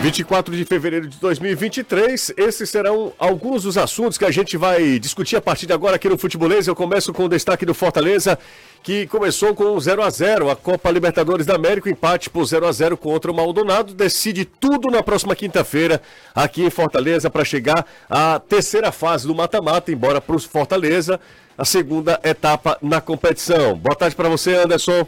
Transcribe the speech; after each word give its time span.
24 0.00 0.56
de 0.56 0.64
fevereiro 0.64 1.06
de 1.06 1.18
2023, 1.18 2.32
esses 2.38 2.70
serão 2.70 3.12
alguns 3.18 3.64
dos 3.64 3.76
assuntos 3.76 4.16
que 4.16 4.24
a 4.24 4.30
gente 4.30 4.56
vai 4.56 4.98
discutir 4.98 5.36
a 5.36 5.42
partir 5.42 5.66
de 5.66 5.74
agora 5.74 5.96
aqui 5.96 6.08
no 6.08 6.16
Futebolês. 6.16 6.66
Eu 6.66 6.74
começo 6.74 7.12
com 7.12 7.24
o 7.24 7.28
destaque 7.28 7.66
do 7.66 7.74
Fortaleza, 7.74 8.38
que 8.82 9.06
começou 9.08 9.54
com 9.54 9.78
0 9.78 10.02
a 10.02 10.08
0 10.08 10.48
A 10.48 10.56
Copa 10.56 10.90
Libertadores 10.90 11.44
da 11.44 11.54
América, 11.54 11.90
empate 11.90 12.30
por 12.30 12.46
0 12.46 12.66
a 12.66 12.72
0 12.72 12.96
contra 12.96 13.30
o 13.30 13.34
Maldonado. 13.34 13.92
Decide 13.92 14.46
tudo 14.46 14.90
na 14.90 15.02
próxima 15.02 15.36
quinta-feira 15.36 16.00
aqui 16.34 16.62
em 16.62 16.70
Fortaleza 16.70 17.28
para 17.28 17.44
chegar 17.44 17.84
à 18.08 18.40
terceira 18.40 18.90
fase 18.90 19.26
do 19.26 19.34
mata-mata, 19.34 19.92
embora 19.92 20.18
para 20.18 20.34
o 20.34 20.40
Fortaleza, 20.40 21.20
a 21.58 21.64
segunda 21.66 22.18
etapa 22.24 22.78
na 22.80 23.02
competição. 23.02 23.76
Boa 23.76 23.94
tarde 23.94 24.16
para 24.16 24.30
você, 24.30 24.54
Anderson. 24.54 25.06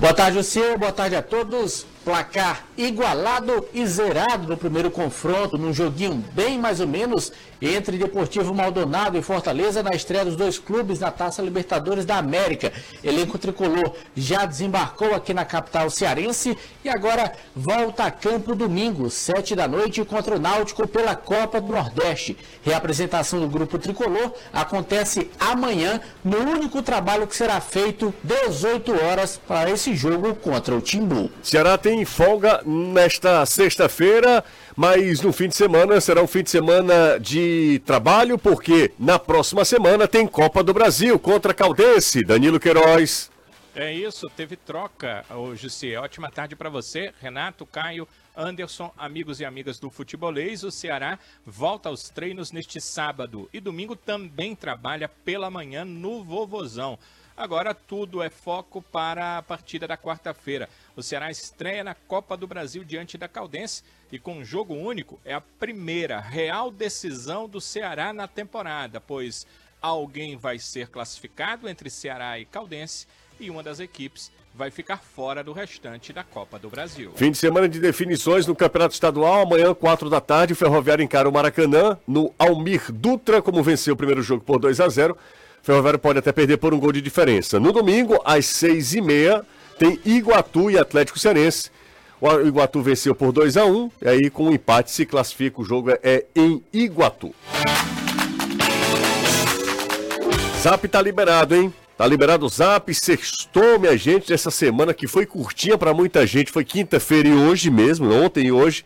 Boa 0.00 0.14
tarde, 0.14 0.38
você. 0.38 0.78
Boa 0.78 0.92
tarde 0.92 1.14
a 1.14 1.22
todos. 1.22 1.84
Placar 2.04 2.64
igualado 2.78 3.66
e 3.74 3.86
zerado 3.86 4.48
no 4.48 4.56
primeiro 4.56 4.90
confronto, 4.90 5.58
num 5.58 5.72
joguinho 5.72 6.24
bem 6.32 6.58
mais 6.58 6.80
ou 6.80 6.86
menos 6.86 7.30
entre 7.60 7.98
Deportivo 7.98 8.54
Maldonado 8.54 9.18
e 9.18 9.22
Fortaleza 9.22 9.82
na 9.82 9.90
estreia 9.90 10.24
dos 10.24 10.36
dois 10.36 10.58
clubes 10.58 10.98
na 10.98 11.10
Taça 11.10 11.42
Libertadores 11.42 12.06
da 12.06 12.16
América. 12.16 12.72
Elenco 13.04 13.36
tricolor 13.36 13.94
já 14.16 14.46
desembarcou 14.46 15.14
aqui 15.14 15.34
na 15.34 15.44
capital 15.44 15.90
cearense 15.90 16.56
e 16.82 16.88
agora 16.88 17.32
volta 17.54 18.04
a 18.04 18.10
campo 18.10 18.54
domingo, 18.54 19.10
sete 19.10 19.54
da 19.54 19.68
noite, 19.68 20.04
contra 20.04 20.36
o 20.36 20.40
Náutico 20.40 20.88
pela 20.88 21.14
Copa 21.14 21.60
do 21.60 21.72
Nordeste. 21.72 22.36
Reapresentação 22.62 23.40
do 23.40 23.48
grupo 23.48 23.78
tricolor 23.78 24.32
acontece 24.52 25.30
amanhã 25.38 26.00
no 26.24 26.38
único 26.38 26.82
trabalho 26.82 27.26
que 27.26 27.36
será 27.36 27.60
feito 27.60 28.14
18 28.24 28.92
horas 29.04 29.38
para 29.46 29.70
esse 29.70 29.94
jogo 29.94 30.34
contra 30.34 30.74
o 30.74 30.80
Timbu. 30.80 31.30
Ceará 31.42 31.76
tem 31.76 31.89
tem 31.90 32.04
folga 32.04 32.62
nesta 32.64 33.44
sexta-feira, 33.44 34.44
mas 34.76 35.22
no 35.22 35.32
fim 35.32 35.48
de 35.48 35.56
semana 35.56 36.00
será 36.00 36.22
um 36.22 36.26
fim 36.28 36.44
de 36.44 36.48
semana 36.48 37.18
de 37.18 37.82
trabalho, 37.84 38.38
porque 38.38 38.92
na 38.96 39.18
próxima 39.18 39.64
semana 39.64 40.06
tem 40.06 40.24
Copa 40.24 40.62
do 40.62 40.72
Brasil 40.72 41.18
contra 41.18 41.52
Caldense. 41.52 42.22
Danilo 42.22 42.60
Queiroz. 42.60 43.28
É 43.74 43.92
isso, 43.92 44.30
teve 44.30 44.54
troca 44.54 45.24
hoje, 45.30 45.68
sim. 45.68 45.96
Ótima 45.96 46.30
tarde 46.30 46.54
para 46.54 46.70
você, 46.70 47.12
Renato, 47.20 47.66
Caio, 47.66 48.06
Anderson, 48.36 48.92
amigos 48.96 49.40
e 49.40 49.44
amigas 49.44 49.80
do 49.80 49.90
futebolês. 49.90 50.62
O 50.62 50.70
Ceará 50.70 51.18
volta 51.44 51.88
aos 51.88 52.08
treinos 52.08 52.52
neste 52.52 52.80
sábado 52.80 53.50
e 53.52 53.58
domingo 53.58 53.96
também 53.96 54.54
trabalha 54.54 55.08
pela 55.08 55.50
manhã 55.50 55.84
no 55.84 56.22
Vovozão. 56.22 56.96
Agora 57.40 57.72
tudo 57.72 58.22
é 58.22 58.28
foco 58.28 58.82
para 58.82 59.38
a 59.38 59.42
partida 59.42 59.88
da 59.88 59.96
quarta-feira. 59.96 60.68
O 60.94 61.02
Ceará 61.02 61.30
estreia 61.30 61.82
na 61.82 61.94
Copa 61.94 62.36
do 62.36 62.46
Brasil 62.46 62.84
diante 62.84 63.16
da 63.16 63.26
Caldense 63.26 63.82
e 64.12 64.18
com 64.18 64.34
um 64.34 64.44
jogo 64.44 64.74
único 64.74 65.18
é 65.24 65.32
a 65.32 65.40
primeira 65.40 66.20
real 66.20 66.70
decisão 66.70 67.48
do 67.48 67.58
Ceará 67.58 68.12
na 68.12 68.28
temporada, 68.28 69.00
pois 69.00 69.46
alguém 69.80 70.36
vai 70.36 70.58
ser 70.58 70.88
classificado 70.88 71.66
entre 71.66 71.88
Ceará 71.88 72.38
e 72.38 72.44
Caldense 72.44 73.06
e 73.40 73.48
uma 73.48 73.62
das 73.62 73.80
equipes 73.80 74.30
vai 74.54 74.70
ficar 74.70 74.98
fora 74.98 75.42
do 75.42 75.54
restante 75.54 76.12
da 76.12 76.22
Copa 76.22 76.58
do 76.58 76.68
Brasil. 76.68 77.12
Fim 77.16 77.30
de 77.30 77.38
semana 77.38 77.66
de 77.70 77.80
definições 77.80 78.46
no 78.46 78.54
Campeonato 78.54 78.92
Estadual. 78.92 79.44
Amanhã, 79.44 79.72
4 79.72 80.10
da 80.10 80.20
tarde, 80.20 80.52
o 80.52 80.56
Ferroviário 80.56 81.02
encara 81.02 81.26
o 81.26 81.32
Maracanã 81.32 81.98
no 82.06 82.34
Almir 82.38 82.92
Dutra, 82.92 83.40
como 83.40 83.62
venceu 83.62 83.94
o 83.94 83.96
primeiro 83.96 84.20
jogo 84.20 84.44
por 84.44 84.60
2 84.60 84.78
a 84.78 84.88
0 84.90 85.16
Ferroviário 85.62 85.98
pode 85.98 86.18
até 86.18 86.32
perder 86.32 86.56
por 86.56 86.72
um 86.72 86.78
gol 86.78 86.92
de 86.92 87.00
diferença. 87.00 87.60
No 87.60 87.72
domingo, 87.72 88.20
às 88.24 88.46
seis 88.46 88.94
e 88.94 89.00
meia, 89.00 89.44
tem 89.78 89.98
Iguatu 90.04 90.70
e 90.70 90.78
Atlético 90.78 91.18
Cearense. 91.18 91.70
O 92.20 92.46
Iguatu 92.46 92.82
venceu 92.82 93.14
por 93.14 93.32
2 93.32 93.56
a 93.56 93.64
1 93.64 93.74
um, 93.74 93.90
e 94.02 94.08
aí 94.08 94.30
com 94.30 94.48
um 94.48 94.52
empate 94.52 94.90
se 94.90 95.06
classifica. 95.06 95.60
O 95.60 95.64
jogo 95.64 95.90
é 96.02 96.26
em 96.36 96.62
Iguatu. 96.72 97.34
Zap 100.60 100.86
tá 100.86 101.00
liberado, 101.00 101.54
hein? 101.54 101.72
Tá 101.96 102.06
liberado 102.06 102.44
o 102.44 102.48
Zap, 102.48 102.92
sextou, 102.94 103.78
minha 103.78 103.96
gente, 103.96 104.32
essa 104.32 104.50
semana 104.50 104.92
que 104.92 105.06
foi 105.06 105.24
curtinha 105.24 105.78
para 105.78 105.94
muita 105.94 106.26
gente. 106.26 106.52
Foi 106.52 106.64
quinta-feira 106.64 107.28
e 107.28 107.32
hoje 107.32 107.70
mesmo, 107.70 108.12
ontem 108.12 108.46
e 108.46 108.52
hoje. 108.52 108.84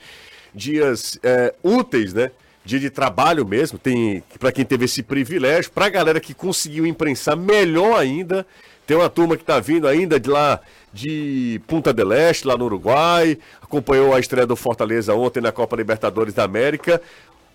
Dias 0.55 1.19
é, 1.23 1.53
úteis, 1.63 2.15
né? 2.15 2.31
Dia 2.65 2.81
de 2.81 2.89
trabalho 2.89 3.47
mesmo, 3.47 3.79
tem 3.79 4.23
para 4.39 4.51
quem 4.51 4.65
teve 4.65 4.87
esse 4.87 5.03
privilégio, 5.03 5.71
para 5.71 5.87
a 5.87 5.91
galera 5.91 6.19
que 6.19 6.33
conseguiu 6.33 6.87
imprensar 6.87 7.37
melhor 7.37 7.99
ainda. 7.99 8.47
Tem 8.87 8.97
uma 8.97 9.09
turma 9.09 9.37
que 9.37 9.43
está 9.43 9.61
vindo 9.61 9.87
ainda 9.89 10.19
de 10.21 10.29
lá 10.29 10.61
de 10.93 11.61
Punta 11.67 11.93
del 11.93 12.13
Este, 12.13 12.47
lá 12.47 12.57
no 12.57 12.67
Uruguai, 12.67 13.39
acompanhou 13.61 14.15
a 14.15 14.21
estreia 14.21 14.47
do 14.47 14.57
Fortaleza 14.57 15.15
ontem 15.15 15.41
na 15.41 15.51
Copa 15.53 15.77
Libertadores 15.77 16.35
da 16.35 16.45
América. 16.45 17.01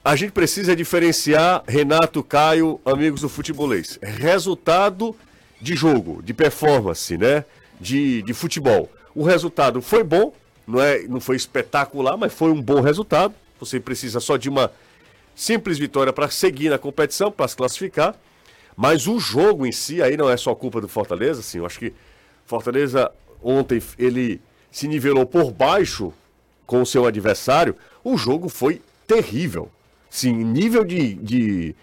A 0.03 0.15
gente 0.15 0.31
precisa 0.31 0.75
diferenciar 0.75 1.63
Renato, 1.67 2.23
Caio, 2.23 2.79
amigos 2.85 3.21
do 3.21 3.29
futebolês. 3.29 3.99
Resultado 4.01 5.15
de 5.61 5.75
jogo, 5.75 6.21
de 6.23 6.33
performance, 6.33 7.17
né? 7.17 7.45
De, 7.79 8.21
de 8.23 8.33
futebol. 8.33 8.89
O 9.13 9.23
resultado 9.23 9.81
foi 9.81 10.03
bom, 10.03 10.33
não, 10.67 10.81
é, 10.81 11.03
não 11.03 11.19
foi 11.19 11.35
espetacular, 11.35 12.17
mas 12.17 12.33
foi 12.33 12.51
um 12.51 12.61
bom 12.61 12.81
resultado. 12.81 13.33
Você 13.59 13.79
precisa 13.79 14.19
só 14.19 14.37
de 14.37 14.49
uma 14.49 14.71
Simples 15.39 15.79
vitória 15.79 16.11
para 16.11 16.29
seguir 16.29 16.69
na 16.69 16.77
competição, 16.77 17.31
para 17.31 17.47
se 17.47 17.55
classificar. 17.55 18.13
Mas 18.75 19.07
o 19.07 19.17
jogo 19.17 19.65
em 19.65 19.71
si 19.71 20.01
aí 20.01 20.17
não 20.17 20.29
é 20.29 20.35
só 20.35 20.53
culpa 20.53 20.81
do 20.81 20.89
Fortaleza, 20.89 21.39
assim. 21.39 21.59
Eu 21.59 21.65
acho 21.65 21.79
que 21.79 21.93
Fortaleza 22.45 23.09
ontem 23.41 23.81
ele 23.97 24.41
se 24.69 24.85
nivelou 24.85 25.25
por 25.25 25.49
baixo 25.49 26.11
com 26.65 26.81
o 26.81 26.85
seu 26.85 27.05
adversário. 27.05 27.73
O 28.03 28.17
jogo 28.17 28.49
foi 28.49 28.81
terrível. 29.07 29.71
Sim, 30.09 30.43
nível 30.43 30.83
de, 30.83 31.13
de 31.13 31.75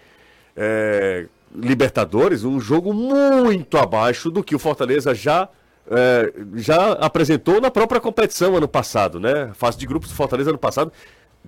é, 0.55 1.25
Libertadores, 1.55 2.43
um 2.43 2.59
jogo 2.59 2.93
muito 2.93 3.75
abaixo 3.79 4.29
do 4.29 4.43
que 4.43 4.55
o 4.55 4.59
Fortaleza 4.59 5.15
já 5.15 5.49
é, 5.89 6.31
já 6.53 6.91
apresentou 6.91 7.59
na 7.59 7.71
própria 7.71 7.99
competição 7.99 8.55
ano 8.55 8.67
passado, 8.67 9.19
né? 9.19 9.49
Fase 9.55 9.79
de 9.79 9.87
grupos 9.87 10.09
do 10.09 10.15
Fortaleza 10.15 10.51
ano 10.51 10.59
passado 10.59 10.91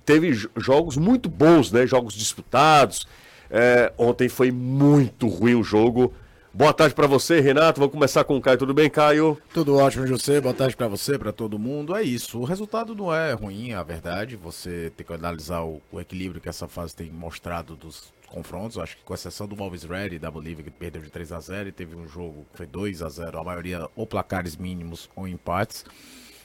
teve 0.04 0.32
jogos 0.56 0.96
muito 0.96 1.28
bons, 1.28 1.70
né? 1.72 1.86
Jogos 1.86 2.14
disputados. 2.14 3.06
É, 3.50 3.92
ontem 3.98 4.28
foi 4.28 4.50
muito 4.50 5.26
ruim 5.26 5.54
o 5.54 5.62
jogo. 5.62 6.12
Boa 6.52 6.74
tarde 6.74 6.96
para 6.96 7.06
você, 7.06 7.40
Renato. 7.40 7.78
Vamos 7.78 7.92
começar 7.92 8.24
com 8.24 8.36
o 8.36 8.40
Caio. 8.40 8.58
Tudo 8.58 8.74
bem, 8.74 8.90
Caio? 8.90 9.38
Tudo 9.54 9.76
ótimo, 9.76 10.04
José. 10.04 10.40
Boa 10.40 10.52
tarde 10.52 10.76
para 10.76 10.88
você, 10.88 11.16
para 11.16 11.30
todo 11.30 11.60
mundo. 11.60 11.94
É 11.94 12.02
isso. 12.02 12.40
O 12.40 12.44
resultado 12.44 12.92
não 12.92 13.14
é 13.14 13.32
ruim, 13.32 13.72
a 13.72 13.84
verdade. 13.84 14.34
Você 14.34 14.92
tem 14.96 15.06
que 15.06 15.12
analisar 15.12 15.62
o, 15.62 15.80
o, 15.92 16.00
equilíbrio 16.00 16.40
que 16.40 16.48
essa 16.48 16.66
fase 16.66 16.94
tem 16.94 17.08
mostrado 17.08 17.76
dos 17.76 18.12
confrontos. 18.26 18.78
Acho 18.78 18.96
que 18.96 19.04
com 19.04 19.14
exceção 19.14 19.46
do 19.46 19.62
Alves 19.62 19.84
Ready 19.84 20.18
da 20.18 20.28
Bolívia, 20.28 20.64
que 20.64 20.72
perdeu 20.72 21.02
de 21.02 21.10
3 21.10 21.30
a 21.30 21.38
0 21.38 21.68
e 21.68 21.72
teve 21.72 21.94
um 21.94 22.08
jogo 22.08 22.44
que 22.50 22.56
foi 22.56 22.66
2 22.66 23.00
a 23.00 23.08
0 23.08 23.38
a 23.38 23.44
maioria 23.44 23.88
ou 23.94 24.04
placares 24.04 24.56
mínimos 24.56 25.08
ou 25.14 25.28
empates. 25.28 25.84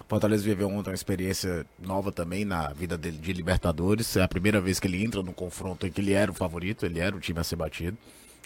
Fortaleza 0.08 0.44
viveu 0.44 0.68
ontem 0.68 0.92
uma 0.92 0.96
experiência 0.96 1.66
nova 1.80 2.12
também 2.12 2.46
na 2.46 2.72
vida 2.74 2.96
dele 2.96 3.18
de 3.18 3.34
Libertadores. 3.34 4.16
É 4.16 4.22
a 4.22 4.28
primeira 4.28 4.62
vez 4.62 4.80
que 4.80 4.88
ele 4.88 5.04
entra 5.04 5.24
no 5.24 5.34
confronto 5.34 5.88
em 5.88 5.92
que 5.92 6.00
ele 6.00 6.14
era 6.14 6.30
o 6.30 6.34
favorito, 6.34 6.86
ele 6.86 7.00
era 7.00 7.16
o 7.16 7.20
time 7.20 7.40
a 7.40 7.44
ser 7.44 7.56
batido. 7.56 7.98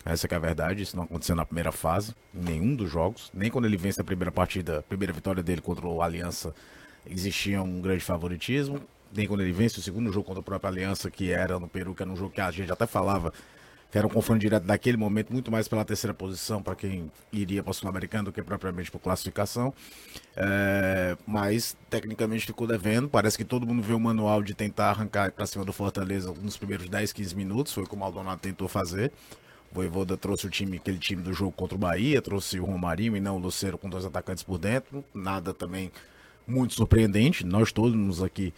Essa 0.06 0.25
é 0.25 0.36
a 0.36 0.40
verdade, 0.40 0.84
isso 0.84 0.96
não 0.96 1.03
aconteceu 1.03 1.36
na 1.36 1.46
primeira 1.46 1.74
fase, 1.74 2.16
em 2.34 2.40
nenhum 2.40 2.74
dos 2.74 2.90
jogos. 2.90 3.30
Nem 3.34 3.52
quando 3.52 3.66
ele 3.66 3.75
vence 3.75 4.00
a 4.00 4.03
primeira 4.06 4.31
partida, 4.31 4.80
a 4.80 4.84
primeira 4.84 5.12
vitória 5.12 5.44
dele 5.44 5.59
contra 5.59 5.86
o 5.86 6.02
Aliança, 6.02 6.56
existia 7.06 7.62
um 7.62 7.81
grande 7.81 8.03
favoritismo. 8.06 8.80
Nem 9.14 9.28
quando 9.28 9.42
ele 9.42 9.52
vence 9.52 9.80
o 9.80 9.81
segundo 9.81 10.14
jogo 10.14 10.25
contra 10.25 10.40
a 10.40 10.44
própria 10.44 10.69
Aliança, 10.69 11.12
que 11.12 11.31
era 11.31 11.59
no 11.59 11.68
Peru, 11.68 11.94
que 11.94 12.02
era 12.02 12.09
um 12.09 12.16
jogo 12.16 12.31
que 12.31 12.40
a 12.40 12.50
gente 12.52 12.72
até 12.72 12.88
falava 12.88 13.34
que 13.92 13.98
era 13.98 14.06
um 14.06 14.10
confronto 14.10 14.40
direto 14.40 14.66
naquele 14.66 14.98
momento, 14.98 15.34
muito 15.34 15.52
mais 15.52 15.68
pela 15.68 15.84
terceira 15.84 16.14
posição 16.14 16.62
para 16.62 16.76
quem 16.76 17.12
iria 17.34 17.64
para 17.64 17.72
o 17.72 17.74
Sul-Americano 17.74 18.26
do 18.26 18.32
que 18.32 18.42
propriamente 18.44 18.92
por 18.92 19.00
classificação. 19.00 19.74
É, 20.36 21.18
mas 21.25 21.75
tecnicamente 21.90 22.46
ficou 22.46 22.68
devendo. 22.68 23.10
Parece 23.10 23.38
que 23.38 23.44
todo 23.44 23.66
mundo 23.66 23.81
vê 23.81 23.94
o 23.94 24.00
manual 24.00 24.44
de 24.44 24.54
tentar 24.54 24.92
arrancar 24.92 25.31
para 25.31 25.46
cima 25.48 25.66
do 25.66 25.74
Fortaleza 25.74 26.31
nos 26.40 26.56
primeiros 26.56 26.88
10, 26.88 27.12
15 27.12 27.36
minutos. 27.36 27.74
Foi 27.74 27.86
como 27.86 28.04
o 28.04 28.06
Maldonado 28.06 28.40
tentou 28.40 28.68
fazer. 28.68 29.12
O 29.72 29.75
Voivoda 29.75 30.16
trouxe 30.16 30.46
o 30.46 30.50
time, 30.50 30.78
aquele 30.78 31.00
time 31.00 31.22
do 31.24 31.34
jogo 31.34 31.52
contra 31.52 31.75
o 31.75 31.80
Bahia, 31.80 32.22
trouxe 32.22 32.60
o 32.60 32.66
Romarinho 32.66 33.18
e 33.18 33.19
não 33.19 33.38
o 33.38 33.40
Luceiro 33.40 33.78
com 33.78 33.90
dois 33.90 34.06
atacantes 34.06 34.44
por 34.44 34.60
dentro. 34.60 35.04
Nada 35.13 35.52
também 35.52 35.92
muito 36.46 36.75
surpreendente. 36.75 37.44
Nós 37.44 37.72
todos 37.72 38.22
aqui 38.22 38.54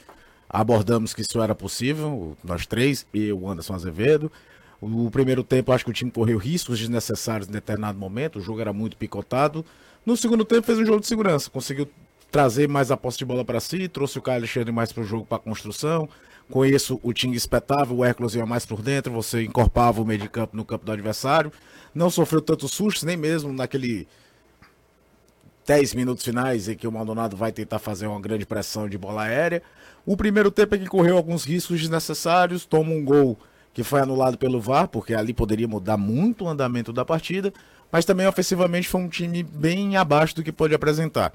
abordamos 0.50 1.14
que 1.14 1.22
isso 1.22 1.42
era 1.42 1.56
possível, 1.56 2.36
nós 2.44 2.66
três, 2.66 3.06
e 3.14 3.32
o 3.32 3.50
Anderson 3.50 3.76
Azevedo. 3.76 4.30
O 4.82 5.12
primeiro 5.12 5.44
tempo, 5.44 5.72
acho 5.72 5.86
que 5.86 5.92
o 5.92 5.94
time 5.94 6.10
correu 6.10 6.40
riscos 6.40 6.80
desnecessários 6.80 7.48
em 7.48 7.52
determinado 7.52 8.00
momento, 8.00 8.40
o 8.40 8.42
jogo 8.42 8.60
era 8.60 8.74
muito 8.74 8.98
picotado. 8.98 9.64
No 10.04 10.18
segundo 10.18 10.44
tempo, 10.44 10.66
fez 10.66 10.80
um 10.80 10.86
jogo 10.86 11.02
de 11.02 11.06
segurança, 11.06 11.52
conseguiu 11.52 11.88
trazer 12.32 12.68
mais 12.68 12.90
a 12.90 12.98
posse 12.98 13.20
de 13.20 13.26
bola 13.26 13.46
para 13.46 13.60
si, 13.60 13.88
trouxe 13.88 14.18
o 14.18 14.22
Caio 14.22 14.40
Alexandre 14.40 14.72
mais 14.72 14.92
para 14.92 15.04
o 15.04 15.06
jogo, 15.06 15.26
para 15.26 15.38
a 15.38 15.42
construção. 15.42 16.10
Com 16.50 16.66
isso, 16.66 17.00
o 17.04 17.14
time 17.14 17.36
espetava, 17.36 17.94
o 17.94 18.04
Hércules 18.04 18.34
ia 18.34 18.46
mais 18.46 18.66
por 18.66 18.82
dentro, 18.82 19.14
você 19.14 19.44
encorpava 19.44 20.02
o 20.02 20.06
meio 20.06 20.20
de 20.20 20.28
campo 20.28 20.58
no 20.58 20.66
campo 20.66 20.84
do 20.84 20.92
adversário. 20.92 21.52
Não 21.94 22.10
sofreu 22.10 22.42
tantos 22.42 22.72
sustos, 22.72 23.04
nem 23.04 23.16
mesmo 23.16 23.54
naquele 23.54 24.08
10 25.68 25.94
minutos 25.94 26.24
finais 26.24 26.68
em 26.68 26.76
que 26.76 26.88
o 26.88 26.92
Maldonado 26.92 27.38
vai 27.38 27.52
tentar 27.52 27.78
fazer 27.78 28.08
uma 28.08 28.20
grande 28.20 28.46
pressão 28.48 28.90
de 28.90 28.98
bola 28.98 29.24
aérea. 29.24 29.62
O 30.06 30.18
primeiro 30.18 30.50
tempo 30.50 30.74
é 30.74 30.78
que 30.80 30.88
correu 30.88 31.18
alguns 31.18 31.44
riscos 31.44 31.80
desnecessários, 31.80 32.66
toma 32.66 32.92
um 32.92 33.06
gol 33.06 33.38
que 33.74 33.84
foi 33.84 34.02
anulado 34.02 34.38
pelo 34.38 34.60
VAR, 34.60 34.88
porque 34.88 35.14
ali 35.14 35.34
poderia 35.34 35.68
mudar 35.68 35.98
muito 35.98 36.46
o 36.46 36.48
andamento 36.48 36.92
da 36.92 37.06
partida, 37.06 37.54
mas 37.92 38.06
também 38.06 38.28
ofensivamente 38.28 38.88
foi 38.88 39.02
um 39.02 39.10
time 39.10 39.44
bem 39.44 39.98
abaixo 39.98 40.36
do 40.36 40.44
que 40.44 40.52
pôde 40.52 40.74
apresentar. 40.74 41.34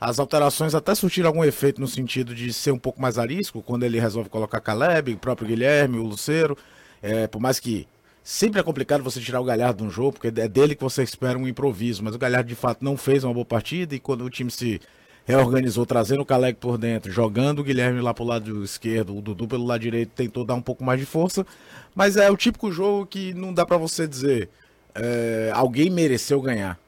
As 0.00 0.18
alterações 0.18 0.74
até 0.74 0.94
surtiram 0.94 1.28
algum 1.28 1.44
efeito 1.44 1.80
no 1.80 1.88
sentido 1.88 2.34
de 2.34 2.52
ser 2.52 2.72
um 2.72 2.78
pouco 2.78 3.00
mais 3.00 3.18
arisco, 3.18 3.62
quando 3.62 3.84
ele 3.84 3.98
resolve 3.98 4.28
colocar 4.28 4.60
Caleb, 4.60 5.14
o 5.14 5.18
próprio 5.18 5.48
Guilherme, 5.48 5.98
o 5.98 6.02
Luceiro. 6.02 6.58
É, 7.02 7.26
por 7.26 7.40
mais 7.40 7.58
que 7.60 7.86
sempre 8.22 8.60
é 8.60 8.62
complicado 8.62 9.02
você 9.02 9.20
tirar 9.20 9.40
o 9.40 9.44
Galhardo 9.44 9.82
de 9.82 9.84
um 9.84 9.90
jogo, 9.90 10.12
porque 10.12 10.28
é 10.28 10.48
dele 10.48 10.74
que 10.74 10.82
você 10.82 11.02
espera 11.02 11.38
um 11.38 11.48
improviso, 11.48 12.02
mas 12.02 12.14
o 12.14 12.18
Galhardo 12.18 12.48
de 12.48 12.54
fato 12.54 12.84
não 12.84 12.96
fez 12.96 13.24
uma 13.24 13.32
boa 13.32 13.44
partida 13.44 13.94
e 13.94 14.00
quando 14.00 14.24
o 14.24 14.30
time 14.30 14.50
se 14.50 14.80
reorganizou, 15.24 15.86
trazendo 15.86 16.22
o 16.22 16.26
Caleb 16.26 16.58
por 16.58 16.76
dentro, 16.76 17.10
jogando 17.10 17.60
o 17.60 17.64
Guilherme 17.64 18.00
lá 18.00 18.12
pro 18.12 18.24
lado 18.24 18.62
esquerdo, 18.62 19.16
o 19.16 19.22
Dudu 19.22 19.48
pelo 19.48 19.64
lado 19.64 19.80
direito, 19.80 20.10
tentou 20.10 20.44
dar 20.44 20.54
um 20.54 20.62
pouco 20.62 20.84
mais 20.84 21.00
de 21.00 21.06
força, 21.06 21.46
mas 21.94 22.16
é 22.16 22.30
o 22.30 22.36
típico 22.36 22.70
jogo 22.70 23.06
que 23.06 23.32
não 23.34 23.52
dá 23.52 23.64
para 23.64 23.76
você 23.76 24.06
dizer 24.06 24.50
é, 24.94 25.50
alguém 25.54 25.90
mereceu 25.90 26.40
ganhar. 26.40 26.78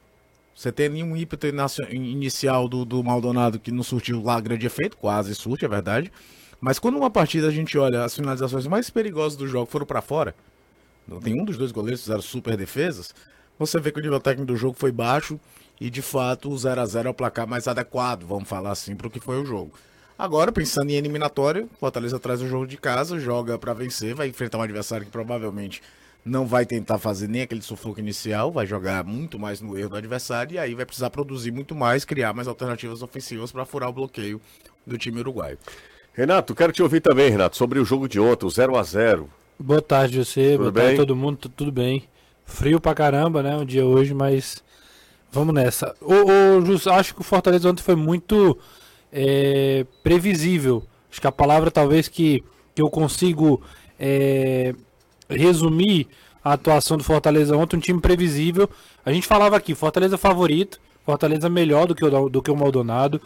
Você 0.55 0.71
tem 0.71 0.89
nenhum 0.89 1.15
ímpeto 1.15 1.47
inicial 1.91 2.67
do, 2.67 2.83
do 2.83 3.03
Maldonado 3.03 3.59
que 3.59 3.71
não 3.71 3.83
surtiu 3.83 4.23
lá 4.23 4.39
grande 4.39 4.65
efeito, 4.65 4.97
quase 4.97 5.35
surte, 5.35 5.65
é 5.65 5.67
verdade. 5.67 6.11
Mas 6.59 6.79
quando 6.79 6.97
uma 6.97 7.11
partida 7.11 7.47
a 7.47 7.51
gente 7.51 7.77
olha 7.77 8.03
as 8.03 8.15
finalizações 8.15 8.65
mais 8.65 8.89
perigosas 8.89 9.37
do 9.37 9.47
jogo 9.47 9.67
foram 9.67 9.85
para 9.85 10.01
fora, 10.01 10.33
nenhum 11.23 11.45
dos 11.45 11.57
dois 11.57 11.71
goleiros 11.71 12.01
fizeram 12.01 12.21
super 12.21 12.57
defesas, 12.57 13.13
você 13.59 13.79
vê 13.79 13.91
que 13.91 13.99
o 13.99 14.01
nível 14.01 14.19
técnico 14.19 14.47
do 14.47 14.55
jogo 14.55 14.75
foi 14.77 14.91
baixo 14.91 15.39
e 15.79 15.89
de 15.89 16.01
fato 16.01 16.49
o 16.49 16.57
0 16.57 16.81
a 16.81 16.85
0 16.85 17.07
é 17.07 17.11
o 17.11 17.13
placar 17.13 17.47
mais 17.47 17.67
adequado, 17.67 18.23
vamos 18.25 18.47
falar 18.47 18.71
assim, 18.71 18.95
para 18.95 19.07
o 19.07 19.11
que 19.11 19.19
foi 19.19 19.41
o 19.41 19.45
jogo. 19.45 19.71
Agora, 20.17 20.51
pensando 20.51 20.89
em 20.89 20.95
eliminatória, 20.95 21.67
Fortaleza 21.79 22.19
traz 22.19 22.41
o 22.41 22.47
jogo 22.47 22.65
de 22.65 22.77
casa, 22.77 23.19
joga 23.19 23.57
para 23.59 23.73
vencer, 23.73 24.15
vai 24.15 24.27
enfrentar 24.27 24.57
um 24.57 24.63
adversário 24.63 25.05
que 25.05 25.11
provavelmente 25.11 25.81
não 26.25 26.45
vai 26.45 26.65
tentar 26.65 26.97
fazer 26.97 27.27
nem 27.29 27.43
aquele 27.43 27.61
sufoco 27.61 27.99
inicial, 27.99 28.51
vai 28.51 28.65
jogar 28.65 29.03
muito 29.03 29.37
mais 29.39 29.61
no 29.61 29.77
erro 29.77 29.91
do 29.91 29.95
adversário 29.95 30.55
e 30.55 30.59
aí 30.59 30.73
vai 30.73 30.85
precisar 30.85 31.09
produzir 31.09 31.51
muito 31.51 31.75
mais, 31.75 32.03
criar 32.03 32.33
mais 32.33 32.47
alternativas 32.47 33.01
ofensivas 33.01 33.51
para 33.51 33.63
furar 33.65 33.89
o 33.89 33.93
bloqueio 33.93 34.41
do 34.85 34.97
time 34.97 35.19
uruguaio. 35.19 35.57
Renato, 36.13 36.55
quero 36.55 36.73
te 36.73 36.81
ouvir 36.81 36.99
também, 36.99 37.29
Renato, 37.29 37.55
sobre 37.55 37.79
o 37.79 37.85
jogo 37.85 38.09
de 38.09 38.19
ontem, 38.19 38.45
o 38.45 38.49
0 38.49 38.75
a 38.75 38.83
0 38.83 39.29
Boa 39.59 39.81
tarde, 39.81 40.17
você, 40.23 40.51
tudo 40.51 40.59
boa 40.59 40.71
bem? 40.71 40.83
tarde 40.83 40.97
todo 40.97 41.15
mundo, 41.15 41.37
tudo 41.49 41.71
bem. 41.71 42.03
Frio 42.43 42.81
pra 42.81 42.95
caramba, 42.95 43.43
né, 43.43 43.55
um 43.55 43.65
dia 43.65 43.85
hoje, 43.85 44.13
mas 44.13 44.63
vamos 45.31 45.53
nessa. 45.53 45.95
O, 46.01 46.57
o 46.57 46.65
Jus, 46.65 46.87
acho 46.87 47.13
que 47.15 47.21
o 47.21 47.23
Fortaleza 47.23 47.69
ontem 47.69 47.83
foi 47.83 47.95
muito 47.95 48.57
é, 49.11 49.85
previsível. 50.03 50.83
Acho 51.11 51.21
que 51.21 51.27
a 51.27 51.31
palavra 51.31 51.71
talvez 51.71 52.07
que, 52.07 52.43
que 52.75 52.81
eu 52.81 52.89
consigo 52.89 53.61
é, 53.99 54.73
resumir 55.29 56.07
a 56.43 56.53
atuação 56.53 56.97
do 56.97 57.03
Fortaleza 57.03 57.55
ontem, 57.55 57.77
um 57.77 57.79
time 57.79 57.99
previsível. 57.99 58.69
A 59.05 59.11
gente 59.11 59.27
falava 59.27 59.57
aqui, 59.57 59.75
Fortaleza 59.75 60.17
favorito, 60.17 60.79
Fortaleza 61.05 61.49
melhor 61.49 61.87
do 61.87 61.95
que 61.95 62.05
o, 62.05 62.29
do 62.29 62.41
que 62.41 62.51
o 62.51 62.55
Maldonado. 62.55 63.21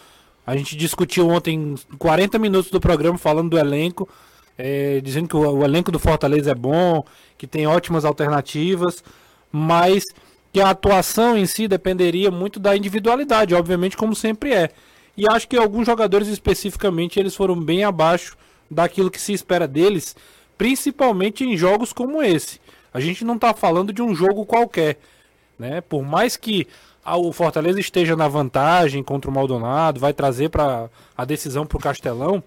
A 0.45 0.56
gente 0.57 0.75
discutiu 0.75 1.30
ontem 1.30 1.75
40 2.00 2.39
minutos 2.39 2.71
do 2.71 2.80
programa 2.80 3.18
falando 3.18 3.51
do 3.51 3.59
elenco, 3.59 4.09
é, 4.57 5.00
dizendo 5.01 5.27
que 5.27 5.36
o, 5.36 5.39
o, 5.39 5.63
elenco 5.63 5.92
do 5.92 6.00
Fortaleza 6.00 6.51
é 6.51 6.56
bom, 6.56 7.06
que 7.38 7.45
tem 7.45 7.68
ótimas 7.68 8.06
alternativas, 8.06 9.03
mas 9.51 10.03
que 10.51 10.59
a 10.59 10.69
atuação 10.69 11.38
em 11.38 11.45
si 11.45 11.68
dependeria 11.68 12.30
muito 12.30 12.59
da 12.59 12.75
individualidade, 12.75 13.56
obviamente, 13.56 13.95
como 13.95 14.15
sempre 14.15 14.53
é. 14.53 14.69
E 15.15 15.27
acho 15.30 15.48
que 15.48 15.57
alguns 15.57 15.86
jogadores 15.86 16.27
especificamente 16.27 17.19
eles 17.19 17.36
foram 17.36 17.59
bem 17.59 17.83
abaixo 17.83 18.38
daquilo 18.69 19.12
que 19.12 19.19
se 19.19 19.33
espera 19.33 19.68
deles 19.68 20.15
principalmente 20.62 21.44
em 21.44 21.57
jogos 21.57 21.92
como 21.92 22.21
esse. 22.21 22.62
A 22.94 23.00
gente 23.00 23.25
não 23.25 23.33
está 23.33 23.51
falando 23.51 23.92
de 23.92 24.00
um 24.00 24.13
jogo 24.13 24.45
qualquer, 24.45 25.00
né? 25.57 25.81
Por 25.81 26.03
mais 26.03 26.38
que 26.38 26.68
o 27.03 27.33
Fortaleza 27.33 27.80
esteja 27.80 28.15
na 28.15 28.27
vantagem 28.27 29.01
contra 29.01 29.27
o 29.27 29.33
Maldonado, 29.33 30.00
vai 30.00 30.13
trazer 30.13 30.50
para 30.50 30.88
a 31.18 31.25
decisão 31.25 31.65
para 31.65 31.77
o 31.77 31.81
Castelão, 31.81 32.44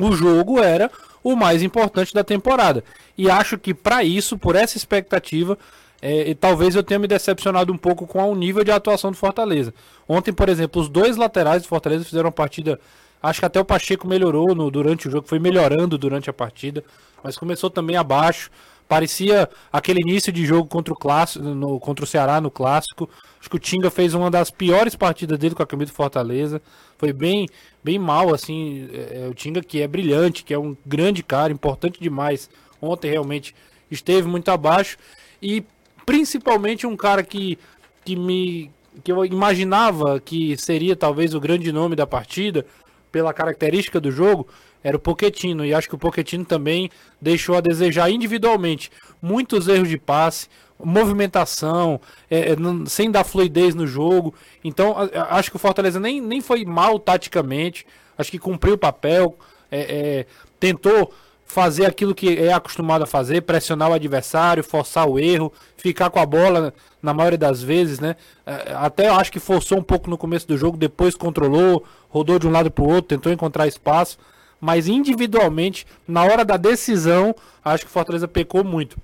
o 0.00 0.10
jogo 0.10 0.60
era 0.60 0.90
o 1.22 1.36
mais 1.36 1.62
importante 1.62 2.12
da 2.12 2.24
temporada. 2.24 2.82
E 3.16 3.30
acho 3.30 3.56
que 3.56 3.72
para 3.72 4.02
isso, 4.02 4.36
por 4.36 4.56
essa 4.56 4.76
expectativa, 4.76 5.56
é, 6.06 6.34
talvez 6.34 6.74
eu 6.74 6.82
tenha 6.82 6.98
me 6.98 7.06
decepcionado 7.06 7.72
um 7.72 7.78
pouco 7.78 8.06
com 8.06 8.30
o 8.30 8.34
nível 8.34 8.62
de 8.62 8.70
atuação 8.70 9.10
do 9.10 9.16
Fortaleza. 9.16 9.72
Ontem, 10.08 10.32
por 10.32 10.48
exemplo, 10.48 10.80
os 10.80 10.88
dois 10.88 11.16
laterais 11.16 11.62
do 11.62 11.68
Fortaleza 11.68 12.04
fizeram 12.04 12.26
uma 12.26 12.32
partida. 12.32 12.78
Acho 13.22 13.40
que 13.40 13.46
até 13.46 13.58
o 13.58 13.64
Pacheco 13.64 14.06
melhorou 14.06 14.54
no, 14.54 14.70
durante 14.70 15.08
o 15.08 15.10
jogo, 15.10 15.26
foi 15.26 15.38
melhorando 15.38 15.96
durante 15.96 16.28
a 16.28 16.32
partida 16.32 16.84
mas 17.24 17.38
começou 17.38 17.70
também 17.70 17.96
abaixo. 17.96 18.50
Parecia 18.86 19.48
aquele 19.72 20.02
início 20.02 20.30
de 20.30 20.44
jogo 20.44 20.68
contra 20.68 20.92
o 20.92 20.96
clássico, 20.96 21.42
no, 21.42 21.80
contra 21.80 22.04
o 22.04 22.06
Ceará 22.06 22.38
no 22.38 22.50
clássico. 22.50 23.08
Acho 23.40 23.48
que 23.48 23.56
o 23.56 23.58
Tinga 23.58 23.90
fez 23.90 24.12
uma 24.12 24.30
das 24.30 24.50
piores 24.50 24.94
partidas 24.94 25.38
dele 25.38 25.54
com 25.54 25.62
a 25.62 25.66
camisa 25.66 25.90
do 25.90 25.94
Fortaleza. 25.94 26.60
Foi 26.98 27.10
bem, 27.10 27.48
bem 27.82 27.98
mal, 27.98 28.34
assim. 28.34 28.90
É, 28.92 29.22
é, 29.24 29.28
o 29.28 29.32
Tinga 29.32 29.62
que 29.62 29.80
é 29.80 29.88
brilhante, 29.88 30.44
que 30.44 30.52
é 30.52 30.58
um 30.58 30.76
grande 30.84 31.22
cara, 31.22 31.50
importante 31.50 31.98
demais. 31.98 32.50
Ontem 32.80 33.10
realmente 33.10 33.54
esteve 33.90 34.28
muito 34.28 34.50
abaixo. 34.50 34.98
E 35.40 35.64
principalmente 36.04 36.86
um 36.86 36.96
cara 36.96 37.22
que, 37.22 37.58
que 38.04 38.16
me 38.16 38.70
que 39.02 39.10
eu 39.10 39.24
imaginava 39.24 40.20
que 40.20 40.56
seria 40.56 40.94
talvez 40.94 41.34
o 41.34 41.40
grande 41.40 41.72
nome 41.72 41.96
da 41.96 42.06
partida 42.06 42.64
pela 43.10 43.32
característica 43.32 44.00
do 44.00 44.10
jogo, 44.10 44.46
era 44.82 44.96
o 44.96 45.00
Poquetino. 45.00 45.64
E 45.64 45.72
acho 45.72 45.88
que 45.88 45.94
o 45.94 45.98
Poquetino 45.98 46.44
também 46.44 46.90
deixou 47.20 47.56
a 47.56 47.60
desejar 47.60 48.10
individualmente. 48.10 48.90
Muitos 49.22 49.66
erros 49.68 49.88
de 49.88 49.96
passe, 49.98 50.48
movimentação, 50.78 52.00
é, 52.30 52.52
é 52.52 52.56
sem 52.86 53.10
dar 53.10 53.24
fluidez 53.24 53.74
no 53.74 53.86
jogo. 53.86 54.34
Então, 54.62 54.94
acho 55.30 55.50
que 55.50 55.56
o 55.56 55.60
Fortaleza 55.60 55.98
nem, 55.98 56.20
nem 56.20 56.40
foi 56.40 56.64
mal 56.64 56.98
taticamente. 56.98 57.86
Acho 58.18 58.30
que 58.30 58.38
cumpriu 58.38 58.74
o 58.74 58.78
papel. 58.78 59.38
É, 59.70 59.80
é, 59.80 60.26
tentou 60.60 61.12
fazer 61.44 61.86
aquilo 61.86 62.14
que 62.14 62.38
é 62.38 62.52
acostumado 62.52 63.02
a 63.02 63.06
fazer, 63.06 63.42
pressionar 63.42 63.90
o 63.90 63.94
adversário, 63.94 64.64
forçar 64.64 65.08
o 65.08 65.18
erro, 65.18 65.52
ficar 65.76 66.10
com 66.10 66.18
a 66.18 66.26
bola 66.26 66.72
na 67.02 67.14
maioria 67.14 67.38
das 67.38 67.62
vezes, 67.62 68.00
né? 68.00 68.16
É, 68.46 68.74
até 68.74 69.08
acho 69.08 69.30
que 69.30 69.38
forçou 69.38 69.78
um 69.78 69.82
pouco 69.82 70.08
no 70.08 70.18
começo 70.18 70.48
do 70.48 70.56
jogo, 70.56 70.76
depois 70.76 71.14
controlou, 71.14 71.84
rodou 72.08 72.38
de 72.38 72.48
um 72.48 72.50
lado 72.50 72.70
para 72.70 72.84
o 72.84 72.88
outro, 72.88 73.16
tentou 73.16 73.32
encontrar 73.32 73.66
espaço 73.66 74.18
mas 74.64 74.88
individualmente, 74.88 75.86
na 76.08 76.22
hora 76.22 76.42
da 76.42 76.56
decisão, 76.56 77.34
acho 77.62 77.84
que 77.84 77.90
o 77.90 77.92
Fortaleza 77.92 78.26
pecou 78.26 78.64
muito. 78.64 78.96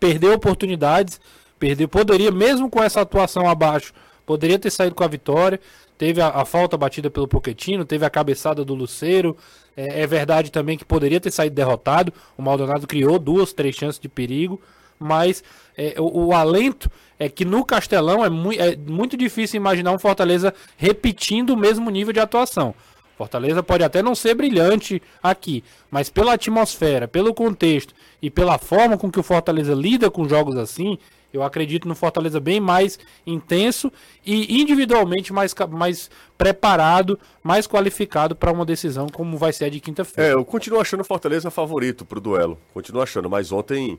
Perdeu 0.00 0.32
oportunidades, 0.32 1.20
perdeu, 1.58 1.86
poderia, 1.86 2.30
mesmo 2.30 2.70
com 2.70 2.82
essa 2.82 3.02
atuação 3.02 3.46
abaixo, 3.46 3.92
poderia 4.26 4.58
ter 4.58 4.70
saído 4.70 4.94
com 4.94 5.04
a 5.04 5.08
vitória. 5.08 5.60
Teve 5.96 6.20
a, 6.20 6.28
a 6.28 6.44
falta 6.44 6.76
batida 6.76 7.08
pelo 7.08 7.26
Poquetino, 7.28 7.84
teve 7.84 8.04
a 8.04 8.10
cabeçada 8.10 8.64
do 8.64 8.74
Luceiro. 8.74 9.36
É, 9.76 10.02
é, 10.02 10.06
verdade 10.06 10.50
também 10.50 10.76
que 10.76 10.84
poderia 10.84 11.20
ter 11.20 11.30
saído 11.30 11.54
derrotado. 11.54 12.12
O 12.36 12.42
Maldonado 12.42 12.86
criou 12.86 13.18
duas, 13.18 13.52
três 13.52 13.76
chances 13.76 14.00
de 14.00 14.08
perigo. 14.08 14.60
Mas 14.98 15.44
é, 15.76 15.94
o, 15.98 16.26
o, 16.26 16.32
alento 16.34 16.90
é 17.18 17.28
que 17.28 17.44
no 17.44 17.64
Castelão 17.64 18.24
é, 18.24 18.30
mu 18.30 18.52
é 18.52 18.74
muito 18.76 19.16
difícil 19.16 19.58
imaginar 19.58 19.92
um 19.92 19.98
Fortaleza 19.98 20.54
repetindo 20.76 21.50
o 21.50 21.56
mesmo 21.56 21.90
nível 21.90 22.12
de 22.12 22.20
atuação. 22.20 22.74
Fortaleza 23.16 23.62
pode 23.62 23.82
até 23.82 24.02
não 24.02 24.14
ser 24.14 24.34
brilhante 24.34 25.02
aqui, 25.22 25.64
mas 25.90 26.10
pela 26.10 26.34
atmosfera, 26.34 27.08
pelo 27.08 27.32
contexto 27.32 27.94
e 28.20 28.30
pela 28.30 28.58
forma 28.58 28.98
com 28.98 29.10
que 29.10 29.18
o 29.18 29.22
Fortaleza 29.22 29.74
lida 29.74 30.10
com 30.10 30.28
jogos 30.28 30.56
assim, 30.56 30.98
eu 31.32 31.42
acredito 31.42 31.86
no 31.88 31.94
Fortaleza 31.94 32.40
bem 32.40 32.60
mais 32.60 32.98
intenso 33.26 33.92
e 34.24 34.60
individualmente 34.60 35.32
mais, 35.32 35.54
mais 35.70 36.10
preparado, 36.36 37.18
mais 37.42 37.66
qualificado 37.66 38.34
para 38.34 38.52
uma 38.52 38.64
decisão 38.64 39.08
como 39.08 39.36
vai 39.36 39.52
ser 39.52 39.66
a 39.66 39.68
de 39.68 39.80
quinta-feira. 39.80 40.30
É, 40.30 40.34
eu 40.34 40.44
continuo 40.44 40.80
achando 40.80 41.00
o 41.00 41.04
Fortaleza 41.04 41.50
favorito 41.50 42.04
para 42.04 42.18
o 42.18 42.20
duelo. 42.20 42.58
Continuo 42.72 43.02
achando, 43.02 43.28
mas 43.28 43.52
ontem 43.52 43.98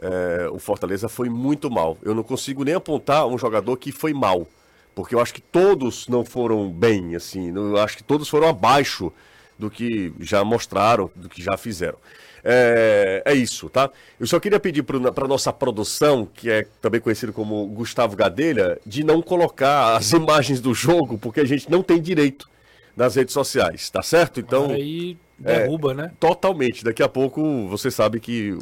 é, 0.00 0.48
o 0.50 0.58
Fortaleza 0.58 1.08
foi 1.08 1.28
muito 1.28 1.70
mal. 1.70 1.98
Eu 2.02 2.14
não 2.14 2.22
consigo 2.22 2.64
nem 2.64 2.74
apontar 2.74 3.26
um 3.26 3.38
jogador 3.38 3.76
que 3.76 3.92
foi 3.92 4.12
mal 4.12 4.46
porque 4.98 5.14
eu 5.14 5.20
acho 5.20 5.32
que 5.32 5.40
todos 5.40 6.08
não 6.08 6.24
foram 6.24 6.68
bem, 6.68 7.14
assim, 7.14 7.54
eu 7.54 7.76
acho 7.76 7.96
que 7.96 8.02
todos 8.02 8.28
foram 8.28 8.48
abaixo 8.48 9.12
do 9.56 9.70
que 9.70 10.12
já 10.18 10.42
mostraram, 10.42 11.08
do 11.14 11.28
que 11.28 11.40
já 11.40 11.56
fizeram. 11.56 11.96
É, 12.44 13.22
é 13.24 13.34
isso, 13.34 13.68
tá? 13.68 13.90
Eu 14.18 14.26
só 14.26 14.38
queria 14.38 14.60
pedir 14.60 14.82
para 14.82 15.28
nossa 15.28 15.52
produção, 15.52 16.26
que 16.32 16.50
é 16.50 16.66
também 16.80 17.00
conhecido 17.00 17.32
como 17.32 17.66
Gustavo 17.66 18.16
Gadelha, 18.16 18.78
de 18.86 19.04
não 19.04 19.20
colocar 19.20 19.96
as 19.96 20.12
imagens 20.12 20.60
do 20.60 20.74
jogo, 20.74 21.18
porque 21.18 21.40
a 21.40 21.44
gente 21.44 21.70
não 21.70 21.82
tem 21.82 22.00
direito 22.00 22.48
nas 22.96 23.14
redes 23.14 23.32
sociais, 23.32 23.88
tá 23.90 24.02
certo? 24.02 24.40
Então. 24.40 24.70
Aí 24.70 25.16
derruba, 25.38 25.92
é, 25.92 25.94
né? 25.94 26.12
Totalmente. 26.18 26.84
Daqui 26.84 27.02
a 27.02 27.08
pouco 27.08 27.68
você 27.68 27.90
sabe 27.90 28.18
que 28.18 28.56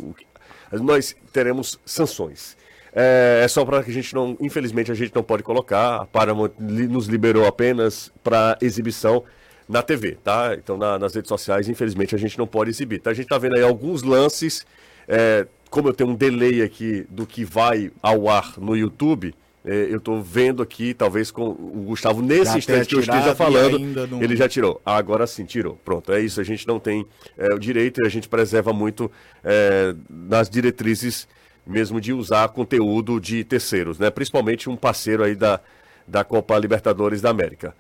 nós 0.73 1.17
teremos 1.33 1.79
sanções. 1.85 2.57
É, 2.95 3.43
é 3.45 3.49
só 3.49 3.65
para 3.65 3.83
que 3.83 3.91
a 3.91 3.95
gente 3.95 4.15
não, 4.15 4.37
infelizmente 4.41 4.91
a 4.91 4.95
gente 4.95 5.15
não 5.15 5.23
pode 5.23 5.43
colocar. 5.43 6.03
A 6.03 6.07
Paramount 6.07 6.53
nos 6.59 7.07
liberou 7.07 7.47
apenas 7.47 8.13
para 8.23 8.57
exibição 8.61 9.23
na 9.69 9.83
TV, 9.83 10.17
tá? 10.23 10.55
Então 10.55 10.77
na, 10.77 10.99
nas 10.99 11.15
redes 11.15 11.29
sociais, 11.29 11.69
infelizmente 11.69 12.15
a 12.15 12.19
gente 12.19 12.39
não 12.39 12.47
pode 12.47 12.71
exibir. 12.71 13.01
Tá? 13.01 13.11
A 13.11 13.15
gente 13.15 13.27
tá 13.27 13.39
vendo 13.39 13.57
aí 13.57 13.63
alguns 13.63 14.03
lances, 14.03 14.67
é, 15.09 15.47
como 15.71 15.89
eu 15.89 15.93
tenho 15.93 16.11
um 16.11 16.15
delay 16.15 16.63
aqui 16.63 17.07
do 17.11 17.27
que 17.27 17.45
vai 17.45 17.91
ao 18.03 18.29
ar 18.29 18.55
no 18.59 18.77
YouTube. 18.77 19.35
É, 19.69 19.89
eu 19.91 19.97
estou 19.97 20.23
vendo 20.23 20.63
aqui, 20.63 20.95
talvez 20.95 21.33
com 21.33 21.49
o 21.49 21.85
Gustavo, 21.89 22.23
nesse 22.23 22.53
já 22.53 22.59
instante 22.59 22.89
que 22.89 22.95
eu 22.95 23.01
esteja 23.01 23.35
falando, 23.35 23.81
não... 24.07 24.23
ele 24.23 24.37
já 24.37 24.49
tirou. 24.49 24.81
Ah, 24.87 24.97
agora 24.97 25.27
sim, 25.27 25.45
tirou. 25.45 25.77
Pronto, 25.85 26.13
é 26.13 26.21
isso. 26.21 26.41
A 26.41 26.45
gente 26.45 26.69
não 26.69 26.79
tem 26.79 27.05
é, 27.37 27.53
o 27.53 27.59
direito 27.59 28.01
e 28.01 28.07
a 28.07 28.09
gente 28.09 28.29
preserva 28.29 28.73
muito 28.73 29.11
é, 29.43 29.93
nas 30.09 30.49
diretrizes 30.49 31.27
mesmo 31.67 32.01
de 32.01 32.13
usar 32.13 32.49
conteúdo 32.51 33.21
de 33.21 33.43
terceiros, 33.43 33.99
né? 33.99 34.09
Principalmente 34.09 34.71
um 34.71 34.77
parceiro 34.77 35.25
aí 35.25 35.35
da, 35.35 35.61
da 36.07 36.23
Copa 36.23 36.57
Libertadores 36.57 37.21
da 37.21 37.31
América. 37.31 37.75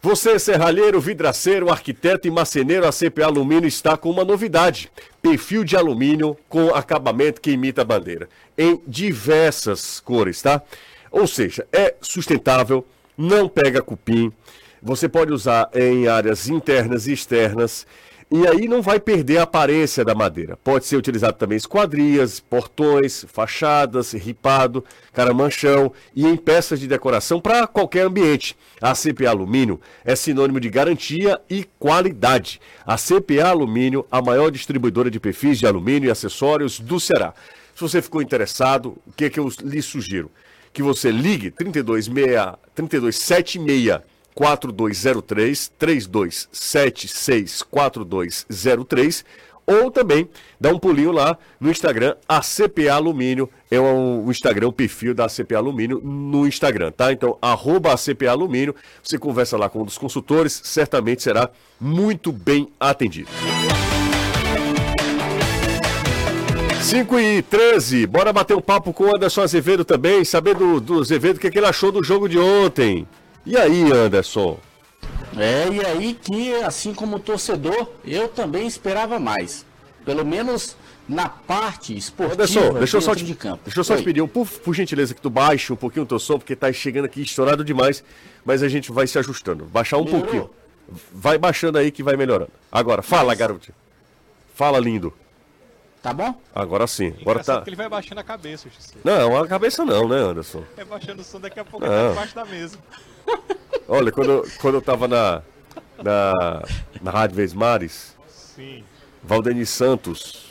Você, 0.00 0.38
serralheiro, 0.38 1.00
vidraceiro, 1.00 1.70
arquiteto 1.70 2.28
e 2.28 2.30
marceneiro, 2.30 2.86
a 2.86 2.92
CPA 2.92 3.26
Alumínio 3.26 3.66
está 3.66 3.96
com 3.96 4.08
uma 4.08 4.24
novidade. 4.24 4.92
Perfil 5.20 5.64
de 5.64 5.76
alumínio 5.76 6.36
com 6.48 6.72
acabamento 6.72 7.40
que 7.40 7.50
imita 7.50 7.82
a 7.82 7.84
bandeira. 7.84 8.28
Em 8.56 8.80
diversas 8.86 9.98
cores, 9.98 10.40
tá? 10.40 10.62
Ou 11.10 11.26
seja, 11.26 11.66
é 11.72 11.96
sustentável, 12.00 12.86
não 13.16 13.48
pega 13.48 13.82
cupim. 13.82 14.32
Você 14.80 15.08
pode 15.08 15.32
usar 15.32 15.68
em 15.74 16.06
áreas 16.06 16.48
internas 16.48 17.08
e 17.08 17.12
externas 17.12 17.84
e 18.30 18.46
aí 18.46 18.68
não 18.68 18.82
vai 18.82 19.00
perder 19.00 19.38
a 19.38 19.44
aparência 19.44 20.04
da 20.04 20.14
madeira. 20.14 20.56
Pode 20.56 20.84
ser 20.84 20.96
utilizado 20.96 21.38
também 21.38 21.56
esquadrias, 21.56 22.40
portões, 22.40 23.24
fachadas, 23.26 24.12
ripado, 24.12 24.84
caramanchão 25.14 25.90
e 26.14 26.26
em 26.26 26.36
peças 26.36 26.78
de 26.78 26.86
decoração 26.86 27.40
para 27.40 27.66
qualquer 27.66 28.04
ambiente. 28.04 28.54
A 28.82 28.92
CPA 28.92 29.30
Alumínio 29.30 29.80
é 30.04 30.14
sinônimo 30.14 30.60
de 30.60 30.68
garantia 30.68 31.40
e 31.48 31.66
qualidade. 31.78 32.60
A 32.84 32.96
CPA 32.96 33.48
Alumínio, 33.48 34.06
a 34.10 34.20
maior 34.20 34.50
distribuidora 34.50 35.10
de 35.10 35.18
perfis 35.18 35.58
de 35.58 35.66
alumínio 35.66 36.08
e 36.08 36.10
acessórios 36.10 36.78
do 36.78 37.00
Ceará. 37.00 37.32
Se 37.74 37.80
você 37.80 38.02
ficou 38.02 38.20
interessado, 38.20 38.98
o 39.06 39.12
que, 39.12 39.24
é 39.24 39.30
que 39.30 39.40
eu 39.40 39.48
lhe 39.62 39.80
sugiro? 39.80 40.30
Que 40.70 40.82
você 40.82 41.10
ligue 41.10 41.50
326 41.50 42.56
3276 42.74 44.17
4203 44.38 45.72
3276 45.76 47.62
4203 47.64 49.24
ou 49.66 49.90
também 49.90 50.28
dá 50.60 50.70
um 50.70 50.78
pulinho 50.78 51.10
lá 51.10 51.36
no 51.60 51.70
Instagram, 51.70 52.14
a 52.26 52.40
Alumínio, 52.92 53.50
é 53.68 53.80
o, 53.80 54.24
o 54.24 54.30
Instagram, 54.30 54.68
o 54.68 54.72
perfil 54.72 55.12
da 55.12 55.26
CPA 55.26 55.56
Alumínio 55.56 56.00
no 56.02 56.46
Instagram, 56.46 56.92
tá? 56.92 57.12
Então, 57.12 57.36
arroba 57.42 57.96
CPA 57.96 58.30
Alumínio, 58.30 58.74
você 59.02 59.18
conversa 59.18 59.58
lá 59.58 59.68
com 59.68 59.82
um 59.82 59.84
dos 59.84 59.98
consultores, 59.98 60.58
certamente 60.64 61.22
será 61.22 61.50
muito 61.80 62.30
bem 62.30 62.68
atendido. 62.78 63.28
5 66.80 67.18
e 67.18 67.42
13, 67.42 68.06
bora 68.06 68.32
bater 68.32 68.56
um 68.56 68.62
papo 68.62 68.92
com 68.94 69.04
o 69.04 69.14
Anderson 69.14 69.42
Azevedo 69.42 69.84
também, 69.84 70.24
saber 70.24 70.54
do, 70.54 70.80
do 70.80 71.00
Azevedo 71.00 71.36
o 71.36 71.40
que, 71.40 71.48
é 71.48 71.50
que 71.50 71.58
ele 71.58 71.66
achou 71.66 71.92
do 71.92 72.02
jogo 72.02 72.28
de 72.28 72.38
ontem. 72.38 73.06
E 73.48 73.56
aí, 73.56 73.90
Anderson? 73.90 74.58
É, 75.34 75.70
e 75.70 75.82
aí 75.86 76.12
que, 76.12 76.54
assim 76.56 76.92
como 76.92 77.18
torcedor, 77.18 77.88
eu 78.04 78.28
também 78.28 78.66
esperava 78.66 79.18
mais. 79.18 79.64
Pelo 80.04 80.22
menos 80.22 80.76
na 81.08 81.30
parte 81.30 81.96
esportiva 81.96 82.34
Anderson, 82.34 82.74
deixa 82.74 82.98
eu 82.98 83.00
só 83.00 83.14
te, 83.14 83.24
de 83.24 83.34
campo. 83.34 83.62
Deixa 83.64 83.80
eu 83.80 83.84
só 83.84 83.94
Oi. 83.94 84.00
te 84.00 84.04
pedir, 84.04 84.28
por, 84.28 84.46
por 84.46 84.74
gentileza, 84.74 85.14
que 85.14 85.20
tu 85.22 85.30
baixe 85.30 85.72
um 85.72 85.76
pouquinho 85.76 86.04
o 86.04 86.06
teu 86.06 86.18
som, 86.18 86.36
porque 86.36 86.54
tá 86.54 86.70
chegando 86.70 87.06
aqui 87.06 87.22
estourado 87.22 87.64
demais, 87.64 88.04
mas 88.44 88.62
a 88.62 88.68
gente 88.68 88.92
vai 88.92 89.06
se 89.06 89.18
ajustando. 89.18 89.64
Baixar 89.64 89.96
um 89.96 90.04
Melhorou? 90.04 90.22
pouquinho. 90.22 90.50
Vai 91.10 91.38
baixando 91.38 91.78
aí 91.78 91.90
que 91.90 92.02
vai 92.02 92.16
melhorando. 92.16 92.52
Agora, 92.70 93.00
fala, 93.00 93.28
mas... 93.28 93.38
garoto. 93.38 93.72
Fala, 94.54 94.78
lindo. 94.78 95.10
Tá 96.02 96.12
bom? 96.12 96.38
Agora 96.54 96.86
sim. 96.86 97.14
Agora 97.22 97.42
tá. 97.42 97.62
que 97.62 97.70
ele 97.70 97.76
vai 97.76 97.88
baixando 97.88 98.20
a 98.20 98.24
cabeça, 98.24 98.68
Não, 99.02 99.38
a 99.38 99.48
cabeça 99.48 99.86
não, 99.86 100.06
né, 100.06 100.16
Anderson? 100.16 100.62
É 100.76 100.84
baixando 100.84 101.22
o 101.22 101.24
som 101.24 101.40
daqui 101.40 101.58
a 101.58 101.64
pouco 101.64 101.86
tá 101.86 102.08
debaixo 102.10 102.34
da 102.34 102.44
mesa. 102.44 102.78
Olha, 103.88 104.12
quando, 104.12 104.30
eu, 104.30 104.46
quando 104.60 104.74
eu 104.74 104.82
tava 104.82 105.08
na, 105.08 105.42
na, 106.02 106.62
na 107.00 107.10
Rádio 107.10 107.36
Vesmares, 107.36 108.16
Sim. 108.28 108.84
Valdeni 109.22 109.64
Santos, 109.64 110.46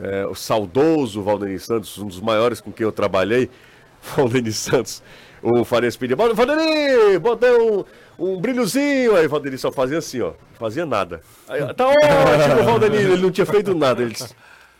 é, 0.00 0.26
o 0.26 0.34
saudoso 0.34 1.22
Valdeni 1.22 1.58
Santos, 1.58 1.98
um 1.98 2.06
dos 2.06 2.20
maiores 2.20 2.60
com 2.60 2.72
quem 2.72 2.84
eu 2.84 2.92
trabalhei, 2.92 3.50
Valdeni 4.16 4.52
Santos, 4.52 5.02
o 5.42 5.64
Farias 5.64 5.96
pedia, 5.96 6.16
Valdeni, 6.16 7.18
bota 7.18 7.46
um, 7.58 7.84
um 8.18 8.40
brilhozinho, 8.40 9.16
aí 9.16 9.26
o 9.26 9.28
Valdeni 9.28 9.58
só 9.58 9.70
fazia 9.70 9.98
assim, 9.98 10.20
ó, 10.22 10.32
fazia 10.58 10.86
nada. 10.86 11.20
Aí, 11.48 11.60
tá 11.74 11.88
ótimo, 11.88 12.64
Valdeni, 12.64 12.96
ele 12.96 13.22
não 13.22 13.30
tinha 13.30 13.46
feito 13.46 13.74
nada, 13.74 14.02
ele 14.02 14.12
disse, 14.12 14.34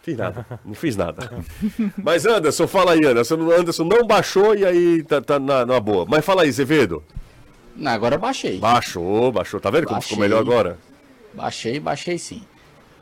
Fiz 0.08 0.16
nada, 0.16 0.46
não 0.64 0.74
fiz 0.74 0.96
nada. 0.96 1.30
Mas 2.02 2.24
Anderson, 2.24 2.66
fala 2.66 2.92
aí, 2.92 3.04
Anderson. 3.04 3.34
Anderson 3.50 3.84
não 3.84 4.06
baixou 4.06 4.54
e 4.54 4.64
aí 4.64 5.02
tá, 5.02 5.20
tá 5.20 5.38
na, 5.38 5.66
na 5.66 5.78
boa. 5.78 6.06
Mas 6.08 6.24
fala 6.24 6.44
aí, 6.44 6.52
Zevedo. 6.52 7.04
Não, 7.78 7.92
agora 7.92 8.18
baixei. 8.18 8.58
Baixou, 8.58 9.30
baixou. 9.30 9.60
Tá 9.60 9.70
vendo 9.70 9.84
baixei, 9.84 9.94
como 9.94 10.02
ficou 10.02 10.18
melhor 10.18 10.40
agora? 10.40 10.78
Baixei, 11.32 11.78
baixei 11.78 12.18
sim. 12.18 12.42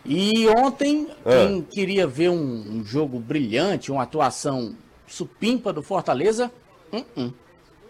E 0.04 0.46
ontem, 0.48 1.08
ah. 1.24 1.30
quem 1.30 1.62
queria 1.62 2.06
ver 2.06 2.28
um, 2.28 2.36
um, 2.36 2.84
jogo 2.84 3.18
brilhante, 3.18 3.90
uma 3.90 4.02
atuação 4.02 4.76
supimpa 5.06 5.72
do 5.72 5.82
Fortaleza, 5.82 6.52
uh 6.92 7.04
-uh. 7.16 7.32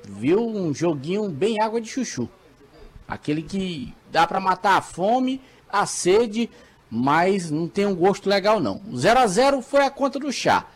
viu 0.05 0.41
um 0.41 0.73
joguinho 0.73 1.29
bem 1.29 1.61
água 1.61 1.81
de 1.81 1.89
chuchu. 1.89 2.29
Aquele 3.09 3.43
que 3.43 3.93
dá 4.11 4.25
para 4.25 4.41
matar 4.41 4.79
a 4.79 4.83
fome, 4.83 5.41
a 5.69 5.85
sede, 5.87 6.49
mas 6.89 7.51
não 7.51 7.67
tem 7.67 7.85
um 7.85 7.97
gosto 7.97 8.29
legal 8.29 8.61
não. 8.61 8.81
0 8.95 9.21
a 9.21 9.27
0 9.27 9.61
foi 9.61 9.85
a 9.85 9.91
conta 9.91 10.21
do 10.21 10.33
chá. 10.33 10.67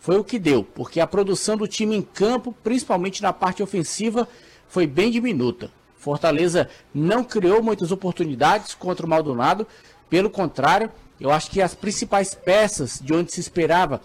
Foi 0.00 0.16
o 0.16 0.24
que 0.24 0.38
deu, 0.38 0.64
porque 0.64 0.98
a 0.98 1.06
produção 1.06 1.56
do 1.56 1.68
time 1.68 1.94
em 1.94 2.02
campo, 2.02 2.54
principalmente 2.64 3.22
na 3.22 3.32
parte 3.32 3.62
ofensiva, 3.62 4.26
foi 4.68 4.86
bem 4.86 5.10
diminuta. 5.10 5.70
Fortaleza 5.96 6.68
não 6.94 7.24
criou 7.24 7.62
muitas 7.62 7.90
oportunidades 7.90 8.74
contra 8.74 9.04
o 9.04 9.08
Maldonado, 9.08 9.66
pelo 10.08 10.30
contrário, 10.30 10.90
eu 11.20 11.30
acho 11.30 11.50
que 11.50 11.60
as 11.60 11.74
principais 11.74 12.34
peças 12.34 13.00
de 13.02 13.12
onde 13.12 13.32
se 13.32 13.40
esperava 13.40 14.00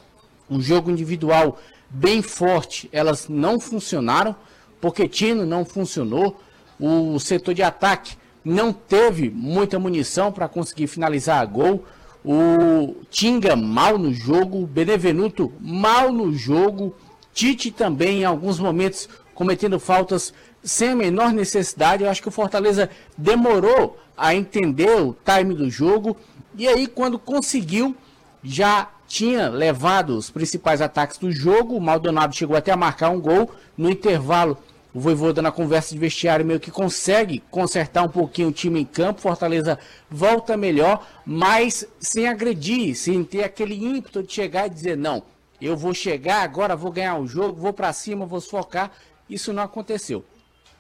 um 0.50 0.60
jogo 0.60 0.92
individual 0.92 1.60
bem 1.90 2.22
forte, 2.22 2.90
elas 2.92 3.28
não 3.30 3.60
funcionaram. 3.60 4.36
Poquetino 4.82 5.46
não 5.46 5.64
funcionou, 5.64 6.42
o 6.78 7.18
setor 7.20 7.54
de 7.54 7.64
ataque 7.64 8.18
não 8.44 8.74
teve 8.74 9.30
muita 9.30 9.80
munição 9.80 10.32
para 10.32 10.50
conseguir 10.50 10.88
finalizar 10.88 11.40
a 11.40 11.46
gol. 11.46 11.86
O 12.26 12.96
Tinga 13.10 13.56
mal 13.56 13.98
no 13.98 14.14
jogo, 14.14 14.66
Benevenuto 14.66 15.54
mal 15.62 16.12
no 16.12 16.34
jogo, 16.34 16.96
Tite 17.34 17.72
também 17.72 18.22
em 18.22 18.26
alguns 18.26 18.60
momentos 18.60 19.08
cometendo 19.34 19.80
faltas 19.80 20.34
sem 20.64 20.90
a 20.90 20.96
menor 20.96 21.34
necessidade. 21.34 22.04
Eu 22.04 22.10
acho 22.10 22.22
que 22.22 22.28
o 22.28 22.32
Fortaleza 22.32 22.90
demorou 23.18 24.00
a 24.18 24.34
entender 24.34 24.90
o 24.90 25.16
time 25.26 25.54
do 25.54 25.70
jogo 25.70 26.16
e 26.56 26.68
aí 26.68 26.88
quando 26.88 27.18
conseguiu 27.18 27.96
já 28.44 28.90
tinha 29.08 29.50
levado 29.50 30.18
os 30.18 30.30
principais 30.30 30.82
ataques 30.82 31.18
do 31.18 31.32
jogo. 31.32 31.76
O 31.76 31.82
Maldonado 31.82 32.36
chegou 32.36 32.56
até 32.56 32.72
a 32.72 32.78
marcar 32.78 33.10
um 33.10 33.20
gol 33.20 33.52
no 33.78 33.90
intervalo. 33.90 34.58
O 34.94 35.00
Voivoda 35.00 35.42
na 35.42 35.52
conversa 35.52 35.94
de 35.94 36.00
vestiário 36.00 36.46
meio 36.46 36.60
que 36.60 36.70
consegue 36.70 37.42
consertar 37.50 38.04
um 38.04 38.10
pouquinho 38.10 38.50
o 38.50 38.52
time 38.52 38.82
em 38.82 38.86
campo. 38.86 39.22
Fortaleza 39.22 39.80
volta 40.10 40.56
melhor, 40.56 41.08
mas 41.26 41.88
sem 42.00 42.28
agredir, 42.28 42.96
sem 42.96 43.24
ter 43.24 43.44
aquele 43.44 43.74
ímpeto 43.76 44.22
de 44.22 44.32
chegar 44.32 44.68
e 44.68 44.70
dizer 44.70 44.96
não, 44.96 45.24
eu 45.60 45.76
vou 45.76 45.94
chegar 45.94 46.44
agora, 46.44 46.76
vou 46.76 46.92
ganhar 46.92 47.18
o 47.18 47.26
jogo, 47.26 47.60
vou 47.60 47.74
para 47.74 47.92
cima, 47.94 48.26
vou 48.26 48.42
focar. 48.42 48.92
Isso 49.30 49.52
não 49.52 49.64
aconteceu. 49.64 50.24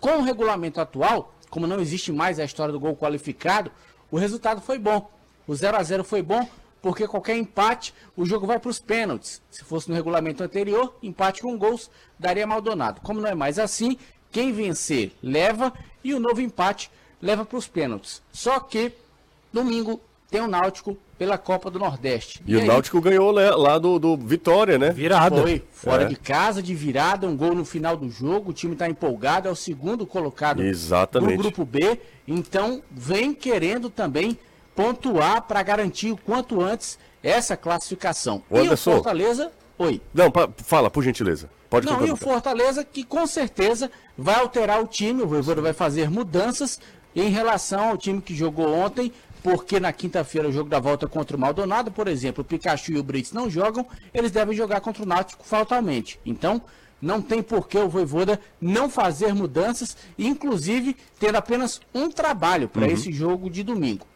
Com 0.04 0.18
o 0.18 0.22
regulamento 0.22 0.82
atual, 0.82 1.34
como 1.50 1.66
não 1.66 1.80
existe 1.80 2.12
mais 2.12 2.38
a 2.38 2.44
história 2.44 2.74
do 2.74 2.80
gol 2.80 2.94
qualificado, 2.94 3.72
o 4.12 4.18
resultado 4.18 4.60
foi 4.60 4.78
bom. 4.78 5.10
O 5.48 5.56
0 5.56 5.78
a 5.78 5.82
0 5.82 6.04
foi 6.04 6.22
bom 6.22 6.46
porque 6.82 7.08
qualquer 7.08 7.38
empate, 7.38 7.94
o 8.14 8.26
jogo 8.26 8.46
vai 8.46 8.60
para 8.60 8.70
os 8.70 8.80
pênaltis. 8.80 9.42
Se 9.50 9.64
fosse 9.64 9.88
no 9.88 9.96
regulamento 9.96 10.44
anterior, 10.44 10.94
empate 11.02 11.42
com 11.42 11.58
gols 11.58 11.90
daria 12.20 12.46
Maldonado. 12.46 13.00
Como 13.00 13.22
não 13.22 13.30
é 13.30 13.34
mais 13.34 13.58
assim, 13.58 13.98
quem 14.30 14.52
vencer 14.52 15.14
leva 15.24 15.72
e 16.04 16.14
o 16.14 16.20
novo 16.20 16.42
empate 16.42 16.92
leva 17.22 17.46
para 17.46 17.58
os 17.58 17.70
pênaltis. 17.70 18.22
Só 18.34 18.60
que 18.60 18.92
domingo 19.54 20.02
tem 20.34 20.42
o 20.42 20.48
Náutico 20.48 20.98
pela 21.16 21.38
Copa 21.38 21.70
do 21.70 21.78
Nordeste. 21.78 22.42
E, 22.48 22.54
e 22.54 22.56
o 22.56 22.62
aí, 22.62 22.66
Náutico 22.66 23.00
ganhou 23.00 23.30
lá 23.30 23.78
do, 23.78 24.00
do 24.00 24.18
Vitória, 24.18 24.80
né? 24.80 24.90
Virada. 24.90 25.40
Foi, 25.44 25.64
fora 25.72 26.06
é. 26.06 26.06
de 26.08 26.16
casa, 26.16 26.60
de 26.60 26.74
virada, 26.74 27.28
um 27.28 27.38
gol 27.38 27.54
no 27.54 27.64
final 27.64 27.96
do 27.96 28.10
jogo. 28.10 28.50
O 28.50 28.54
time 28.54 28.74
está 28.74 28.90
empolgado, 28.90 29.48
é 29.48 29.52
o 29.52 29.56
segundo 29.56 30.08
colocado 30.08 30.64
Exatamente. 30.64 31.34
no 31.34 31.38
grupo 31.38 31.64
B. 31.64 32.00
Então, 32.28 32.82
vem 32.90 33.32
querendo 33.32 33.92
também 33.92 34.36
pontuar 34.76 35.44
para 35.44 35.62
garantir 35.62 36.12
o 36.12 36.18
quanto 36.18 36.60
antes 36.60 36.98
essa 37.22 37.56
classificação. 37.56 38.42
O 38.50 38.58
Anderson, 38.58 38.90
e 38.90 38.94
o 38.94 38.96
Fortaleza. 38.96 39.52
Oi. 39.78 40.02
Não, 40.12 40.32
pa, 40.32 40.50
fala, 40.58 40.90
por 40.90 41.04
gentileza. 41.04 41.48
Pode 41.70 41.86
Não, 41.86 42.04
e 42.04 42.12
o 42.12 42.16
Fortaleza 42.16 42.84
que 42.84 43.04
com 43.04 43.28
certeza 43.28 43.92
vai 44.18 44.40
alterar 44.40 44.82
o 44.82 44.88
time, 44.88 45.22
o 45.22 45.28
Voivoda 45.28 45.62
vai 45.62 45.74
fazer 45.74 46.10
mudanças 46.10 46.80
em 47.16 47.30
relação 47.30 47.90
ao 47.90 47.98
time 47.98 48.20
que 48.20 48.36
jogou 48.36 48.74
ontem, 48.74 49.12
porque 49.44 49.80
na 49.80 49.92
quinta-feira 49.92 50.48
o 50.48 50.52
jogo 50.52 50.70
da 50.70 50.80
volta 50.80 51.06
contra 51.06 51.36
o 51.36 51.40
Maldonado, 51.40 51.92
por 51.92 52.08
exemplo, 52.08 52.42
o 52.42 52.46
Pikachu 52.46 52.94
e 52.94 52.98
o 52.98 53.04
Brits 53.04 53.34
não 53.34 53.50
jogam, 53.50 53.86
eles 54.14 54.32
devem 54.32 54.56
jogar 54.56 54.80
contra 54.80 55.04
o 55.04 55.06
Náutico 55.06 55.46
fatalmente. 55.46 56.18
Então, 56.26 56.62
não 57.02 57.22
tem 57.22 57.44
por 57.44 57.68
que 57.68 57.78
o 57.78 57.90
Voivoda 57.90 58.40
não 58.62 58.90
fazer 58.90 59.34
mudanças, 59.34 59.98
inclusive 60.18 60.96
tendo 61.20 61.36
apenas 61.36 61.82
um 61.94 62.10
trabalho 62.10 62.70
para 62.70 62.86
uhum. 62.86 62.92
esse 62.92 63.12
jogo 63.12 63.50
de 63.50 63.62
domingo. 63.62 64.08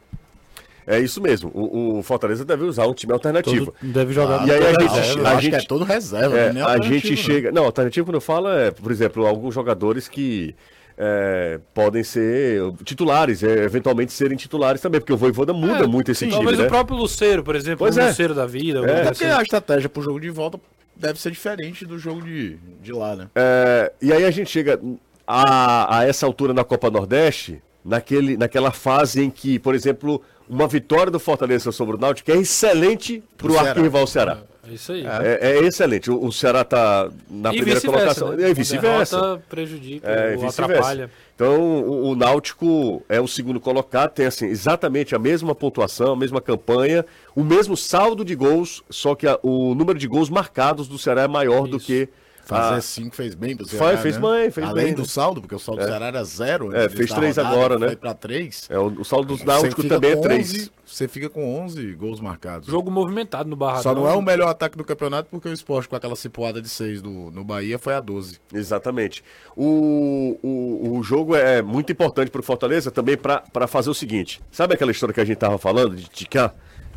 É 0.89 0.98
isso 0.98 1.22
mesmo. 1.22 1.51
O, 1.53 1.98
o, 1.98 2.03
Fortaleza 2.03 2.46
deve 2.46 2.63
usar 2.63 2.88
um 2.88 2.93
time 2.93 3.12
alternativo. 3.12 3.74
Todo, 3.74 3.91
deve 3.91 4.13
jogar. 4.13 4.43
Ah, 4.43 4.48
e 4.48 4.51
aí 4.51 4.63
a 4.63 4.69
gente, 4.69 4.93
reserva, 4.93 5.29
a 5.29 5.41
gente 5.41 5.55
é 5.55 5.60
todo 5.60 5.84
reserva. 5.84 6.38
É, 6.38 6.62
a 6.62 6.81
gente 6.81 7.17
chega. 7.17 7.51
Não, 7.51 7.65
alternativo 7.65 8.05
quando 8.05 8.15
eu 8.15 8.22
falo 8.22 8.48
é, 8.48 8.72
por 8.72 8.89
exemplo, 8.89 9.27
alguns 9.27 9.53
jogadores 9.53 10.07
que 10.07 10.55
é, 10.98 11.60
podem 11.74 12.04
ser 12.04 12.60
titulares, 12.84 13.44
é, 13.44 13.63
eventualmente 13.63 14.12
serem 14.12 14.36
titulares 14.36 14.82
também, 14.82 15.00
porque 15.00 15.13
o 15.13 15.18
Voivoda 15.18 15.54
muda 15.54 15.84
é, 15.84 15.88
muito 15.88 16.12
esse 16.12 16.22
sim, 16.22 16.25
time. 16.25 16.38
Talvez 16.38 16.58
né? 16.58 16.66
o 16.66 16.68
próprio 16.68 16.98
Luceiro, 16.98 17.44
por 17.44 17.56
exemplo, 17.56 17.80
pois 17.80 17.96
o 17.96 18.00
é. 18.00 18.08
Luceiro 18.08 18.34
da 18.34 18.48
vida. 18.48 18.80
É, 18.80 19.04
porque 19.04 19.24
assim. 19.24 19.34
a 19.34 19.42
estratégia 19.42 19.88
para 19.88 20.00
o 20.00 20.04
jogo 20.04 20.20
de 20.20 20.30
volta 20.30 20.60
deve 20.96 21.20
ser 21.20 21.32
diferente 21.32 21.86
do 21.86 22.00
jogo 22.00 22.24
de, 22.24 22.58
de 22.82 22.92
lá, 22.92 23.16
né? 23.16 23.27
É, 23.36 23.92
e 24.01 24.12
aí 24.12 24.25
a 24.25 24.32
gente 24.32 24.50
chega 24.50 24.80
a, 25.27 26.00
a 26.00 26.06
essa 26.06 26.25
altura 26.25 26.54
na 26.54 26.63
Copa 26.63 26.89
Nordeste, 26.89 27.62
naquele, 27.86 28.36
naquela 28.36 28.72
fase 28.72 29.24
em 29.24 29.30
que, 29.30 29.60
por 29.60 29.75
exemplo, 29.75 30.22
uma 30.50 30.68
vitória 30.68 31.12
do 31.12 31.20
Fortaleza 31.20 31.72
sobre 31.72 31.96
o 31.96 32.00
Náutico 32.00 32.32
é 32.32 32.38
excelente 32.38 33.24
para 33.38 33.51
o 33.51 33.60
arquirrival 33.60 34.08
Ceará. 34.08 34.39
É 34.69 34.74
isso 34.74 34.91
aí. 34.91 35.05
É, 35.05 35.39
é 35.41 35.63
excelente. 35.63 36.12
O, 36.12 36.25
o 36.25 36.31
Ceará 36.31 36.62
está 36.62 37.09
na 37.29 37.53
e 37.53 37.57
primeira 37.57 37.81
colocação. 37.81 38.33
Né? 38.33 38.50
E 38.50 38.53
vice-versa. 38.53 39.41
prejudica, 39.50 40.07
é, 40.07 40.36
vice 40.36 40.62
atrapalha. 40.62 41.09
Então, 41.36 41.62
o, 41.62 42.09
o, 42.09 42.15
Náutico 42.15 43.03
é 43.07 43.21
o 43.21 43.27
segundo 43.27 43.59
colocado, 43.59 44.12
tem 44.12 44.25
assim, 44.25 44.47
exatamente 44.47 45.15
a 45.15 45.19
mesma 45.19 45.53
pontuação, 45.53 46.13
a 46.13 46.15
mesma 46.15 46.41
campanha, 46.41 47.05
o 47.36 47.43
mesmo 47.43 47.77
saldo 47.77 48.25
de 48.25 48.33
gols, 48.33 48.83
só 48.89 49.13
que 49.13 49.27
a, 49.27 49.39
o 49.43 49.75
número 49.75 50.00
de 50.00 50.07
gols 50.07 50.29
marcados 50.29 50.88
do 50.88 50.97
Ceará 50.97 51.21
é 51.21 51.27
maior 51.27 51.67
isso. 51.67 51.71
do 51.71 51.79
que 51.79 52.09
Fazer 52.48 52.82
5 52.82 53.08
ah, 53.08 53.12
fez 53.16 53.36
bem 53.36 53.58
pro 53.58 53.68
Ceará. 53.68 53.98
fez 53.98 54.18
né? 54.18 54.22
bem, 54.22 54.51
fez 54.51 54.68
Além 54.68 54.86
bem, 54.86 54.94
do 54.94 55.01
né? 55.01 55.08
saldo, 55.08 55.42
porque 55.42 55.56
o 55.56 55.60
saldo 55.60 55.82
é. 55.82 55.84
do 55.84 55.89
Ceará 55.89 56.06
era 56.06 56.24
zero. 56.24 56.74
É, 56.74 56.88
fez 56.88 57.12
3 57.12 57.38
agora, 57.38 57.77
né? 57.77 57.88
Foi 57.88 57.96
pra 57.98 58.13
3. 58.13 58.68
É, 58.70 58.80
o, 58.80 58.86
o 59.01 59.04
saldo 59.04 59.36
dos 59.36 59.44
Náutico 59.44 59.84
também 59.84 60.12
é 60.12 60.16
3. 60.16 60.72
Você 60.86 61.06
fica 61.10 61.30
com 61.30 61.60
11 61.63 61.94
gols 61.96 62.22
marcados. 62.22 62.70
Jogo 62.70 62.89
movimentado 62.89 63.50
no 63.50 63.58
Barradão. 63.58 63.84
Só 63.84 63.94
não 63.94 64.08
é 64.08 64.13
o 64.13 64.22
melhor 64.22 64.48
ataque 64.48 64.77
do 64.77 64.86
campeonato 64.86 65.27
porque 65.30 65.50
o 65.50 65.54
esporte 65.54 65.89
com 65.89 65.98
aquela 65.98 66.16
cipoada 66.16 66.62
de 66.62 66.70
6 66.70 67.01
no, 67.01 67.30
no 67.30 67.44
Bahia 67.44 67.77
foi 67.77 67.94
a 67.94 68.00
12. 68.00 68.39
Exatamente. 68.54 69.22
O, 69.54 70.39
o, 70.42 70.98
o 70.98 71.04
jogo 71.04 71.36
é 71.36 71.62
muito 71.62 71.92
importante 71.92 72.32
pro 72.32 72.42
Fortaleza 72.42 72.89
também 72.89 73.18
para 73.18 73.68
fazer 73.68 73.89
o 73.89 73.94
seguinte. 73.94 74.39
Sabe 74.50 74.75
aquela 74.75 74.92
história 74.92 75.13
que 75.13 75.20
a 75.20 75.25
gente 75.25 75.38
tava 75.38 75.58
falando 75.58 75.98
de, 75.98 76.08
de, 76.10 76.27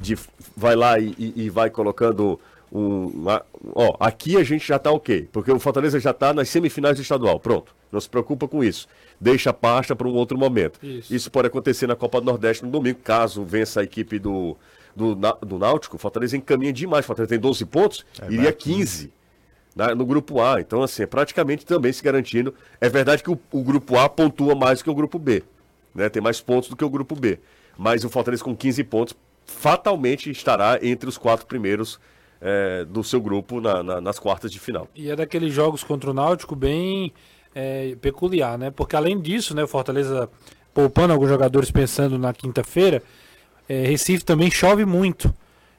de 0.00 0.18
vai 0.56 0.76
lá 0.76 0.96
e, 1.00 1.12
e, 1.18 1.44
e 1.44 1.50
vai 1.50 1.68
colocando 1.68 2.38
um, 2.72 3.24
ó, 3.74 3.96
aqui 3.98 4.36
a 4.36 4.44
gente 4.44 4.66
já 4.66 4.76
está 4.76 4.92
ok, 4.92 5.28
porque 5.32 5.50
o 5.50 5.58
Fortaleza 5.58 5.98
já 5.98 6.12
está 6.12 6.32
nas 6.32 6.48
semifinais 6.48 6.96
do 6.96 7.02
estadual, 7.02 7.40
pronto. 7.40 7.74
Não 7.90 8.00
se 8.00 8.08
preocupa 8.08 8.46
com 8.46 8.62
isso. 8.62 8.86
Deixa 9.20 9.50
a 9.50 9.52
pasta 9.52 9.96
para 9.96 10.06
um 10.06 10.14
outro 10.14 10.38
momento. 10.38 10.78
Isso. 10.82 11.12
isso. 11.12 11.30
pode 11.30 11.48
acontecer 11.48 11.86
na 11.88 11.96
Copa 11.96 12.20
do 12.20 12.26
Nordeste 12.26 12.64
no 12.64 12.70
domingo, 12.70 13.00
caso 13.02 13.44
vença 13.44 13.80
a 13.80 13.82
equipe 13.82 14.18
do, 14.18 14.56
do, 14.94 15.14
do 15.14 15.58
Náutico. 15.58 15.96
O 15.96 15.98
Fortaleza 15.98 16.36
encaminha 16.36 16.72
demais. 16.72 17.04
O 17.04 17.06
Fortaleza 17.08 17.30
tem 17.30 17.40
12 17.40 17.64
pontos, 17.66 18.06
é 18.22 18.32
iria 18.32 18.52
15 18.52 19.12
né, 19.74 19.92
no 19.94 20.06
grupo 20.06 20.40
A. 20.40 20.60
Então, 20.60 20.82
assim, 20.84 21.02
é 21.02 21.06
praticamente 21.06 21.66
também 21.66 21.92
se 21.92 22.02
garantindo. 22.02 22.54
É 22.80 22.88
verdade 22.88 23.24
que 23.24 23.30
o, 23.30 23.38
o 23.50 23.62
grupo 23.62 23.98
A 23.98 24.08
pontua 24.08 24.54
mais 24.54 24.78
do 24.78 24.84
que 24.84 24.90
o 24.90 24.94
grupo 24.94 25.18
B. 25.18 25.42
Né? 25.92 26.08
Tem 26.08 26.22
mais 26.22 26.40
pontos 26.40 26.68
do 26.68 26.76
que 26.76 26.84
o 26.84 26.90
grupo 26.90 27.16
B. 27.16 27.40
Mas 27.76 28.04
o 28.04 28.08
Fortaleza 28.08 28.44
com 28.44 28.54
15 28.54 28.84
pontos 28.84 29.16
fatalmente 29.44 30.30
estará 30.30 30.78
entre 30.80 31.08
os 31.08 31.18
quatro 31.18 31.44
primeiros 31.46 31.98
é, 32.40 32.84
do 32.84 33.04
seu 33.04 33.20
grupo 33.20 33.60
na, 33.60 33.82
na, 33.82 34.00
nas 34.00 34.18
quartas 34.18 34.50
de 34.50 34.58
final. 34.58 34.88
E 34.94 35.10
é 35.10 35.16
daqueles 35.16 35.52
jogos 35.52 35.84
contra 35.84 36.10
o 36.10 36.14
Náutico 36.14 36.56
bem 36.56 37.12
é, 37.54 37.96
peculiar, 38.00 38.58
né? 38.58 38.70
Porque 38.70 38.96
além 38.96 39.20
disso, 39.20 39.54
né, 39.54 39.62
o 39.62 39.68
Fortaleza 39.68 40.28
poupando 40.72 41.12
alguns 41.12 41.28
jogadores 41.28 41.70
pensando 41.70 42.18
na 42.18 42.32
quinta-feira, 42.32 43.02
é, 43.68 43.82
Recife 43.82 44.24
também 44.24 44.50
chove 44.50 44.84
muito. 44.84 45.32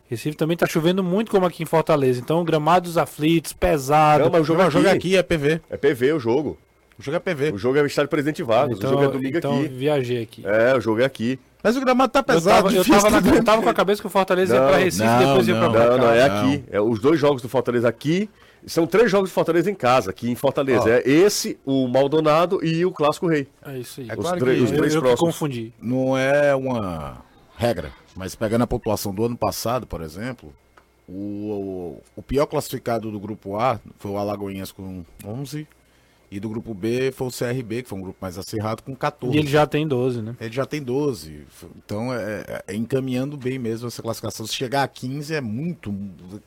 Recife 0.09 0.35
também 0.35 0.55
está 0.55 0.67
chovendo 0.67 1.03
muito 1.03 1.31
como 1.31 1.45
aqui 1.45 1.63
em 1.63 1.65
Fortaleza. 1.65 2.19
Então, 2.19 2.43
gramados 2.43 2.97
aflitos, 2.97 3.53
pesado. 3.53 4.25
Não, 4.25 4.31
mas 4.31 4.41
o 4.41 4.45
jogo, 4.45 4.61
aqui, 4.61 4.71
jogo 4.71 4.89
aqui 4.89 5.15
é 5.15 5.23
PV. 5.23 5.61
É 5.69 5.77
PV 5.77 6.13
o 6.13 6.19
jogo. 6.19 6.57
O 6.99 7.01
jogo 7.01 7.17
é 7.17 7.19
PV. 7.19 7.51
O 7.53 7.57
jogo 7.57 7.77
é 7.77 7.81
o 7.81 7.85
estádio 7.85 8.09
Presidente 8.09 8.43
Vargas. 8.43 8.77
Então, 8.77 8.89
o 8.89 8.93
jogo 8.93 9.05
é 9.05 9.07
domingo 9.07 9.37
então, 9.37 9.59
aqui. 9.59 9.69
viajei 9.69 10.21
aqui. 10.21 10.43
É, 10.45 10.75
o 10.75 10.81
jogo 10.81 11.01
é 11.01 11.05
aqui. 11.05 11.39
Mas 11.63 11.77
o 11.77 11.81
gramado 11.81 12.11
tá 12.11 12.23
pesado. 12.23 12.69
Eu 12.69 12.83
tava, 12.83 12.95
eu 12.95 13.01
tava, 13.01 13.21
na, 13.21 13.35
eu 13.35 13.43
tava 13.43 13.61
com 13.61 13.69
a 13.69 13.73
cabeça 13.73 14.01
que 14.01 14.07
o 14.07 14.09
Fortaleza 14.09 14.55
não, 14.55 14.63
ia 14.63 14.69
pra 14.69 14.77
Recife 14.77 15.05
não, 15.05 15.19
depois 15.19 15.47
ia 15.47 15.55
pra. 15.55 15.69
Não, 15.69 15.97
não, 15.97 16.11
é 16.11 16.23
aqui. 16.23 16.63
É 16.71 16.81
os 16.81 16.99
dois 16.99 17.19
jogos 17.19 17.41
do 17.41 17.49
Fortaleza 17.49 17.87
aqui. 17.87 18.29
São 18.65 18.85
três 18.85 19.09
jogos 19.09 19.29
do 19.29 19.33
Fortaleza 19.33 19.71
em 19.71 19.75
casa, 19.75 20.11
aqui 20.11 20.29
em 20.29 20.35
Fortaleza. 20.35 20.89
É 20.89 21.09
esse, 21.09 21.59
o 21.65 21.87
Maldonado 21.87 22.63
e 22.63 22.85
o 22.85 22.91
Clássico 22.91 23.27
Rei. 23.27 23.47
É 23.65 23.79
isso 23.79 24.01
aí. 24.01 24.09
É 24.09 24.15
claro 24.15 24.37
os, 24.37 24.43
que 24.43 24.63
os 24.63 24.71
três 24.71 24.93
eu, 24.93 25.03
eu 25.03 25.17
confundi. 25.17 25.73
Não 25.81 26.15
é 26.15 26.55
uma 26.55 27.23
regra, 27.57 27.91
mas 28.15 28.35
pegando 28.35 28.63
a 28.63 28.67
pontuação 28.67 29.13
do 29.13 29.25
ano 29.25 29.35
passado, 29.37 29.87
por 29.87 30.01
exemplo, 30.01 30.53
o, 31.07 31.13
o, 31.13 32.03
o 32.17 32.21
pior 32.21 32.45
classificado 32.45 33.11
do 33.11 33.19
grupo 33.19 33.57
A 33.57 33.79
foi 33.97 34.11
o 34.11 34.17
Alagoinhas 34.17 34.71
com 34.71 35.03
11 35.25 35.67
e 36.31 36.39
do 36.39 36.47
grupo 36.47 36.73
B 36.73 37.11
foi 37.11 37.27
o 37.27 37.31
CRB, 37.31 37.83
que 37.83 37.89
foi 37.89 37.99
um 37.99 38.01
grupo 38.01 38.17
mais 38.21 38.37
acirrado, 38.37 38.81
com 38.81 38.95
14. 38.95 39.35
E 39.35 39.39
ele 39.39 39.49
já 39.49 39.67
tem 39.67 39.85
12, 39.85 40.21
né? 40.21 40.33
Ele 40.39 40.53
já 40.53 40.65
tem 40.65 40.81
12. 40.81 41.45
Então 41.75 42.13
é, 42.13 42.45
é, 42.47 42.63
é 42.69 42.75
encaminhando 42.75 43.35
bem 43.35 43.59
mesmo 43.59 43.89
essa 43.89 44.01
classificação. 44.01 44.47
Se 44.47 44.53
chegar 44.53 44.83
a 44.83 44.87
15 44.87 45.35
é 45.35 45.41
muito. 45.41 45.93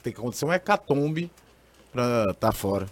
Tem 0.02 0.10
que 0.10 0.18
acontecer 0.18 0.46
um 0.46 0.52
hecatombe 0.52 1.30
pra 1.92 2.22
estar 2.22 2.34
tá 2.34 2.52
fora. 2.52 2.86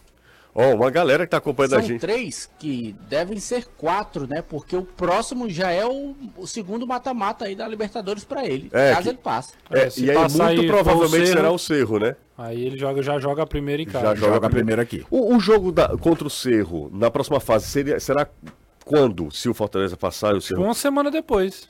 Ó, 0.54 0.70
oh, 0.70 0.74
uma 0.74 0.90
galera 0.90 1.24
que 1.24 1.30
tá 1.30 1.38
acompanhando 1.38 1.70
São 1.70 1.78
a 1.78 1.82
gente. 1.82 2.00
São 2.00 2.08
três 2.08 2.50
que 2.58 2.94
devem 3.08 3.40
ser 3.40 3.66
quatro, 3.78 4.26
né? 4.26 4.42
Porque 4.42 4.76
o 4.76 4.82
próximo 4.82 5.48
já 5.48 5.70
é 5.70 5.86
o, 5.86 6.14
o 6.36 6.46
segundo 6.46 6.86
mata-mata 6.86 7.46
aí 7.46 7.56
da 7.56 7.66
Libertadores 7.66 8.22
para 8.22 8.46
ele, 8.46 8.68
é, 8.70 8.90
caso 8.90 9.02
que... 9.02 9.08
ele 9.08 9.18
passe. 9.18 9.54
É, 9.70 9.88
e 9.96 10.10
aí 10.10 10.18
muito 10.18 10.42
aí 10.42 10.66
provavelmente 10.66 11.28
será 11.28 11.50
o 11.50 11.58
Cerro, 11.58 11.98
né? 11.98 12.16
Aí 12.36 12.66
ele 12.66 12.78
joga, 12.78 13.02
já 13.02 13.18
joga 13.18 13.42
a 13.44 13.46
primeira 13.46 13.80
em 13.80 13.86
casa. 13.86 14.08
Já 14.08 14.14
joga, 14.14 14.34
joga 14.34 14.46
a 14.46 14.50
primeira 14.50 14.82
aqui. 14.82 15.06
O, 15.10 15.34
o 15.34 15.40
jogo 15.40 15.72
da, 15.72 15.88
contra 15.96 16.26
o 16.26 16.30
Cerro, 16.30 16.90
na 16.92 17.10
próxima 17.10 17.40
fase, 17.40 17.66
seria, 17.66 17.98
será 17.98 18.28
quando, 18.84 19.30
se 19.30 19.48
o 19.48 19.54
Fortaleza 19.54 19.96
passar 19.96 20.34
e 20.34 20.38
o 20.38 20.40
Cerro... 20.40 20.62
Uma 20.64 20.74
semana 20.74 21.10
depois. 21.10 21.66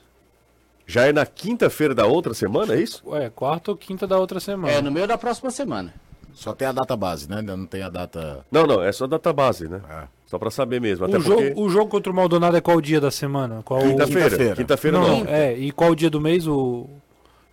Já 0.85 1.07
é 1.07 1.12
na 1.12 1.25
quinta-feira 1.25 1.95
da 1.95 2.07
outra 2.07 2.35
semana, 2.35 2.75
é 2.75 2.81
isso? 2.81 3.03
É, 3.14 3.31
quarta 3.31 3.71
ou 3.71 3.77
quinta 3.77 4.07
da 4.09 4.18
outra 4.18 4.40
semana. 4.40 4.73
É, 4.73 4.83
no 4.83 4.90
meio 4.90 5.07
da 5.07 5.16
próxima 5.16 5.51
semana. 5.51 5.95
Só 6.35 6.53
tem 6.53 6.66
a 6.68 6.73
data 6.73 6.97
base, 6.97 7.29
né? 7.29 7.38
Ainda 7.38 7.57
não 7.57 7.66
tem 7.66 7.83
a 7.83 7.88
data. 7.88 8.45
Não, 8.51 8.66
não, 8.66 8.83
é 8.83 8.90
só 8.92 9.05
a 9.05 9.09
data 9.09 9.33
base, 9.33 9.68
né? 9.68 9.81
É. 9.88 10.05
Só 10.27 10.38
pra 10.38 10.51
saber 10.51 10.81
mesmo. 10.81 11.05
Até 11.05 11.18
o, 11.18 11.21
jogo, 11.21 11.42
porque... 11.42 11.61
o 11.61 11.68
jogo 11.68 11.90
contra 11.90 12.11
o 12.11 12.14
Maldonado 12.14 12.57
é 12.57 12.61
qual 12.61 12.81
dia 12.81 13.01
da 13.01 13.11
semana? 13.11 13.62
Qual... 13.64 13.83
Quinta-feira. 13.83 14.57
Quinta-feira 14.57 14.99
não. 14.99 15.25
não. 15.25 15.27
É, 15.27 15.57
e 15.57 15.71
qual 15.71 15.95
dia 15.95 16.09
do 16.09 16.21
mês? 16.21 16.47
O 16.47 16.88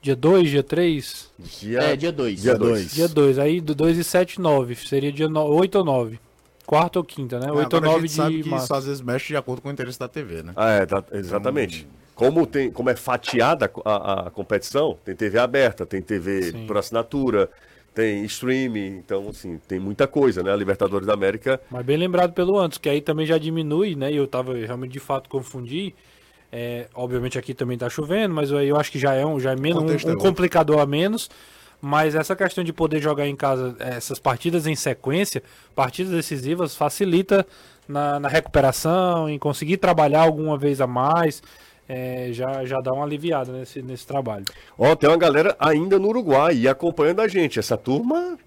dia 0.02 0.16
2, 0.16 0.50
dia 0.50 0.64
3? 0.64 1.32
Dia... 1.60 1.80
É, 1.82 1.96
dia 1.96 2.12
2. 2.12 2.42
Dia 2.42 2.58
2. 2.58 2.94
Dia 2.94 3.08
2. 3.08 3.40
Aí 3.40 3.60
do 3.60 3.76
2 3.76 3.98
e 3.98 4.04
7, 4.04 4.40
9. 4.40 4.76
Seria 4.76 5.12
dia 5.12 5.28
8 5.28 5.78
ou 5.78 5.84
9. 5.84 6.20
Quarta 6.66 7.00
ou 7.00 7.04
quinta, 7.04 7.40
né? 7.40 7.52
8 7.52 7.76
é, 7.76 7.80
ou 7.80 7.86
9 7.86 8.08
de 8.08 8.14
sabe 8.14 8.44
que 8.44 8.50
março. 8.50 8.66
isso 8.66 8.74
às 8.76 8.86
vezes 8.86 9.02
mexe 9.02 9.28
de 9.28 9.36
acordo 9.36 9.62
com 9.62 9.70
o 9.70 9.72
interesse 9.72 10.00
da 10.00 10.08
TV, 10.08 10.44
né? 10.44 10.54
Ah, 10.56 10.70
é, 10.70 10.86
tá, 10.86 11.04
exatamente. 11.12 11.80
Então... 11.80 12.00
Como, 12.16 12.46
tem, 12.46 12.70
como 12.70 12.90
é 12.90 12.96
fatiada 12.96 13.72
a, 13.84 13.92
a, 13.92 14.28
a, 14.28 14.30
competição, 14.30 14.98
tem 15.04 15.16
TV 15.16 15.40
aberta, 15.40 15.86
tem 15.86 16.02
TV 16.02 16.52
Sim. 16.52 16.68
por 16.68 16.78
assinatura, 16.78 17.50
tem 18.00 18.24
streaming, 18.24 18.96
então 18.96 19.28
assim, 19.28 19.60
tem 19.68 19.78
muita 19.78 20.08
coisa, 20.08 20.42
né? 20.42 20.54
A 20.54 20.56
Libertadores 20.56 21.06
da 21.06 21.14
América. 21.14 21.60
Mas 21.70 21.86
bem 21.86 21.98
lembrado 21.98 22.32
pelo 22.32 22.58
antes, 22.58 22.78
que 22.78 22.88
aí 22.88 23.02
também 23.02 23.26
já 23.26 23.38
diminui, 23.38 23.94
né? 23.94 24.10
E 24.10 24.16
eu 24.16 24.26
tava 24.26 24.54
realmente 24.56 24.94
de 24.94 25.02
fato 25.02 25.30
confundi. 25.30 25.94
É, 26.50 26.88
obviamente 26.96 27.38
aqui 27.38 27.54
também 27.54 27.78
tá 27.78 27.90
chovendo, 27.90 28.34
mas 28.34 28.54
aí 28.54 28.70
eu 28.70 28.78
acho 28.78 28.90
que 28.90 28.98
já 28.98 29.14
é 29.14 29.26
um, 29.26 29.38
já 29.38 29.52
é 29.52 29.56
menos 29.58 30.06
um, 30.06 30.12
um 30.12 30.16
complicador 30.16 30.80
a 30.80 30.86
menos. 30.86 31.30
Mas 31.82 32.16
essa 32.16 32.38
questão 32.38 32.64
de 32.64 32.72
poder 32.72 33.02
jogar 33.02 33.28
em 33.28 33.36
casa 33.36 33.76
essas 33.80 34.18
partidas 34.18 34.66
em 34.66 34.76
sequência, 34.76 35.44
partidas 35.76 36.14
decisivas, 36.14 36.78
facilita 36.78 37.46
na, 37.86 38.18
na 38.18 38.30
recuperação, 38.30 39.30
em 39.30 39.38
conseguir 39.38 39.76
trabalhar 39.76 40.22
alguma 40.22 40.58
vez 40.58 40.80
a 40.80 40.88
mais 40.88 41.44
é, 41.92 42.30
já, 42.32 42.64
já 42.66 42.78
dá 42.78 42.94
uma 42.94 43.04
aliviada 43.04 43.52
nesse, 43.52 43.82
nesse 43.82 44.06
trabalho. 44.06 44.46
Ó, 44.78 44.96
tem 44.96 45.10
uma 45.10 45.18
galera 45.18 45.56
ainda 45.60 45.98
no 45.98 46.10
Uruguai 46.10 46.56
e 46.56 46.68
acompanhando 46.68 47.20
a 47.22 47.28
gente. 47.28 47.58
Essa 47.58 47.76
turma 47.76 48.38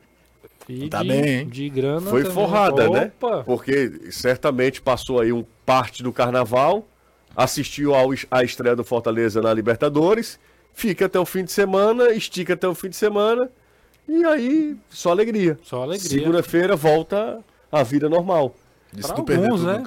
e 0.69 0.89
tá 0.89 1.03
de, 1.03 1.09
bem. 1.09 1.49
De 1.49 1.69
grana 1.69 2.09
Foi 2.09 2.23
também. 2.23 2.35
forrada, 2.35 2.89
né? 2.89 3.11
Opa. 3.21 3.39
né? 3.39 3.43
Porque 3.45 4.11
certamente 4.13 4.81
passou 4.81 5.21
aí 5.21 5.33
um 5.33 5.45
parte 5.67 6.05
do 6.05 6.13
carnaval, 6.13 6.87
assistiu 7.37 7.97
ao, 7.97 8.11
à 8.31 8.45
estreia 8.45 8.77
do 8.77 8.85
Fortaleza 8.85 9.43
na 9.43 9.53
Libertadores, 9.53 10.39
fica 10.73 11.07
até 11.07 11.19
o 11.19 11.27
fim 11.27 11.43
de 11.45 11.51
semana, 11.51 12.13
estica 12.13 12.55
até 12.55 12.69
o 12.69 12.77
fim 12.77 12.91
de 12.91 12.97
semana 12.97 13.51
E 14.09 14.25
aí, 14.25 14.77
só 14.89 15.11
alegria. 15.11 15.59
Só 15.65 15.83
alegria. 15.83 16.09
Segunda-feira 16.09 16.77
volta 16.77 17.41
a 17.73 17.83
vida 17.83 18.09
normal. 18.09 18.55
Isso 18.97 19.13
Pra 19.13 19.35
alguns, 19.35 19.65
né? 19.65 19.83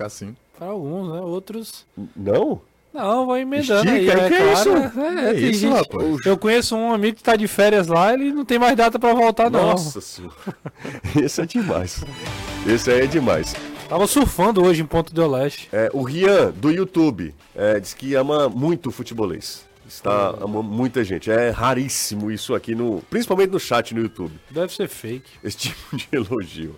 Para 0.57 0.67
alguns, 0.67 1.13
né? 1.13 1.21
Outros. 1.21 1.85
Não? 2.15 2.61
Não, 2.95 3.27
vai 3.27 3.41
emendando 3.41 3.89
aí. 3.91 4.05
Estica, 4.05 4.21
é 4.21 4.27
que 4.29 4.33
é 4.35 4.51
claro, 4.53 4.69
isso? 4.87 4.99
É, 4.99 5.29
É 5.29 5.33
tem 5.33 5.49
isso, 5.51 5.59
gente- 5.59 5.73
rapaz. 5.73 6.25
Eu 6.25 6.37
conheço 6.37 6.75
um 6.75 6.93
amigo 6.93 7.17
que 7.17 7.23
tá 7.23 7.35
de 7.35 7.47
férias 7.47 7.87
lá, 7.87 8.13
ele 8.13 8.31
não 8.31 8.45
tem 8.45 8.57
mais 8.57 8.75
data 8.75 8.97
pra 8.97 9.13
voltar, 9.13 9.49
não. 9.51 9.67
Nossa 9.71 9.99
senhora. 10.01 10.33
Esse 11.21 11.41
é 11.41 11.45
demais. 11.45 12.03
Esse 12.65 12.89
aí 12.91 13.01
é 13.01 13.07
demais. 13.07 13.53
Tava 13.89 14.07
surfando 14.07 14.63
hoje 14.63 14.81
em 14.81 14.85
Ponto 14.85 15.13
do 15.13 15.27
Leste. 15.29 15.69
É, 15.71 15.89
o 15.93 16.01
Rian, 16.01 16.51
do 16.51 16.71
YouTube, 16.71 17.35
é, 17.55 17.79
diz 17.79 17.93
que 17.93 18.15
ama 18.15 18.49
muito 18.49 18.89
o 18.89 18.91
futebolês. 18.91 19.63
Está 19.87 20.29
ama 20.41 20.63
muita 20.63 21.03
gente. 21.03 21.29
É 21.29 21.51
raríssimo 21.51 22.31
isso 22.31 22.55
aqui, 22.55 22.73
no, 22.73 23.03
principalmente 23.09 23.51
no 23.51 23.59
chat 23.59 23.93
no 23.93 24.01
YouTube. 24.01 24.33
Deve 24.49 24.73
ser 24.73 24.87
fake. 24.87 25.29
Esse 25.43 25.57
tipo 25.69 25.95
de 25.95 26.07
elogio. 26.11 26.75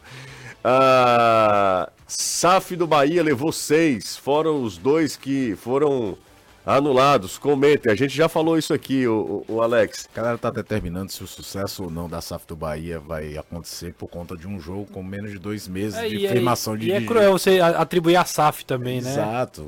Ah, 0.63 1.89
SAF 2.07 2.75
do 2.75 2.87
Bahia 2.87 3.23
levou 3.23 3.51
seis, 3.51 4.15
fora 4.17 4.51
os 4.51 4.77
dois 4.77 5.15
que 5.15 5.55
foram 5.57 6.17
anulados. 6.65 7.37
Comentem, 7.37 7.89
a 7.91 7.95
gente 7.95 8.13
já 8.13 8.27
falou 8.27 8.57
isso 8.57 8.73
aqui, 8.73 9.07
o, 9.07 9.43
o- 9.47 9.53
o 9.55 9.61
Alex. 9.61 10.09
A 10.13 10.17
galera 10.17 10.37
tá 10.37 10.49
determinando 10.49 11.09
se 11.11 11.23
o 11.23 11.27
sucesso 11.27 11.83
ou 11.85 11.89
não 11.89 12.09
da 12.09 12.19
SAF 12.19 12.45
do 12.45 12.55
Bahia 12.57 12.99
vai 12.99 13.37
acontecer 13.37 13.93
por 13.93 14.07
conta 14.09 14.35
de 14.35 14.45
um 14.47 14.59
jogo 14.59 14.85
com 14.91 15.01
menos 15.01 15.31
de 15.31 15.39
dois 15.39 15.65
meses 15.67 15.97
É, 15.97 16.07
de 16.09 16.17
e, 16.17 16.25
é- 16.25 16.29
firmação 16.33 16.75
de 16.77 16.87
e 16.87 16.91
é 16.91 17.01
cruel 17.01 17.31
você 17.31 17.61
atribuir 17.61 18.17
a 18.17 18.25
SAF 18.25 18.65
também, 18.65 19.01
né? 19.01 19.11
Exato. 19.11 19.67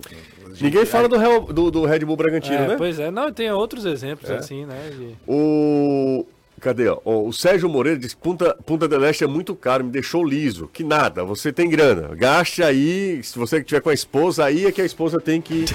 Ninguém 0.60 0.86
fala 0.86 1.08
do, 1.08 1.18
Real- 1.18 1.42
do, 1.46 1.72
do 1.72 1.86
Red 1.86 2.00
Bull 2.00 2.18
Bragantino, 2.18 2.56
É, 2.56 2.68
né? 2.70 2.76
Pois 2.78 3.00
é, 3.00 3.10
não, 3.10 3.32
tem 3.32 3.50
outros 3.52 3.86
exemplos 3.86 4.30
É. 4.30 4.36
assim, 4.38 4.66
né? 4.66 4.90
de- 4.92 5.16
O. 5.26 6.26
Cadê? 6.60 6.88
ó? 6.90 7.00
O 7.06 7.32
Sérgio 7.32 7.70
Moreira 7.70 7.98
diz 8.00 8.14
que 8.14 8.22
Punta, 8.22 8.56
Punta 8.66 8.88
del 8.88 9.04
Este 9.06 9.24
é 9.24 9.28
muito 9.28 9.56
caro, 9.56 9.84
me 9.84 9.92
deixou 9.92 10.24
liso. 10.24 10.70
Que 10.72 10.84
nada, 10.84 11.24
você 11.24 11.52
tem 11.54 11.70
grana. 11.70 12.16
Gaste 12.16 12.62
aí, 12.64 13.22
se 13.24 13.38
você 13.38 13.64
tiver 13.64 13.82
com 13.82 13.90
a 13.90 13.94
esposa, 13.94 14.46
aí 14.46 14.66
é 14.66 14.72
que 14.72 14.82
a 14.82 14.86
esposa 14.86 15.20
tem 15.20 15.42
que. 15.42 15.66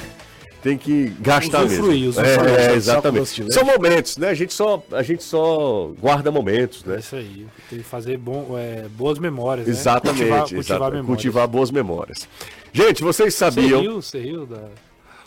Tem 0.62 0.78
que 0.78 1.12
gastar 1.20 1.62
Usufruir, 1.66 2.04
mesmo. 2.06 2.08
usufruir. 2.08 2.30
É, 2.30 2.34
Só- 2.38 2.56
é, 2.56 2.68
só 2.70 2.74
exatamente. 2.76 3.52
São 3.52 3.64
momentos, 3.66 4.16
né? 4.16 4.28
A 4.30 4.34
gente 4.34 4.54
só, 4.54 4.82
a 4.92 5.02
gente 5.02 5.22
só 5.22 5.90
guarda 6.00 6.30
momentos, 6.32 6.82
É 6.86 6.88
né? 6.92 6.98
isso 7.00 7.16
aí. 7.16 7.46
Tem 7.68 7.80
que 7.80 7.84
fazer 7.84 8.16
bom, 8.16 8.56
é, 8.58 8.86
boas 8.88 9.18
memórias. 9.18 9.66
né? 9.66 9.72
Exatamente. 9.74 10.20
Cultivar, 10.20 10.38
exatamente. 10.38 10.54
cultivar 10.54 10.90
memórias. 10.90 11.06
Cultivar 11.06 11.48
boas 11.48 11.70
memórias. 11.70 12.28
Gente, 12.72 13.02
vocês 13.02 13.34
Você 13.34 13.38
sabiam. 13.38 13.78
riu, 13.82 14.00
você 14.00 14.18
riu 14.18 14.46
da. 14.46 14.62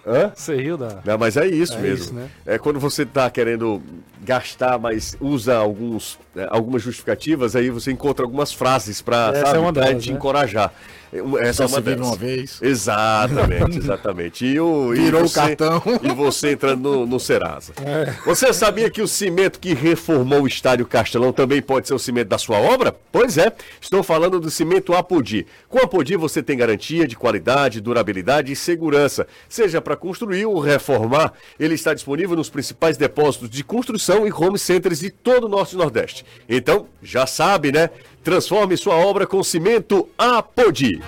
Hã? 0.08 0.32
Você 0.34 0.56
riu 0.56 0.78
da. 0.78 1.02
Não, 1.04 1.18
mas 1.18 1.36
é 1.36 1.46
isso 1.46 1.74
É 1.74 1.80
mesmo. 1.82 2.06
isso, 2.06 2.14
né? 2.14 2.30
É 2.46 2.58
quando 2.58 2.80
você 2.80 3.06
tá 3.06 3.30
querendo 3.30 3.82
gastar, 4.22 4.80
mas 4.80 5.18
usa 5.20 5.58
alguns, 5.58 6.18
é, 6.36 6.48
algumas 6.50 6.82
justificativas, 6.82 7.56
aí 7.56 7.70
você 7.70 7.92
encontra 7.92 8.26
algumas 8.26 8.54
frases 8.54 9.02
para 9.02 9.34
é 9.36 9.94
te 9.96 10.10
né? 10.12 10.16
encorajar. 10.18 10.74
É, 11.14 11.48
Essa 11.48 11.68
Só 11.68 11.78
é 11.78 11.80
uma 11.82 11.96
se 11.96 12.02
uma 12.02 12.16
vez. 12.16 12.60
Exatamente, 12.62 13.78
exatamente. 13.80 14.46
E 14.46 14.60
o, 14.60 14.94
e 14.94 15.00
Virou 15.00 15.24
o 15.24 15.28
você- 15.28 15.40
cartão. 15.40 15.82
E 16.04 16.10
você 16.14 16.52
entrando 16.52 16.82
no, 16.82 17.06
no 17.06 17.20
Serasa. 17.20 17.74
É. 17.88 18.12
Você 18.26 18.52
sabia 18.54 18.90
que 18.90 19.02
o 19.02 19.08
cimento 19.08 19.60
que 19.60 19.74
reformou 19.74 20.42
o 20.42 20.48
estádio 20.48 20.86
Castelão 20.86 21.32
também 21.32 21.62
pode 21.62 21.88
ser 21.88 21.94
o 21.94 22.00
cimento 22.00 22.28
da 22.28 22.38
sua 22.38 22.58
obra? 22.60 22.94
Pois 23.12 23.38
é, 23.38 23.54
estou 23.80 24.04
falando 24.04 24.40
do 24.42 24.52
cimento 24.52 24.94
Apodi. 24.94 25.48
Com 25.70 25.80
Apodi 25.80 26.16
você 26.18 26.44
tem 26.44 26.58
garantia 26.58 27.08
de 27.08 27.16
qualidade, 27.16 27.80
durabilidade 27.80 28.52
e 28.52 28.56
segurança. 28.56 29.26
Seja 29.48 29.82
para 29.82 29.96
construir 29.96 30.46
ou 30.46 30.60
reformar, 30.60 31.32
ele 31.60 31.76
está 31.76 31.94
disponível 31.94 32.36
nos 32.36 32.50
principais 32.50 32.98
depósitos 32.98 33.50
de 33.50 33.64
construção 33.64 34.28
e 34.28 34.32
home 34.32 34.60
centers 34.60 35.00
de 35.00 35.10
todo 35.10 35.46
o 35.46 35.50
Norte 35.50 35.74
e 35.76 35.78
Nordeste. 35.78 36.26
Então, 36.50 36.88
já 37.02 37.26
sabe, 37.26 37.72
né? 37.72 37.90
Transforme 38.28 38.76
sua 38.76 38.96
obra 38.96 39.26
com 39.26 39.42
cimento 39.42 40.06
Apodi. 40.18 41.02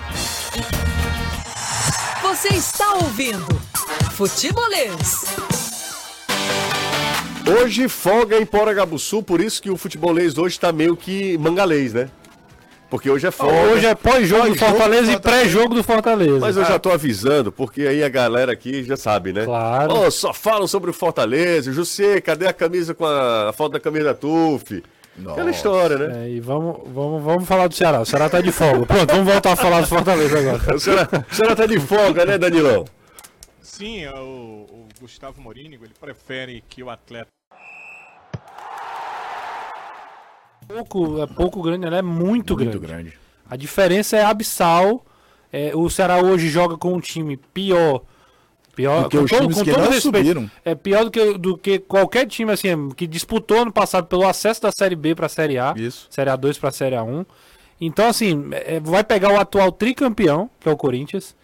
Você 2.22 2.48
está 2.48 2.94
ouvindo 2.94 3.46
Futebolês. 4.12 5.26
Hoje 7.46 7.88
folga 7.88 8.38
em 8.38 8.46
Poragabuçu, 8.46 9.22
por 9.22 9.38
isso 9.38 9.60
que 9.60 9.68
o 9.68 9.76
futebolês 9.76 10.38
hoje 10.38 10.54
está 10.54 10.72
meio 10.72 10.96
que 10.96 11.36
mangalês, 11.36 11.92
né? 11.92 12.08
Porque 12.88 13.10
hoje 13.10 13.26
é 13.26 13.30
folga. 13.30 13.70
Hoje 13.70 13.84
é 13.84 13.94
pós-jogo 13.94 14.44
do 14.44 14.48
Pós-jogo 14.48 14.70
Fortaleza 14.70 15.12
do 15.12 15.12
e 15.12 15.20
pré-jogo 15.20 15.74
do 15.74 15.84
Fortaleza. 15.84 16.38
Mas 16.40 16.56
eu 16.56 16.64
já 16.64 16.78
tô 16.78 16.90
avisando, 16.90 17.52
porque 17.52 17.82
aí 17.82 18.02
a 18.02 18.08
galera 18.08 18.52
aqui 18.52 18.82
já 18.82 18.96
sabe, 18.96 19.34
né? 19.34 19.44
Claro. 19.44 19.92
Ô, 19.92 20.10
só 20.10 20.32
falam 20.32 20.66
sobre 20.66 20.88
o 20.88 20.94
Fortaleza. 20.94 21.70
José, 21.70 22.18
cadê 22.22 22.46
a 22.46 22.52
camisa 22.54 22.94
com 22.94 23.04
a, 23.04 23.50
a 23.50 23.52
foto 23.52 23.72
da 23.72 23.80
camisa 23.80 24.06
da 24.06 24.14
TUF? 24.14 24.82
Aquela 25.20 25.46
Nossa. 25.46 25.50
história, 25.50 25.98
né? 25.98 26.24
É, 26.24 26.30
e 26.30 26.40
vamos, 26.40 26.80
vamos, 26.86 27.22
vamos 27.22 27.48
falar 27.48 27.66
do 27.68 27.74
Ceará. 27.74 28.00
O 28.00 28.06
Ceará 28.06 28.28
tá 28.28 28.40
de 28.40 28.52
folga. 28.52 28.86
Pronto, 28.86 29.10
vamos 29.10 29.32
voltar 29.32 29.52
a 29.52 29.56
falar 29.56 29.80
do 29.80 29.86
Fortaleza 29.86 30.38
agora. 30.38 30.74
A 30.74 30.78
senhora, 30.78 31.08
a 31.30 31.34
senhora 31.34 31.56
tá 31.56 31.66
de 31.66 31.80
folga, 31.80 32.24
né, 32.24 32.38
Danilão? 32.38 32.84
Sim, 33.62 34.04
é 34.04 34.14
o, 34.14 34.66
o 34.70 34.88
Gustavo 35.00 35.40
Morínigo, 35.40 35.84
ele 35.84 35.94
prefere 35.98 36.62
que 36.68 36.82
o 36.82 36.90
atleta 36.90 37.28
Pouco, 40.68 41.20
é 41.22 41.26
pouco 41.26 41.62
grande, 41.62 41.86
ela 41.86 41.98
é 41.98 42.02
muito, 42.02 42.54
grande. 42.54 42.76
Muito 42.76 42.86
grande. 42.86 43.18
A 43.48 43.56
diferença 43.56 44.16
é 44.16 44.24
abissal. 44.24 45.04
É, 45.52 45.72
o 45.74 45.90
Ceará 45.90 46.18
hoje 46.22 46.48
joga 46.48 46.76
com 46.76 46.92
um 46.92 47.00
time 47.00 47.36
pior. 47.36 48.02
Pior 48.74 49.02
Do 49.02 49.08
que 49.08 49.18
os 49.18 49.30
times 49.30 49.62
que 49.62 49.72
não 49.72 49.92
subiram. 49.92 50.50
É 50.64 50.74
pior 50.74 51.04
do 51.04 51.10
que, 51.10 51.38
do 51.38 51.58
que 51.58 51.78
qualquer 51.78 52.26
time 52.26 52.52
assim, 52.52 52.90
que 52.90 53.06
disputou 53.06 53.62
ano 53.62 53.72
passado 53.72 54.06
pelo 54.06 54.26
acesso 54.26 54.62
da 54.62 54.72
Série 54.72 54.96
B 54.96 55.14
para 55.14 55.26
a 55.26 55.28
Série 55.28 55.58
A. 55.58 55.74
Isso. 55.76 56.06
Série 56.10 56.30
A2 56.30 56.58
para 56.58 56.68
a 56.68 56.72
Série 56.72 56.96
A1. 56.96 57.26
Então, 57.80 58.08
assim, 58.08 58.48
é, 58.52 58.78
vai 58.78 59.02
pegar 59.02 59.32
o 59.32 59.40
atual 59.40 59.72
tricampeão, 59.72 60.50
que 60.60 60.68
é 60.68 60.72
o 60.72 60.76
Corinthians. 60.76 61.34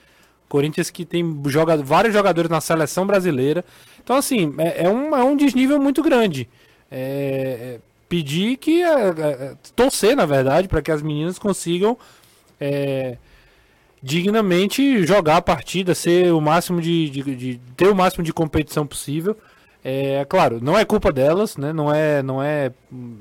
Corinthians 0.48 0.90
que 0.90 1.04
tem 1.04 1.42
joga, 1.46 1.76
vários 1.78 2.14
jogadores 2.14 2.50
na 2.50 2.60
seleção 2.60 3.06
brasileira. 3.06 3.64
Então, 4.02 4.16
assim, 4.16 4.54
é, 4.58 4.84
é 4.84 4.88
um, 4.88 5.16
é 5.16 5.24
um 5.24 5.36
desnível 5.36 5.80
muito 5.80 6.02
grande. 6.02 6.48
É, 6.90 6.98
é, 6.98 7.80
pedir 8.08 8.56
que. 8.56 8.82
é, 8.82 9.08
é, 9.08 9.54
torcer, 9.74 10.14
na 10.14 10.26
verdade, 10.26 10.68
para 10.68 10.82
que 10.82 10.92
as 10.92 11.02
meninas 11.02 11.38
consigam. 11.38 11.98
Dignamente 14.06 15.04
jogar 15.04 15.38
a 15.38 15.42
partida, 15.42 15.92
ser 15.94 16.32
o 16.32 16.40
máximo 16.40 16.80
de, 16.80 17.10
de- 17.10 17.34
de- 17.36 17.60
ter 17.76 17.88
o 17.88 17.94
máximo 17.94 18.22
de 18.22 18.32
competição 18.32 18.86
possível. 18.86 19.36
É 19.84 20.24
claro, 20.28 20.60
não 20.62 20.78
é 20.78 20.84
culpa 20.84 21.12
delas, 21.12 21.56
né? 21.56 21.72
Não 21.72 21.92
é, 21.92 22.22
não 22.22 22.42
é, 22.42 22.70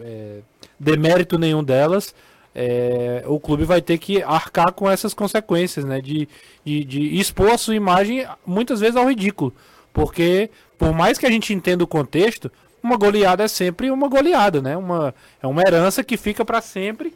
é, 0.01 0.39
demérito 0.79 1.37
nenhum 1.39 1.63
delas. 1.63 2.13
É, 2.53 3.23
o 3.25 3.39
clube 3.39 3.65
vai 3.65 3.81
ter 3.81 3.97
que 3.97 4.21
arcar 4.23 4.71
com 4.73 4.89
essas 4.89 5.13
consequências, 5.13 5.83
né? 5.85 5.99
De, 5.99 6.27
de, 6.63 6.83
de 6.83 7.19
expor 7.19 7.49
a 7.51 7.57
sua 7.57 7.75
imagem 7.75 8.25
muitas 8.45 8.79
vezes 8.79 8.95
ao 8.95 9.07
ridículo. 9.09 9.53
Porque, 9.91 10.49
por 10.77 10.93
mais 10.93 11.17
que 11.17 11.25
a 11.25 11.31
gente 11.31 11.53
entenda 11.53 11.83
o 11.83 11.87
contexto, 11.87 12.51
uma 12.81 12.95
goleada 12.97 13.43
é 13.43 13.47
sempre 13.47 13.89
uma 13.89 14.07
goleada, 14.07 14.61
né? 14.61 14.77
Uma, 14.77 15.13
é 15.41 15.47
uma 15.47 15.61
herança 15.61 16.03
que 16.03 16.15
fica 16.17 16.45
para 16.45 16.61
sempre. 16.61 17.13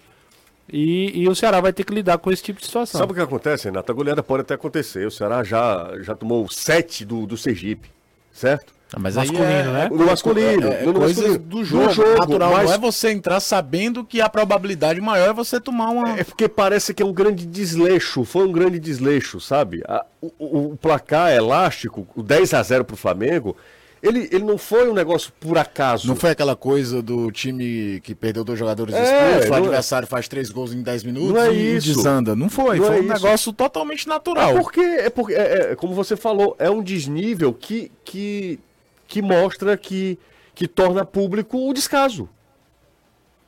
E, 0.71 1.21
e 1.23 1.27
o 1.27 1.35
Ceará 1.35 1.59
vai 1.61 1.73
ter 1.73 1.83
que 1.83 1.93
lidar 1.93 2.17
com 2.17 2.31
esse 2.31 2.43
tipo 2.43 2.59
de 2.59 2.65
situação. 2.65 2.99
Sabe 2.99 3.11
o 3.11 3.15
que 3.15 3.21
acontece, 3.21 3.65
Renato? 3.65 3.91
A 3.91 3.95
goleada 3.95 4.21
pode 4.23 4.41
até 4.41 4.53
acontecer. 4.53 5.05
O 5.07 5.11
Ceará 5.11 5.43
já, 5.43 5.91
já 6.01 6.15
tomou 6.15 6.47
sete 6.49 7.03
do, 7.05 7.25
do 7.25 7.37
Sergipe, 7.37 7.89
certo? 8.31 8.73
Mas 8.97 9.15
Masculino, 9.15 9.45
aí 9.45 9.51
é, 9.53 9.63
né? 9.65 9.89
No 9.91 10.05
masculino, 10.07 10.67
É, 10.67 10.81
é 10.81 10.85
no 10.87 10.93
coisas 10.95 11.17
masculino. 11.17 11.37
do 11.45 11.63
jogo, 11.63 11.89
jogo, 11.91 12.19
natural. 12.19 12.51
mas- 12.53 12.65
Não 12.69 12.73
é 12.73 12.77
você 12.79 13.11
entrar 13.11 13.39
sabendo 13.39 14.03
que 14.03 14.19
a 14.19 14.27
probabilidade 14.27 14.99
maior 14.99 15.29
é 15.29 15.33
você 15.33 15.59
tomar 15.61 15.89
uma. 15.91 16.17
É 16.19 16.23
porque 16.23 16.47
parece 16.49 16.91
que 16.91 17.03
é 17.03 17.05
um 17.05 17.13
grande 17.13 17.45
desleixo, 17.45 18.23
foi 18.25 18.47
um 18.47 18.51
grande 18.51 18.79
desleixo, 18.79 19.39
sabe? 19.39 19.83
A- 19.87 20.03
o, 20.19 20.31
o- 20.39 20.71
o 20.73 20.77
placar 20.77 21.31
elástico, 21.31 22.07
o 22.15 22.23
10 22.23 22.51
a 22.55 22.63
0 22.63 22.83
pro 22.83 22.97
Flamengo, 22.97 23.55
ele, 24.01 24.29
ele 24.31 24.43
não 24.43 24.57
foi 24.57 24.89
um 24.89 24.93
negócio 24.93 25.31
por 25.39 25.57
acaso. 25.57 26.07
Não 26.07 26.15
foi 26.15 26.31
aquela 26.31 26.55
coisa 26.55 27.01
do 27.01 27.31
time 27.31 27.99
que 28.01 28.15
perdeu 28.15 28.43
dois 28.43 28.57
jogadores 28.57 28.93
É, 28.95 29.03
expulsos, 29.03 29.49
o 29.49 29.53
é- 29.53 29.57
adversário 29.57 30.07
faz 30.07 30.27
três 30.27 30.49
gols 30.49 30.73
em 30.73 30.81
10 30.81 31.03
minutos 31.03 31.31
Não 31.33 31.41
é 31.41 31.53
e 31.53 31.75
isso. 31.77 31.93
desanda. 31.95 32.35
Não 32.35 32.49
foi, 32.49 32.77
Não 32.79 32.85
foi 32.85 32.97
é 32.97 32.99
um 32.99 33.03
isso. 33.03 33.13
negócio 33.13 33.53
totalmente 33.53 34.07
natural. 34.07 34.57
É 34.57 34.61
porque, 34.61 34.79
é 34.81 35.09
porque 35.09 35.33
é, 35.33 35.71
é, 35.71 35.75
como 35.75 35.93
você 35.93 36.15
falou, 36.15 36.55
é 36.59 36.69
um 36.69 36.81
desnível 36.81 37.53
que, 37.53 37.91
que, 38.05 38.59
que 39.07 39.21
mostra 39.21 39.75
que, 39.77 40.17
que 40.55 40.67
torna 40.67 41.03
público 41.05 41.69
o 41.69 41.73
descaso 41.73 42.29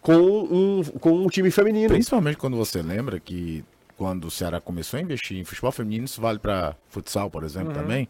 com 0.02 0.14
um, 0.16 0.84
com 1.00 1.12
um 1.12 1.28
time 1.28 1.52
feminino. 1.52 1.90
Principalmente 1.90 2.38
quando 2.38 2.58
você 2.58 2.82
lembra 2.82 3.20
que 3.20 3.64
quando 3.98 4.26
o 4.26 4.32
Ceará 4.32 4.60
começou 4.60 4.98
a 4.98 5.02
investir 5.02 5.38
em 5.38 5.44
futebol 5.44 5.72
feminino, 5.72 6.06
isso 6.06 6.20
vale 6.20 6.40
para 6.40 6.76
futsal, 6.90 7.30
por 7.30 7.44
exemplo, 7.44 7.72
também. 7.72 8.08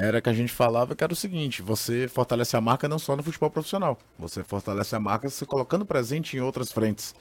Era 0.00 0.20
que 0.20 0.28
a 0.28 0.32
gente 0.32 0.52
falava 0.52 0.94
que 0.94 1.02
era 1.02 1.12
o 1.12 1.16
seguinte: 1.16 1.60
você 1.60 2.06
fortalece 2.06 2.56
a 2.56 2.60
marca 2.60 2.88
não 2.88 2.98
só 2.98 3.16
no 3.16 3.22
futebol 3.22 3.50
profissional, 3.50 3.98
você 4.16 4.44
fortalece 4.44 4.94
a 4.94 5.00
marca 5.00 5.28
se 5.28 5.44
colocando 5.44 5.84
presente 5.84 6.36
em 6.36 6.40
outras 6.40 6.70
frentes. 6.70 7.14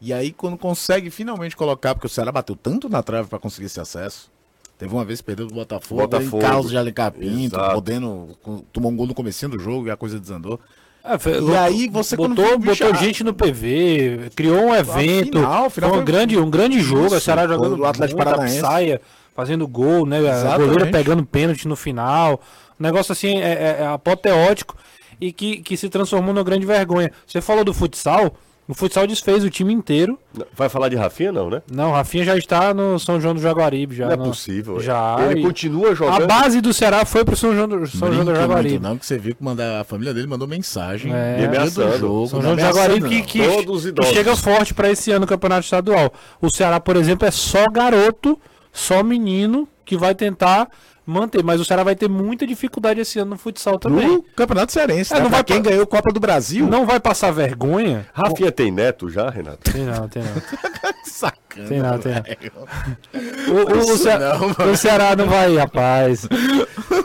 E 0.00 0.12
aí, 0.12 0.32
quando 0.32 0.58
consegue 0.58 1.10
finalmente 1.10 1.56
colocar, 1.56 1.94
porque 1.94 2.06
o 2.06 2.10
Ceará 2.10 2.32
bateu 2.32 2.56
tanto 2.56 2.88
na 2.88 3.02
trave 3.02 3.28
para 3.28 3.38
conseguir 3.38 3.66
esse 3.66 3.80
acesso. 3.80 4.30
Teve 4.76 4.92
uma 4.92 5.04
vez 5.04 5.20
que 5.20 5.26
perdeu 5.26 5.46
do 5.46 5.54
Botafogo, 5.54 6.02
Botafogo. 6.02 6.36
em 6.36 6.40
Carlos 6.40 6.70
de 6.70 6.76
Alencar 6.76 7.10
Pinto, 7.10 7.56
podendo, 7.72 8.36
tomou 8.72 8.92
um 8.92 8.96
gol 8.96 9.08
no 9.08 9.14
comecinho 9.14 9.50
do 9.52 9.58
jogo 9.58 9.88
e 9.88 9.90
a 9.90 9.96
coisa 9.96 10.20
desandou. 10.20 10.60
É, 11.04 11.16
e 11.40 11.56
aí 11.56 11.88
você 11.88 12.16
botou, 12.16 12.58
botou 12.58 12.94
gente 12.94 13.24
no 13.24 13.32
PV, 13.32 14.30
criou 14.36 14.66
um 14.66 14.74
evento, 14.74 15.38
final, 15.38 15.70
final 15.70 15.90
foi 15.90 16.00
um 16.00 16.04
grande, 16.04 16.38
um 16.38 16.50
grande 16.50 16.80
jogo, 16.80 17.06
isso, 17.06 17.14
a 17.16 17.20
Ceará 17.20 17.46
jogando 17.46 17.78
o 17.78 17.86
Atlético 17.86 18.18
Paranaense 18.18 18.60
saia, 18.60 19.00
fazendo 19.34 19.66
gol, 19.66 20.04
né? 20.04 20.18
Exatamente. 20.18 20.52
A 20.52 20.56
goleira 20.58 20.86
pegando 20.86 21.24
pênalti 21.24 21.66
no 21.66 21.76
final. 21.76 22.40
Um 22.78 22.82
negócio 22.82 23.12
assim 23.12 23.38
é, 23.38 23.52
é, 23.52 23.76
é 23.80 23.86
apoteótico 23.86 24.76
e 25.20 25.32
que, 25.32 25.58
que 25.58 25.76
se 25.76 25.88
transformou 25.88 26.34
numa 26.34 26.44
grande 26.44 26.66
vergonha. 26.66 27.10
Você 27.26 27.40
falou 27.40 27.64
do 27.64 27.72
futsal, 27.72 28.34
o 28.68 28.74
futsal 28.74 29.06
desfez 29.06 29.42
o 29.42 29.48
time 29.48 29.72
inteiro. 29.72 30.18
Vai 30.54 30.68
falar 30.68 30.90
de 30.90 30.96
Rafinha, 30.96 31.32
não, 31.32 31.48
né? 31.48 31.62
Não, 31.72 31.90
Rafinha 31.92 32.22
já 32.22 32.36
está 32.36 32.74
no 32.74 32.98
São 32.98 33.18
João 33.18 33.34
do 33.34 33.40
Jaguaribe. 33.40 33.96
Já 33.96 34.04
não 34.06 34.12
é 34.12 34.16
no... 34.18 34.24
possível. 34.24 34.78
Já. 34.78 35.16
Ele 35.30 35.40
continua 35.40 35.94
jogando. 35.94 36.24
A 36.24 36.26
base 36.26 36.60
do 36.60 36.74
Ceará 36.74 37.06
foi 37.06 37.24
pro 37.24 37.34
São 37.34 37.54
João 37.54 37.66
do, 37.66 37.86
São 37.86 38.12
João 38.12 38.26
do 38.26 38.34
Jaguaribe. 38.34 38.74
Muito, 38.74 38.82
não, 38.82 38.98
que 38.98 39.06
você 39.06 39.16
viu 39.16 39.34
que 39.34 39.42
manda, 39.42 39.80
a 39.80 39.84
família 39.84 40.12
dele 40.12 40.26
mandou 40.26 40.46
mensagem. 40.46 41.10
É, 41.14 41.48
do 41.48 41.98
jogo. 41.98 42.28
São 42.28 42.42
João 42.42 42.56
do 42.56 42.60
Jaguaribe 42.60 43.08
que, 43.08 43.22
que, 43.22 43.92
que 43.92 44.06
chega 44.12 44.36
forte 44.36 44.74
para 44.74 44.90
esse 44.90 45.10
ano 45.10 45.20
no 45.20 45.26
Campeonato 45.26 45.64
Estadual. 45.64 46.12
O 46.38 46.50
Ceará, 46.50 46.78
por 46.78 46.96
exemplo, 46.96 47.26
é 47.26 47.30
só 47.30 47.64
garoto, 47.70 48.38
só 48.72 49.02
menino 49.02 49.68
que 49.84 49.96
vai 49.96 50.14
tentar 50.14 50.68
manter. 51.08 51.42
Mas 51.42 51.60
o 51.60 51.64
Ceará 51.64 51.82
vai 51.82 51.96
ter 51.96 52.08
muita 52.08 52.46
dificuldade 52.46 53.00
esse 53.00 53.18
ano 53.18 53.30
no 53.30 53.38
futsal 53.38 53.78
também. 53.78 54.06
No 54.06 54.22
Campeonato 54.22 54.72
Cearense. 54.72 55.12
É, 55.12 55.16
né? 55.16 55.22
não 55.22 55.30
vai 55.30 55.42
quem 55.42 55.62
ganhou 55.62 55.86
Copa 55.86 56.12
do 56.12 56.20
Brasil. 56.20 56.66
Não 56.66 56.84
vai 56.84 57.00
passar 57.00 57.30
vergonha. 57.30 58.06
Rafinha 58.12 58.52
tem 58.52 58.70
neto 58.70 59.08
já, 59.08 59.30
Renato? 59.30 59.72
Tem 59.72 59.84
não, 59.84 60.08
tem 60.08 60.22
não. 60.22 60.42
Sacana. 61.04 61.68
Tem 61.68 61.80
não, 61.80 61.98
tem 61.98 62.12
não. 62.12 63.54
O, 63.54 63.74
o, 63.74 63.78
o, 63.78 63.96
Ceará, 63.96 64.38
não, 64.38 64.72
o 64.72 64.76
Ceará 64.76 65.16
não 65.16 65.26
vai, 65.26 65.56
rapaz. 65.56 66.28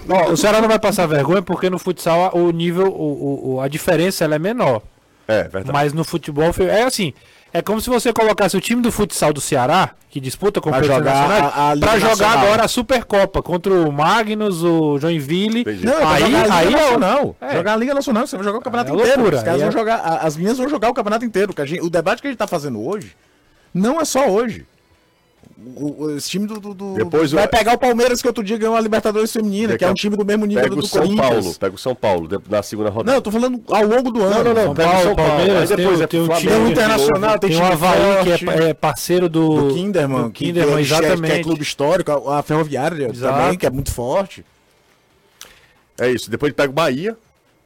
Ó, 0.10 0.32
o 0.32 0.38
Ceará 0.38 0.62
não 0.62 0.67
vai 0.67 0.80
passar 0.80 1.08
vergonha 1.08 1.41
porque 1.41 1.69
no 1.69 1.80
futsal 1.80 2.32
o 2.36 2.52
nível, 2.52 2.88
o, 2.88 3.56
o, 3.56 3.62
a 3.62 3.67
diferença 3.67 4.23
ela 4.23 4.36
é 4.36 4.39
menor. 4.39 4.82
É, 5.28 5.43
verdade. 5.43 5.71
Mas 5.71 5.93
no 5.93 6.04
futebol 6.04 6.52
é 6.60 6.84
assim. 6.84 7.13
É 7.54 7.62
como 7.62 7.80
se 7.80 7.88
você 7.88 8.12
colocasse 8.12 8.58
o 8.58 8.60
time 8.60 8.82
do 8.82 8.92
futsal 8.92 9.32
do 9.32 9.39
Ceará, 9.39 9.92
que 10.10 10.20
disputa 10.20 10.60
com 10.60 10.72
o 10.72 10.84
jogar 10.84 11.54
para 11.80 12.00
jogar 12.00 12.39
agora 12.39 12.63
a 12.63 12.68
Supercopa 12.68 13.44
contra 13.44 13.72
o 13.72 13.92
Magnus, 13.92 14.63
o 14.63 14.98
Joinville. 14.98 15.62
Entendi. 15.62 15.86
Não, 15.86 16.08
aí, 16.08 16.32
jogar 16.32 16.52
a 16.52 16.63
Liga 16.63 16.78
é 16.78 16.82
Nacional. 16.82 17.36
É. 17.39 17.54
Jogar 17.56 17.74
a 17.74 17.76
Liga 17.76 17.94
Nacional, 17.94 18.26
você 18.26 18.36
vai 18.36 18.44
jogar 18.44 18.58
o 18.58 18.62
campeonato 18.62 18.92
é 18.92 18.96
inteiro. 18.96 19.22
Loucura. 19.22 19.38
Os 19.38 19.44
caras 19.44 19.60
vão 19.60 19.70
é... 19.70 19.72
jogar, 19.72 20.00
as 20.00 20.36
minhas 20.36 20.58
vão 20.58 20.68
jogar 20.68 20.89
o 20.89 20.94
campeonato 20.96 21.26
inteiro. 21.26 21.54
Gente, 21.60 21.82
o 21.82 21.89
debate 21.92 22.22
que 22.24 22.28
a 22.28 22.32
gente 22.32 22.36
está 22.36 22.48
fazendo 22.48 22.84
hoje 22.84 23.16
não 23.72 24.02
é 24.02 24.06
só 24.06 24.28
hoje. 24.28 24.66
O, 25.76 26.10
esse 26.18 26.30
time 26.30 26.48
do, 26.48 26.60
do, 26.60 26.74
do 26.74 26.94
Depois 26.96 27.32
vai 27.32 27.48
pegar 27.48 27.74
o 27.74 27.78
Palmeiras 27.78 28.22
que 28.22 28.28
outro 28.28 28.44
dia 28.44 28.58
ganhou 28.58 28.76
a 28.76 28.82
Libertadores 28.82 29.32
feminina, 29.32 29.78
que 29.78 29.86
é 29.86 29.89
um 29.89 29.94
time 29.94 30.18
do 30.18 30.26
mesmo 30.26 30.46
nível 30.46 30.63
pega 30.63 30.76
do, 30.76 30.82
do 30.82 30.88
São 30.88 31.02
Corinthians. 31.02 31.30
Paulo, 31.30 31.56
pega 31.60 31.76
o 31.76 31.78
São 31.78 31.96
Paulo 31.96 32.30
na 32.50 32.63
segunda 32.63 32.89
rodada. 32.89 33.12
Não, 33.12 33.18
eu 33.18 33.22
tô 33.22 33.32
falando 33.32 33.62
ao 33.70 33.86
longo 33.86 34.12
do 34.12 34.22
ano. 34.24 34.44
Não, 34.44 34.54
não, 34.54 34.66
não. 34.66 34.76
Pega 34.76 34.89
Paulo, 34.89 35.04
São 35.06 35.16
Palmeiras, 35.16 35.72
Aí 35.72 35.78
depois 35.78 35.98
tem, 35.98 36.04
é 36.04 36.08
tem, 36.08 36.48
tem 36.48 36.58
o 36.58 36.68
Internacional, 36.70 37.39
tem, 37.39 37.50
tem 37.52 37.60
o 37.60 37.66
Havaí 37.66 38.24
que 38.24 38.50
é, 38.50 38.70
é, 38.70 38.74
parceiro 38.74 39.30
do, 39.30 39.70
do 39.70 39.74
Kinderman, 39.76 40.24
do 40.24 40.32
Kinderman, 40.32 40.76
que, 40.76 40.82
exatamente. 40.82 41.22
Que 41.22 41.39
é 41.39 41.44
clube 41.44 41.62
histórico, 41.62 42.12
a, 42.12 42.39
a 42.39 42.44
Ferroviária 42.44 43.10
Exato. 43.10 43.38
também, 43.38 43.58
que 43.58 43.66
é 43.66 43.70
muito 43.70 43.92
forte. 43.92 44.44
É 46.00 46.12
isso. 46.12 46.30
Depois 46.32 46.52
pega 46.54 46.70
o 46.70 46.74
Bahia, 46.74 47.16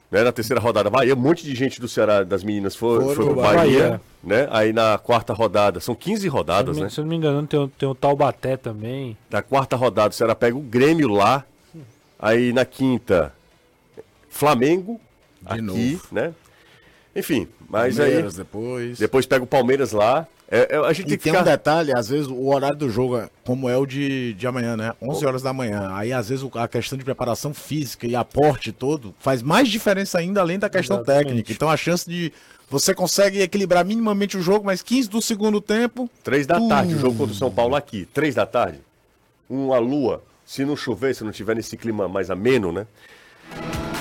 né, 0.09 0.23
na 0.23 0.31
terceira 0.31 0.61
rodada, 0.61 0.89
Bahia, 0.89 1.13
um 1.13 1.19
monte 1.19 1.43
de 1.43 1.53
gente 1.53 1.81
do 1.81 1.87
Ceará, 1.87 2.23
das 2.23 2.43
meninas, 2.43 2.75
foi, 2.75 3.03
foi 3.13 3.15
pro 3.15 3.35
Bahia, 3.35 3.57
Bahia, 3.57 4.01
né? 4.23 4.47
Aí 4.51 4.71
na 4.71 4.97
quarta 4.97 5.33
rodada, 5.33 5.79
são 5.79 5.93
15 5.93 6.27
rodadas, 6.27 6.75
se 6.77 6.81
né? 6.81 6.89
Se 6.89 6.99
eu 6.99 7.03
não 7.03 7.09
me 7.09 7.17
engano, 7.17 7.45
tem, 7.45 7.67
tem 7.77 7.89
o 7.89 7.95
Taubaté 7.95 8.55
também. 8.55 9.17
Na 9.29 9.41
quarta 9.41 9.75
rodada, 9.75 10.09
o 10.09 10.13
Ceará 10.13 10.33
pega 10.33 10.55
o 10.55 10.61
Grêmio 10.61 11.09
lá. 11.09 11.43
Aí 12.19 12.51
na 12.51 12.65
quinta, 12.65 13.31
Flamengo, 14.29 14.99
de 15.41 15.53
aqui, 15.53 15.61
novo. 15.61 16.07
né? 16.11 16.33
Enfim, 17.15 17.47
mas 17.69 17.97
Palmeiras 17.97 18.33
aí. 18.33 18.37
depois. 18.37 18.97
Depois 18.97 19.25
pega 19.25 19.43
o 19.43 19.47
Palmeiras 19.47 19.91
lá. 19.91 20.27
É, 20.49 20.75
é, 20.75 20.77
a 20.77 20.93
gente 20.93 21.13
e 21.13 21.17
tem, 21.17 21.35
um 21.35 21.43
detalhe, 21.43 21.91
às 21.93 22.07
vezes 22.07 22.27
o 22.27 22.47
horário 22.47 22.77
do 22.77 22.89
jogo, 22.89 23.17
é 23.17 23.29
como 23.43 23.69
é 23.69 23.75
o 23.75 23.85
de, 23.85 24.33
de 24.33 24.47
amanhã, 24.47 24.77
né? 24.77 24.93
11 25.01 25.25
horas 25.25 25.41
da 25.41 25.51
manhã. 25.51 25.91
Aí 25.93 26.13
às 26.13 26.29
vezes 26.29 26.47
a 26.55 26.67
questão 26.67 26.97
de 26.97 27.03
preparação 27.03 27.53
física 27.53 28.07
e 28.07 28.15
aporte 28.15 28.71
todo 28.71 29.13
faz 29.19 29.41
mais 29.41 29.67
diferença 29.67 30.17
ainda 30.17 30.39
além 30.39 30.57
da 30.57 30.69
questão 30.69 30.97
Exatamente. 30.97 31.25
técnica. 31.25 31.51
Então 31.51 31.69
a 31.69 31.75
chance 31.75 32.09
de 32.09 32.31
você 32.69 32.93
consegue 32.93 33.41
equilibrar 33.41 33.85
minimamente 33.85 34.37
o 34.37 34.41
jogo, 34.41 34.65
mas 34.65 34.81
15 34.81 35.09
do 35.09 35.21
segundo 35.21 35.59
tempo. 35.59 36.09
3 36.23 36.47
da 36.47 36.59
tarde, 36.67 36.95
o 36.95 36.99
jogo 36.99 37.17
contra 37.17 37.33
o 37.33 37.37
São 37.37 37.51
Paulo 37.51 37.75
aqui. 37.75 38.07
3 38.13 38.35
da 38.35 38.45
tarde. 38.45 38.79
Uma 39.49 39.79
lua. 39.79 40.23
Se 40.45 40.63
não 40.63 40.77
chover, 40.77 41.13
se 41.13 41.23
não 41.23 41.31
tiver 41.31 41.55
nesse 41.55 41.75
clima 41.75 42.07
mais 42.07 42.29
ameno, 42.29 42.71
né? 42.71 42.87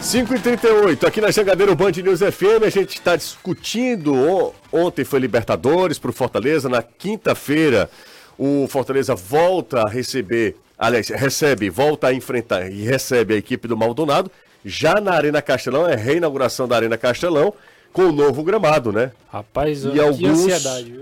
5h38, 0.07 1.05
aqui 1.05 1.21
na 1.21 1.33
Jangadeiro 1.33 1.75
Band 1.75 1.91
News 1.91 2.21
FM, 2.21 2.63
a 2.65 2.71
gente 2.71 2.95
está 2.95 3.17
discutindo. 3.17 4.55
Ontem 4.73 5.05
foi 5.05 5.19
Libertadores 5.19 5.99
para 5.99 6.11
o 6.11 6.13
Fortaleza, 6.13 6.69
na 6.69 6.81
quinta-feira 6.81 7.91
o 8.39 8.69
Fortaleza 8.69 9.17
volta 9.17 9.81
a 9.81 9.91
receber, 9.91 10.55
aliás, 10.79 11.09
recebe, 11.09 11.69
volta 11.69 12.07
a 12.07 12.15
enfrentar 12.15 12.71
e 12.71 12.85
recebe 12.85 13.35
a 13.35 13.37
equipe 13.37 13.67
do 13.67 13.77
Maldonado. 13.77 14.31
Já 14.65 14.95
na 15.01 15.13
Arena 15.13 15.43
Castelão, 15.43 15.89
é 15.89 15.97
reinauguração 15.97 16.69
da 16.69 16.77
Arena 16.77 16.97
Castelão, 16.97 17.53
com 17.93 18.03
o 18.03 18.13
novo 18.13 18.45
gramado, 18.45 18.93
né? 18.93 19.11
Rapaz, 19.29 19.85
e 19.85 19.99
alguns? 19.99 20.47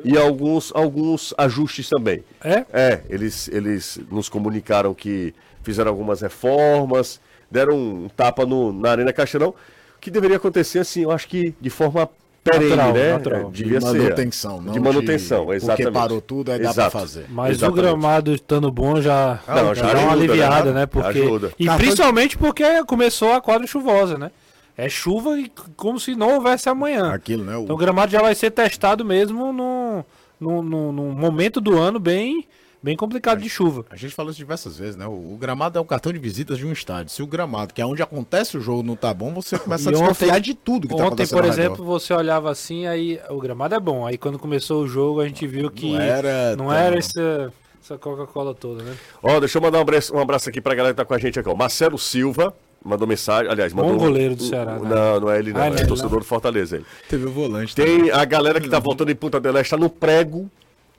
E 0.02 0.16
alguns, 0.16 0.72
alguns 0.74 1.34
ajustes 1.36 1.90
também. 1.90 2.24
É? 2.42 2.64
É, 2.72 3.02
eles, 3.10 3.48
eles 3.48 4.00
nos 4.10 4.30
comunicaram 4.30 4.94
que 4.94 5.34
fizeram 5.62 5.90
algumas 5.90 6.22
reformas 6.22 7.20
deram 7.54 7.76
um 7.76 8.08
tapa 8.08 8.44
no, 8.44 8.72
na 8.72 8.90
Arena 8.90 9.12
Castelão, 9.12 9.54
que 10.00 10.10
deveria 10.10 10.36
acontecer 10.36 10.80
assim, 10.80 11.04
eu 11.04 11.12
acho 11.12 11.28
que 11.28 11.54
de 11.60 11.70
forma 11.70 12.10
perene, 12.42 12.70
natural, 12.70 12.92
né? 12.92 13.12
Natural. 13.12 13.50
Devia 13.50 13.78
de 13.78 13.84
manutenção, 13.84 14.62
ser. 14.62 14.70
de 14.72 14.80
manutenção, 14.80 15.46
de... 15.46 15.52
exatamente. 15.52 15.82
Porque 15.84 15.98
parou 15.98 16.20
tudo, 16.20 16.52
aí 16.52 16.60
Exato. 16.60 16.76
dá 16.76 16.90
pra 16.90 17.00
fazer. 17.00 17.26
Mas 17.30 17.52
exatamente. 17.52 17.78
o 17.78 17.82
gramado 17.82 18.34
estando 18.34 18.70
bom 18.70 19.00
já, 19.00 19.38
não, 19.46 19.74
já, 19.74 19.86
já 19.86 19.92
dá 19.92 20.00
uma 20.00 20.12
ajuda, 20.12 20.12
aliviada, 20.12 20.72
né? 20.72 20.80
né? 20.80 20.86
Porque... 20.86 21.20
Ajuda. 21.20 21.52
E 21.58 21.70
principalmente 21.70 22.36
porque 22.36 22.84
começou 22.84 23.32
a 23.32 23.40
quadra 23.40 23.66
chuvosa, 23.66 24.18
né? 24.18 24.32
É 24.76 24.88
chuva 24.88 25.38
e 25.38 25.50
como 25.76 26.00
se 26.00 26.16
não 26.16 26.34
houvesse 26.34 26.68
amanhã. 26.68 27.12
Aquilo, 27.12 27.44
né? 27.44 27.56
O... 27.56 27.62
Então 27.62 27.76
o 27.76 27.78
gramado 27.78 28.10
já 28.10 28.20
vai 28.20 28.34
ser 28.34 28.50
testado 28.50 29.04
mesmo 29.04 29.52
no, 29.52 30.04
no, 30.40 30.62
no, 30.62 30.92
no 30.92 31.02
momento 31.12 31.60
do 31.60 31.78
ano 31.78 32.00
bem 32.00 32.44
bem 32.84 32.96
complicado 32.96 33.40
de 33.40 33.48
chuva. 33.48 33.86
A 33.88 33.96
gente 33.96 34.14
falou 34.14 34.30
isso 34.30 34.36
diversas 34.36 34.76
vezes, 34.76 34.94
né? 34.94 35.06
O, 35.06 35.32
o, 35.32 35.38
gramado 35.40 35.78
é 35.78 35.80
o 35.80 35.84
cartão 35.86 36.12
de 36.12 36.18
visitas 36.18 36.58
de 36.58 36.66
um 36.66 36.72
estádio. 36.72 37.10
Se 37.10 37.22
o 37.22 37.26
gramado, 37.26 37.72
que 37.72 37.80
é 37.80 37.86
onde 37.86 38.02
acontece 38.02 38.58
o 38.58 38.60
jogo, 38.60 38.82
não 38.82 38.94
tá 38.94 39.14
bom, 39.14 39.32
você 39.32 39.58
começa 39.58 39.84
e 39.84 39.88
a 39.88 39.92
desconfiar 39.92 40.38
de 40.38 40.52
tudo 40.52 40.86
que 40.86 40.92
ontem, 40.92 41.00
tá 41.00 41.06
acontecendo. 41.06 41.38
Ontem, 41.38 41.48
por 41.48 41.60
exemplo, 41.60 41.84
você 41.84 42.12
olhava 42.12 42.50
assim, 42.50 42.86
aí 42.86 43.18
o 43.30 43.40
gramado 43.40 43.74
é 43.74 43.80
bom. 43.80 44.06
Aí 44.06 44.18
quando 44.18 44.38
começou 44.38 44.82
o 44.82 44.86
jogo, 44.86 45.22
a 45.22 45.26
gente 45.26 45.46
viu 45.46 45.70
que 45.70 45.92
não 45.92 46.00
era, 46.00 46.56
não 46.56 46.72
era 46.72 46.98
essa, 46.98 47.50
essa 47.82 47.96
Coca-Cola 47.96 48.54
toda, 48.54 48.82
né? 48.82 48.94
Ó, 49.22 49.34
oh, 49.34 49.40
deixa 49.40 49.56
eu 49.56 49.62
mandar 49.62 49.78
um 49.78 49.82
abraço, 49.82 50.14
um 50.14 50.20
abraço 50.20 50.50
aqui 50.50 50.60
pra 50.60 50.74
galera 50.74 50.92
que 50.92 50.98
tá 50.98 51.06
com 51.06 51.14
a 51.14 51.18
gente 51.18 51.38
aqui, 51.38 51.48
ó. 51.48 51.54
Marcelo 51.54 51.96
Silva, 51.96 52.54
mandou 52.84 53.08
mensagem, 53.08 53.50
aliás, 53.50 53.72
mandou. 53.72 53.92
Bom 53.92 53.98
goleiro 53.98 54.36
do 54.36 54.42
Ceará. 54.42 54.78
Né? 54.78 54.90
Não, 54.90 55.20
não 55.20 55.30
é 55.30 55.38
ele, 55.38 55.54
não. 55.54 55.60
Ah, 55.62 55.68
é, 55.68 55.80
é 55.80 55.86
torcedor 55.86 56.18
do 56.18 56.26
Fortaleza. 56.26 56.76
Ele. 56.76 56.84
Teve 57.08 57.24
o 57.24 57.30
volante. 57.30 57.74
Tem 57.74 57.96
também. 57.96 58.10
a 58.10 58.26
galera 58.26 58.60
que 58.60 58.68
tá 58.68 58.78
voltando 58.78 59.10
em 59.10 59.16
Punta 59.16 59.40
del 59.40 59.56
Este, 59.56 59.70
tá 59.70 59.78
no 59.78 59.88
prego. 59.88 60.50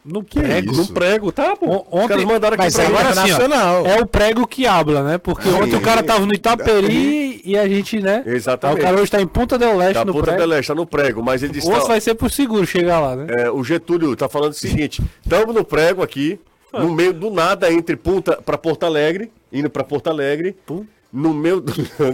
No 0.06 0.24
prego? 0.24 0.72
No 0.72 0.88
prego, 0.88 1.32
tá 1.32 1.56
bom. 1.60 1.84
Ontem, 1.89 2.04
Os 2.04 2.08
caras 2.08 2.24
mandaram 2.26 2.54
aqui 2.54 2.63
mas 2.63 2.80
agora 2.80 3.10
assim, 3.10 3.32
nacional. 3.32 3.86
é 3.88 4.00
o 4.00 4.06
prego 4.06 4.46
que 4.46 4.68
habla, 4.68 5.02
né? 5.02 5.18
Porque 5.18 5.50
ontem 5.50 5.76
o 5.76 5.82
cara 5.82 6.04
tava 6.04 6.28
no 6.28 6.34
Itaperi 6.34 7.41
e 7.44 7.58
a 7.58 7.68
gente, 7.68 8.00
né? 8.00 8.22
Exatamente. 8.24 8.80
o 8.80 8.84
cara 8.84 9.02
hoje 9.02 9.10
tá 9.10 9.20
em 9.20 9.26
Ponta 9.26 9.58
del 9.58 9.76
Leste 9.76 9.96
tá 9.96 10.06
no 10.06 10.13
Ponta 10.13 10.26
prego. 10.26 10.39
del 10.39 10.50
Leste, 10.50 10.68
tá 10.68 10.76
no 10.76 10.86
prego, 10.86 11.24
mas 11.24 11.41
ele 11.41 11.54
disse... 11.54 11.68
Ou 11.68 11.88
vai 11.88 12.00
ser 12.00 12.13
por 12.13 12.30
seguro 12.30 12.68
chegar 12.68 13.00
lá, 13.00 13.15
né? 13.15 13.26
É, 13.30 13.50
o 13.50 13.63
Getúlio 13.63 14.15
tá 14.15 14.30
falando 14.30 14.52
o 14.52 14.56
seguinte, 14.56 15.02
estamos 15.24 15.56
no 15.56 15.65
prego 15.65 16.04
aqui, 16.04 16.39
no 16.72 16.94
meio 16.94 17.12
do 17.12 17.32
nada, 17.32 17.72
entre 17.72 17.96
Punta 17.96 18.39
para 18.46 18.60
Porto 18.60 18.86
Alegre, 18.86 19.32
indo 19.52 19.72
para 19.72 19.84
Porto 19.84 20.08
Alegre. 20.08 20.56
Pum 20.68 20.86
no 21.25 21.34
meu. 21.34 21.63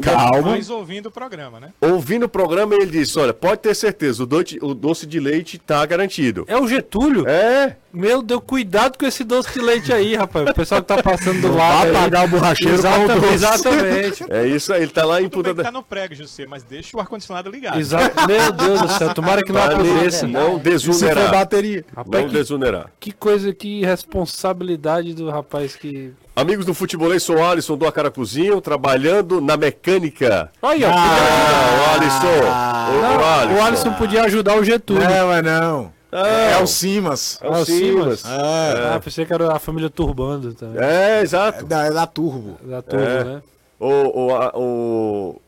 Calma. 0.01 0.51
Mas 0.51 0.69
ouvindo 0.69 1.07
o 1.07 1.11
programa, 1.11 1.59
né? 1.59 1.73
Ouvindo 1.81 2.27
o 2.27 2.29
programa, 2.29 2.75
ele 2.75 2.85
disse: 2.85 3.17
Olha, 3.17 3.33
pode 3.33 3.61
ter 3.61 3.75
certeza, 3.75 4.21
o 4.21 4.25
doce, 4.27 4.59
o 4.61 4.75
doce 4.75 5.07
de 5.07 5.19
leite 5.19 5.57
tá 5.57 5.83
garantido. 5.85 6.45
É 6.47 6.55
o 6.55 6.67
Getúlio? 6.67 7.27
É. 7.27 7.77
Meu 7.91 8.21
Deus, 8.21 8.41
cuidado 8.45 8.97
com 8.97 9.05
esse 9.05 9.23
doce 9.23 9.51
de 9.51 9.59
leite 9.59 9.91
aí, 9.91 10.15
rapaz. 10.15 10.49
O 10.49 10.53
pessoal 10.53 10.81
que 10.81 10.87
tá 10.87 11.03
passando 11.03 11.41
do 11.41 11.53
lado. 11.53 11.91
Vai 11.91 12.03
pagar 12.03 12.25
o 12.25 12.27
borracheiro 12.29 12.73
exatamente, 12.75 13.33
exatamente. 13.33 14.25
É 14.29 14.47
isso 14.47 14.71
aí, 14.71 14.83
ele 14.83 14.91
tá 14.91 15.03
lá 15.03 15.21
em 15.21 15.27
Punta 15.27 15.53
da. 15.53 15.63
tá 15.63 15.71
no 15.71 15.83
prego, 15.83 16.13
José, 16.13 16.45
mas 16.45 16.63
deixa 16.63 16.95
o 16.95 16.99
ar-condicionado 16.99 17.49
ligado. 17.49 17.79
Exato. 17.79 18.27
Meu 18.27 18.51
Deus 18.51 18.81
do 18.81 18.87
céu, 18.89 19.13
tomara 19.13 19.43
que 19.43 19.51
não 19.51 19.61
aconteça. 19.61 20.27
Não 20.27 20.57
desunerá. 20.57 21.29
bateria. 21.29 21.83
Rapaz, 21.95 22.23
não 22.23 22.29
que, 22.29 22.35
desunerá. 22.35 22.85
Que 22.99 23.11
coisa, 23.11 23.53
que 23.53 23.83
responsabilidade 23.83 25.13
do 25.13 25.29
rapaz 25.29 25.75
que 25.75 26.13
Amigos 26.41 26.65
do 26.65 26.73
Futebolês, 26.73 27.21
sou 27.21 27.37
o 27.37 27.45
Alisson 27.45 27.77
do 27.77 27.85
Acaracuzinho, 27.85 28.59
trabalhando 28.59 29.39
na 29.39 29.55
mecânica. 29.55 30.51
Aí, 30.59 30.83
ó. 30.83 30.89
Ah, 30.89 31.77
o 31.77 31.95
Alisson. 31.95 32.47
Ah, 32.47 32.89
o, 32.89 32.99
o, 32.99 33.23
Alisson. 33.23 33.53
o 33.53 33.63
Alisson 33.63 33.93
podia 33.93 34.23
ajudar 34.23 34.57
o 34.57 34.63
Getúlio. 34.63 35.07
Não, 35.07 35.31
é 35.31 35.39
não. 35.43 35.93
É, 36.11 36.53
é 36.53 36.57
o 36.57 36.65
Simas. 36.65 37.37
É 37.43 37.47
o 37.47 37.63
Simas. 37.63 38.25
É. 38.25 38.95
Ah, 38.95 38.99
pensei 39.03 39.23
que 39.23 39.31
era 39.31 39.53
a 39.53 39.59
família 39.59 39.87
Turbando 39.87 40.51
também. 40.55 40.83
É, 40.83 41.21
exato. 41.21 41.63
É 41.63 41.67
da, 41.67 41.85
é 41.85 41.91
da 41.91 42.07
Turbo. 42.07 42.57
Da 42.63 42.81
Turbo, 42.81 43.05
é. 43.05 43.23
né? 43.23 43.41
O, 43.79 43.89
o, 43.89 44.59
o 44.59 45.41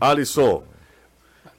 Alisson, 0.00 0.64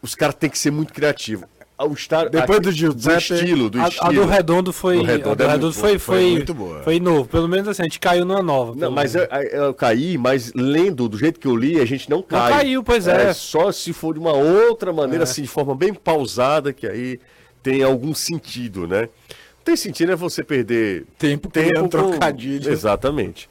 os 0.02 0.16
caras 0.16 0.36
têm 0.36 0.50
que 0.50 0.60
ser 0.60 0.72
muito 0.72 0.92
criativos. 0.92 1.48
O 1.84 1.94
estar, 1.94 2.30
Depois 2.30 2.60
a, 2.60 2.62
do 2.62 2.72
Giuseppe, 2.72 3.17
estilo, 3.34 3.70
do 3.70 3.80
A, 3.82 3.88
estilo. 3.88 4.08
a 4.08 4.12
do 4.12 4.26
Redondo 4.26 4.72
foi. 4.74 4.98
Do 4.98 5.04
Redondo 5.04 5.36
do 5.36 5.44
é 5.44 5.48
Redondo 5.48 5.65
muito 5.67 5.80
foi, 5.80 5.89
boa, 5.91 6.00
foi, 6.00 6.15
foi 6.22 6.32
muito 6.32 6.54
boa. 6.54 6.84
foi 6.84 7.00
novo. 7.00 7.28
Pelo 7.28 7.48
menos 7.48 7.67
assim, 7.67 7.82
a 7.82 7.86
gente 7.86 8.00
caiu 8.00 8.26
numa 8.26 8.41
nova. 8.44 8.74
Não, 8.76 8.91
mas 8.91 9.15
eu, 9.15 9.24
eu 9.52 9.74
caí, 9.74 10.17
mas 10.17 10.52
lendo 10.54 11.08
do 11.10 11.17
jeito 11.17 11.39
que 11.39 11.48
eu 11.48 11.56
li, 11.56 11.80
a 11.80 11.86
gente 11.86 12.10
não 12.10 12.22
cai. 12.22 12.52
caiu, 12.52 12.84
pois 12.84 13.08
é. 13.08 13.34
Só 13.34 13.72
se 13.72 13.94
for 13.94 14.13
de 14.13 14.20
uma 14.20 14.34
outra 14.34 14.91
maneira, 14.94 15.24
assim, 15.24 15.41
de 15.41 15.48
forma 15.48 15.76
bem 15.76 15.94
pausada, 15.94 16.72
que 16.74 16.86
aí 16.88 17.20
tem 17.63 17.84
algum 17.84 18.13
sentido, 18.13 18.88
né? 18.88 19.02
Não 19.02 19.65
tem 19.65 19.76
sentido 19.76 20.12
é 20.12 20.15
você 20.15 20.44
perder 20.44 21.06
Tempo 21.20 21.50
com- 21.52 21.88
trocadilho. 21.88 22.72
Exatamente. 22.72 23.48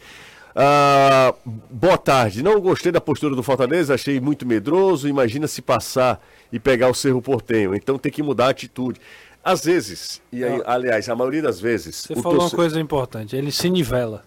Ah, 0.55 1.35
boa 1.45 1.97
tarde. 1.99 2.43
Não 2.43 2.61
gostei 2.61 2.91
da 2.91 3.01
postura 3.01 3.35
do 3.37 3.43
Fortaleza, 3.43 3.95
achei 3.95 4.21
muito 4.21 4.47
medroso. 4.47 5.09
Imagina 5.09 5.47
se 5.47 5.63
passar 5.63 6.21
e 6.53 6.59
pegar 6.59 6.89
o 6.89 6.95
Cerro 6.95 7.23
Portenho. 7.23 7.75
Então 7.75 7.99
tem 7.99 8.11
que 8.11 8.23
mudar 8.23 8.47
a 8.47 8.51
atitude. 8.51 9.01
Às 9.43 9.65
vezes, 9.65 10.21
e 10.31 10.45
aí, 10.45 10.61
aliás, 10.67 11.09
a 11.09 11.17
maioria 11.17 11.41
das 11.43 11.59
vezes. 11.61 11.97
Você 11.97 12.13
o 12.13 12.17
falou 12.17 12.33
uma 12.35 12.41
torce- 12.41 12.57
coisa 12.57 12.79
importante, 12.81 13.35
ele 13.35 13.51
se 13.51 13.71
nivela. 13.71 14.23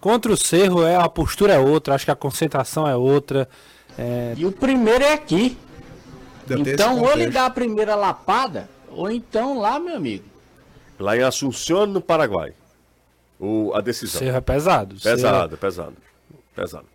Contra 0.00 0.32
o 0.32 0.36
Cerro, 0.36 0.84
é, 0.86 0.94
a 0.96 1.08
postura 1.08 1.54
é 1.54 1.58
outra, 1.58 1.94
acho 1.94 2.04
que 2.04 2.10
a 2.10 2.16
concentração 2.16 2.86
é 2.86 2.94
outra. 2.96 3.48
é, 3.98 4.34
E 4.36 4.46
o 4.46 4.52
primeiro 4.52 5.02
é 5.04 5.12
aqui. 5.14 5.58
Esse 6.48 6.72
Então, 6.74 7.00
ou 7.02 7.10
ele 7.12 7.28
dá 7.28 7.46
a 7.46 7.50
primeira 7.50 7.94
lapada, 7.94 8.68
ou 8.90 9.10
então 9.10 9.58
lá, 9.58 9.80
meu 9.80 9.96
amigo. 9.96 10.24
Lá 10.98 11.16
em 11.16 11.22
Assunção, 11.22 11.86
no 11.86 12.00
Paraguai. 12.00 12.52
O, 13.38 13.72
a 13.74 13.78
o 13.78 13.82
decisão. 13.82 14.18
Cerro 14.20 14.36
é 14.36 14.40
pesado. 14.40 14.94
o 14.96 14.98
Cerro- 15.00 15.16
Pesado, 15.16 15.56
pesado. 15.58 15.96
Pesado. 16.54 16.86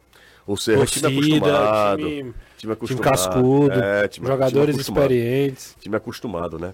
O 0.48 0.58
Cerro 0.58 0.84
é 0.84 0.86
time 0.86 1.14
Torcida, 1.14 1.36
acostumado. 1.48 1.98
time- 2.00 2.10
Time, 2.22 2.34
Time 2.58 2.74
acostumado. 2.74 3.04
cascudo, 3.04 3.72
é, 3.80 4.08
time- 4.08 4.28
jogadores 4.28 4.76
time 4.76 4.82
experientes. 4.82 5.76
Time 5.80 5.96
acostumado, 5.96 6.58
né? 6.60 6.74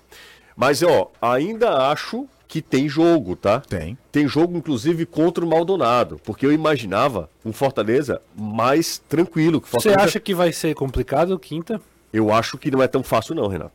Mas, 0.56 0.82
ó, 0.82 1.12
ainda 1.22 1.90
acho 1.92 2.28
que 2.48 2.62
tem 2.62 2.88
jogo, 2.88 3.36
tá? 3.36 3.60
Tem. 3.60 3.98
Tem 4.12 4.28
jogo, 4.28 4.56
inclusive, 4.58 5.06
contra 5.06 5.44
o 5.44 5.48
Maldonado. 5.48 6.20
Porque 6.24 6.46
eu 6.46 6.52
imaginava 6.54 7.30
um 7.44 7.52
Fortaleza 7.52 8.22
mais 8.36 8.98
tranquilo. 9.10 9.60
Que 9.60 9.68
Você 9.68 9.90
Fortaleza... 9.90 10.04
acha 10.06 10.20
que 10.20 10.34
vai 10.34 10.52
ser 10.54 10.74
complicado, 10.74 11.38
quinta? 11.38 11.82
Eu 12.14 12.32
acho 12.34 12.58
que 12.58 12.72
não 12.72 12.82
é 12.82 12.88
tão 12.88 13.04
fácil, 13.04 13.36
não, 13.36 13.48
Renato. 13.48 13.74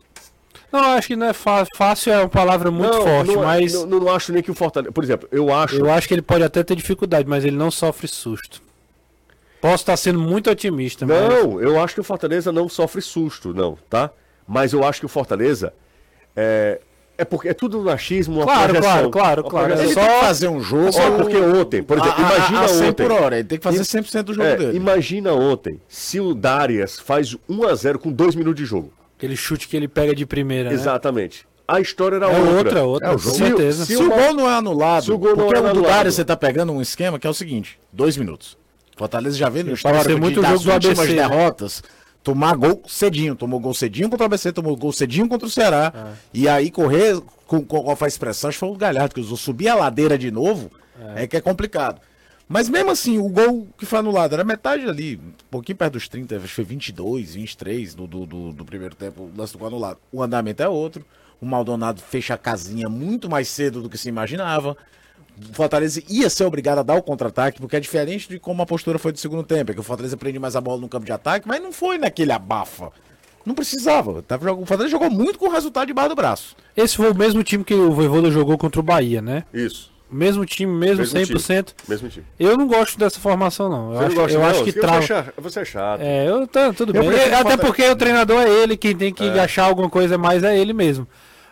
Não, 0.73 0.81
acho 0.95 1.09
que 1.09 1.17
não 1.17 1.27
é 1.27 1.33
fácil. 1.33 1.75
Fácil 1.77 2.13
é 2.13 2.19
uma 2.19 2.29
palavra 2.29 2.71
muito 2.71 2.93
não, 2.93 3.03
forte, 3.03 3.27
não, 3.35 3.43
é- 3.43 3.47
mas 3.47 3.73
Não, 3.75 3.87
não 4.01 4.15
acho 4.15 4.33
nem 4.33 4.43
que 4.43 4.51
o 4.51 4.55
Fortaleza... 4.55 4.93
Por 4.93 5.03
exemplo, 5.03 5.29
eu 5.33 5.53
acho... 5.53 5.77
eu 5.77 5.91
acho 5.91 6.07
que 6.07 6.15
ele 6.15 6.23
pode 6.23 6.45
até 6.45 6.63
ter 6.63 6.77
dificuldade, 6.77 7.29
mas 7.29 7.45
ele 7.45 7.57
não 7.57 7.71
sofre 7.71 8.07
susto. 8.07 8.63
Posso 9.61 9.83
estar 9.83 9.97
sendo 9.97 10.19
muito 10.19 10.49
otimista, 10.51 11.05
mas 11.07 11.19
Não, 11.29 11.61
eu 11.61 11.81
acho 11.83 11.95
que 11.95 12.01
o 12.01 12.05
Fortaleza 12.05 12.51
não 12.51 12.69
sofre 12.69 13.03
susto, 13.03 13.53
não, 13.53 13.77
tá? 13.91 14.11
Mas 14.49 14.73
eu 14.73 14.85
acho 14.85 15.01
que 15.01 15.07
o 15.07 15.09
Fortaleza 15.09 15.73
é, 16.35 16.81
é 17.19 17.25
porque 17.27 17.49
é 17.49 17.53
tudo 17.55 17.83
no 17.83 17.91
achismo, 17.91 18.37
uma 18.37 18.45
Claro, 18.45 18.73
projeção. 18.73 19.11
claro, 19.11 19.43
claro, 19.45 19.45
claro. 19.45 19.73
Ele 19.83 19.93
Só- 19.93 20.01
tem 20.01 20.09
que 20.09 20.21
fazer 20.25 20.49
um 20.49 20.61
jogo. 20.61 20.93
Só 20.93 21.11
porque 21.11 21.37
ontem, 21.37 21.83
por 21.83 21.99
exemplo, 21.99 22.15
a- 22.25 22.27
a- 22.27 22.37
imagina 22.37 22.61
a 22.63 22.69
100 22.69 22.89
ontem. 22.89 23.07
por 23.09 23.13
hora, 23.13 23.39
ele 23.39 23.49
tem 23.49 23.59
que 23.59 23.65
fazer 23.65 23.85
100% 23.85 24.23
do 24.23 24.33
jogo 24.35 24.47
É, 24.47 24.57
dele. 24.57 24.77
imagina 24.77 25.35
ontem, 25.35 25.79
se 25.87 26.19
o 26.21 26.33
Darius 26.35 26.99
faz 26.99 27.37
1 27.47 27.65
a 27.67 27.75
0 27.75 27.99
com 27.99 28.11
2 28.11 28.35
minutos 28.35 28.61
de 28.63 28.67
jogo. 28.67 28.91
Aquele 29.21 29.37
chute 29.37 29.69
que 29.69 29.77
ele 29.77 29.87
pega 29.87 30.15
de 30.15 30.25
primeira, 30.25 30.71
né? 30.71 30.75
Exatamente. 30.75 31.47
A 31.69 31.79
história 31.81 32.17
era 32.17 32.27
É 32.27 32.37
outra. 32.39 32.53
outra, 32.57 32.83
outra, 32.85 33.07
É 33.09 33.11
o 33.11 33.13
com 33.15 33.19
jogo. 33.19 33.37
certeza. 33.37 33.85
Se, 33.87 33.95
Se 33.97 34.03
o 34.03 34.07
o- 34.07 34.11
gol 34.11 34.35
não 34.35 34.51
é 34.51 34.55
anulado, 34.57 35.05
se 35.05 35.13
o 35.13 35.19
gol 35.19 35.37
não 35.37 35.45
porque 35.45 35.57
é 35.57 35.61
o 35.61 35.63
do 35.63 35.69
anulado. 35.69 36.11
Você 36.11 36.25
tá 36.25 36.37
pegando 36.37 36.73
um 36.73 36.81
esquema 36.81 37.19
que 37.19 37.27
é 37.27 37.31
o 37.31 37.35
seguinte, 37.35 37.79
dois 37.93 38.17
minutos. 38.17 38.59
Fortaleza 38.97 39.37
já 39.37 39.49
vê 39.49 39.63
no 39.63 39.73
histórico 39.75 40.19
muito 40.19 40.41
de, 40.43 40.47
jogo 40.49 40.65
do 40.65 40.73
ABC, 40.73 41.07
né? 41.15 41.15
derrotas, 41.29 41.83
tomar 42.25 42.57
gol 42.57 42.83
cedinho. 42.89 43.35
Tomou 43.37 43.61
gol 43.61 43.73
cedinho 43.73 44.11
contra 44.11 44.25
o 44.25 44.27
ABC, 44.27 44.53
tomou 44.53 44.77
gol 44.77 44.93
cedinho 44.93 45.29
contra 45.29 45.47
o 45.47 45.51
Ceará. 45.51 45.93
É. 45.95 46.13
E 46.35 46.49
aí 46.49 46.71
correr, 46.71 47.21
com, 47.47 47.65
com 47.65 47.83
qual 47.83 47.95
foi 47.97 48.07
a 48.07 48.09
expressão, 48.09 48.49
acho 48.49 48.57
que 48.57 48.61
foi 48.61 48.69
o 48.69 48.75
Galhardo 48.77 49.15
que 49.15 49.21
usou, 49.21 49.37
subir 49.37 49.69
a 49.69 49.75
ladeira 49.75 50.19
de 50.19 50.31
novo, 50.31 50.71
é. 51.15 51.27
que 51.27 51.37
é 51.37 51.41
complicado. 51.41 52.01
Mas 52.53 52.69
mesmo 52.69 52.91
assim, 52.91 53.17
o 53.17 53.29
gol 53.29 53.69
que 53.79 53.87
foi 53.87 54.01
anulado 54.01 54.33
era 54.33 54.43
metade 54.43 54.85
ali, 54.85 55.15
um 55.15 55.33
pouquinho 55.49 55.79
perto 55.79 55.93
dos 55.93 56.09
30, 56.09 56.35
acho 56.35 56.47
que 56.47 56.53
foi 56.53 56.65
22, 56.65 57.35
23 57.37 57.95
do, 57.95 58.09
do, 58.09 58.27
do, 58.27 58.53
do 58.53 58.65
primeiro 58.65 58.97
tempo, 58.97 59.23
o 59.23 59.33
lance 59.39 59.53
do 59.53 59.59
gol 59.61 59.69
anulado. 59.69 59.99
O 60.11 60.21
andamento 60.21 60.61
é 60.61 60.69
outro. 60.69 61.07
O 61.41 61.47
Maldonado 61.47 62.03
fecha 62.03 62.35
a 62.35 62.37
casinha 62.37 62.89
muito 62.89 63.31
mais 63.31 63.47
cedo 63.47 63.81
do 63.81 63.89
que 63.89 63.97
se 63.97 64.09
imaginava. 64.09 64.77
O 65.49 65.55
Fortaleza 65.55 66.03
ia 66.09 66.29
ser 66.29 66.43
obrigado 66.43 66.81
a 66.81 66.83
dar 66.83 66.97
o 66.97 67.03
contra-ataque, 67.03 67.61
porque 67.61 67.77
é 67.77 67.81
diferente 67.81 68.29
de 68.29 68.41
como 68.41 68.63
a 68.63 68.67
postura 68.67 68.99
foi 68.99 69.13
do 69.13 69.21
segundo 69.21 69.45
tempo. 69.45 69.71
É 69.71 69.75
que 69.75 69.81
o 69.81 69.85
Fortaleza 69.85 70.17
prende 70.17 70.41
mais 70.41 70.57
a 70.57 70.61
bola 70.61 70.81
no 70.81 70.89
campo 70.89 71.07
de 71.07 71.13
ataque, 71.13 71.47
mas 71.47 71.63
não 71.63 71.71
foi 71.71 71.99
naquele 71.99 72.33
abafa. 72.33 72.91
Não 73.47 73.55
precisava. 73.55 74.11
O 74.11 74.67
Fortaleza 74.67 74.89
jogou 74.89 75.09
muito 75.09 75.39
com 75.39 75.47
o 75.47 75.53
resultado 75.53 75.87
debaixo 75.87 76.09
do 76.09 76.17
braço. 76.17 76.57
Esse 76.77 76.97
foi 76.97 77.13
o 77.13 77.15
mesmo 77.15 77.45
time 77.45 77.63
que 77.63 77.75
o 77.75 77.93
Voivoda 77.93 78.29
jogou 78.29 78.59
contra 78.59 78.81
o 78.81 78.83
Bahia, 78.83 79.23
né? 79.23 79.45
Isso. 79.55 80.00
Mesmo 80.13 80.45
time, 80.45 80.73
mesmo, 80.73 80.99
Mesmo 80.99 81.19
100%. 81.21 81.65
time. 81.67 81.77
Mesmo 81.89 82.09
time. 82.09 82.27
Eu 82.39 82.57
não 82.57 82.67
gosto 82.67 82.99
dessa 82.99 83.21
formação, 83.21 83.69
não. 83.69 83.93
Eu 83.93 83.99
Você 83.99 84.05
acho, 84.07 84.15
gosta, 84.17 84.33
eu 84.37 84.41
não? 84.41 84.47
acho 84.49 84.65
que 84.65 84.73
trava. 84.73 84.99
é 84.99 85.03
chato- 85.03 85.33
Você 85.39 85.61
é 85.61 85.65
chato. 85.65 86.01
É, 86.01 86.29
eu, 86.29 86.47
tá, 86.49 86.73
tudo 86.73 86.95
Eu 86.97 87.01
bem. 87.03 87.11
prefiro 87.13 87.37
Até 87.37 87.57
porque 87.57 87.89
o 87.89 87.95
treinador 87.97 88.43
é 88.43 88.49
ele, 88.51 88.77
quem 88.77 88.97
tem 88.97 89.13
que 89.15 89.25
achar 89.39 89.65
alguma 89.67 89.89
coisa 89.89 90.19
mais 90.19 90.43
é 90.43 90.59
ele 90.59 90.73
mesmo. 90.73 91.07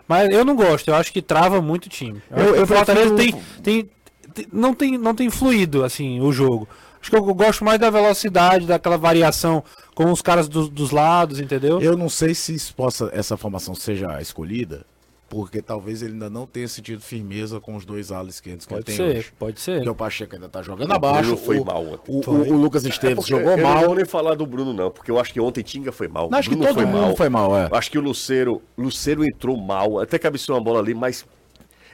Mas 0.09 0.29
eu 0.31 0.45
não 0.45 0.57
gosto, 0.57 0.89
eu 0.89 0.95
acho 0.95 1.13
que 1.13 1.21
trava 1.23 1.61
muito 1.63 1.87
o 1.87 1.89
time. 1.89 2.21
Eu, 2.31 2.57
Eu- 2.57 2.63
o 2.63 2.67
Fortaleza 2.67 3.15
prefiro- 3.15 3.39
tem, 3.63 3.83
tem, 3.85 3.91
tem- 4.35 4.47
não, 4.53 4.75
tem, 4.75 4.99
não 4.99 5.15
tem 5.15 5.31
fluído 5.31 5.85
assim 5.85 6.21
o 6.21 6.33
jogo. 6.33 6.67
Acho 7.01 7.11
que 7.11 7.17
eu 7.17 7.23
gosto 7.35 7.65
mais 7.65 7.79
da 7.79 7.91
velocidade, 7.91 8.67
daquela 8.67 8.99
variação 8.99 9.63
com 9.95 10.11
os 10.11 10.21
caras 10.21 10.49
dos, 10.49 10.69
dos 10.69 10.91
lados, 10.91 11.39
entendeu? 11.39 11.81
Eu 11.81 11.97
não 11.97 12.09
sei 12.09 12.35
se 12.35 12.55
isso 12.55 12.75
possa, 12.75 13.09
essa 13.13 13.37
formação 13.37 13.73
seja 13.75 14.21
escolhida, 14.21 14.85
porque 15.29 15.61
talvez 15.61 16.01
ele 16.03 16.13
ainda 16.15 16.31
não 16.31 16.47
tenha 16.47 16.67
sentido 16.67 17.03
firmeza 17.03 17.61
com 17.61 17.77
os 17.77 17.85
dois 17.85 18.11
alas 18.11 18.37
esquerdos 18.37 18.65
que 18.65 18.73
pode 18.73 18.91
ele 18.91 18.97
tem 18.97 19.07
ser, 19.13 19.19
hoje. 19.19 19.33
pode 19.39 19.61
ser. 19.61 19.75
Porque 19.77 19.89
o 19.91 19.95
Pacheco 19.95 20.35
ainda 20.35 20.49
tá 20.49 20.63
jogando 20.63 20.91
O 20.91 20.95
abaixo. 20.95 21.21
Bruno 21.23 21.37
foi 21.37 21.59
o, 21.59 21.65
mal 21.67 21.85
ontem. 21.87 22.01
o, 22.19 22.23
Foi. 22.23 22.35
o- 22.35 22.55
o 22.55 22.57
Lucas 22.57 22.85
Esteves 22.85 23.17
Porque 23.17 23.31
jogou 23.31 23.51
eu 23.53 23.59
mal. 23.59 23.75
não 23.75 23.85
vou 23.87 23.95
nem 23.95 24.05
falar 24.07 24.35
do 24.35 24.47
Bruno, 24.47 24.73
não, 24.73 24.91
porque 24.91 25.11
eu 25.11 25.21
acho 25.21 25.33
que 25.33 25.41
ontem 25.41 25.63
Tinga 25.63 25.93
foi 25.93 26.09
mal. 26.09 26.31
Não, 26.31 26.39
acho 26.39 26.49
que 26.49 26.57
Bruno 26.57 26.73
todo 26.75 26.87
mundo 26.87 27.15
foi 27.17 27.29
mal, 27.29 27.55
é. 27.57 27.69
Acho 27.73 27.91
que 27.91 27.99
o 27.99 28.01
Luceiro, 28.01 28.63
Luceiro 28.77 29.25
entrou 29.25 29.57
mal, 29.57 29.99
até 30.01 30.19
cabeceou 30.19 30.57
uma 30.57 30.65
bola 30.65 30.81
ali, 30.81 30.95
mas 30.95 31.27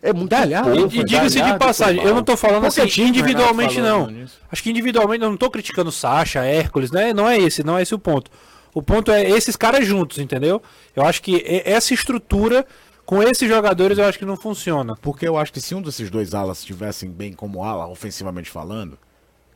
é 0.01 0.13
muito 0.13 0.31
Galhardo, 0.31 0.71
pouco, 0.77 0.95
E, 0.95 1.01
e 1.01 1.05
diga-se 1.05 1.41
de 1.43 1.59
passagem, 1.59 1.97
foi 1.97 2.05
eu 2.05 2.11
mal. 2.11 2.17
não 2.17 2.25
tô 2.25 2.37
falando 2.37 2.63
Porque 2.63 2.81
assim 2.83 3.03
o 3.05 3.07
individualmente 3.09 3.81
não. 3.81 4.07
nisso. 4.07 4.39
Acho 4.53 4.63
que 4.63 4.71
individualmente 4.71 5.25
eu 5.25 5.31
não 5.31 5.37
tô 5.37 5.51
criticando 5.51 5.91
Sacha, 5.91 6.45
Hércules, 6.45 6.91
né? 6.93 7.13
Não 7.13 7.29
é 7.29 7.39
esse, 7.39 7.65
não 7.65 7.77
é 7.79 7.83
esse 7.83 7.95
o 7.95 7.99
ponto. 7.99 8.31
O 8.75 8.83
ponto 8.83 9.11
é 9.13 9.23
esses 9.31 9.55
caras 9.55 9.87
juntos, 9.87 10.19
entendeu? 10.19 10.61
Eu 10.97 11.05
acho 11.05 11.23
que 11.23 11.43
essa 11.65 11.95
estrutura 11.95 12.67
com 13.05 13.23
esses 13.23 13.49
jogadores 13.49 13.99
eu 13.99 14.05
acho 14.05 14.19
que 14.19 14.25
não 14.25 14.37
funciona. 14.37 14.95
Porque 15.01 15.27
eu 15.27 15.37
acho 15.37 15.53
que 15.53 15.61
se 15.61 15.75
um 15.75 15.83
desses 15.83 16.11
dois 16.11 16.35
alas 16.35 16.59
estivessem 16.59 17.11
bem 17.11 17.33
como 17.33 17.63
ala, 17.63 17.87
ofensivamente 17.87 18.51
falando, 18.51 18.99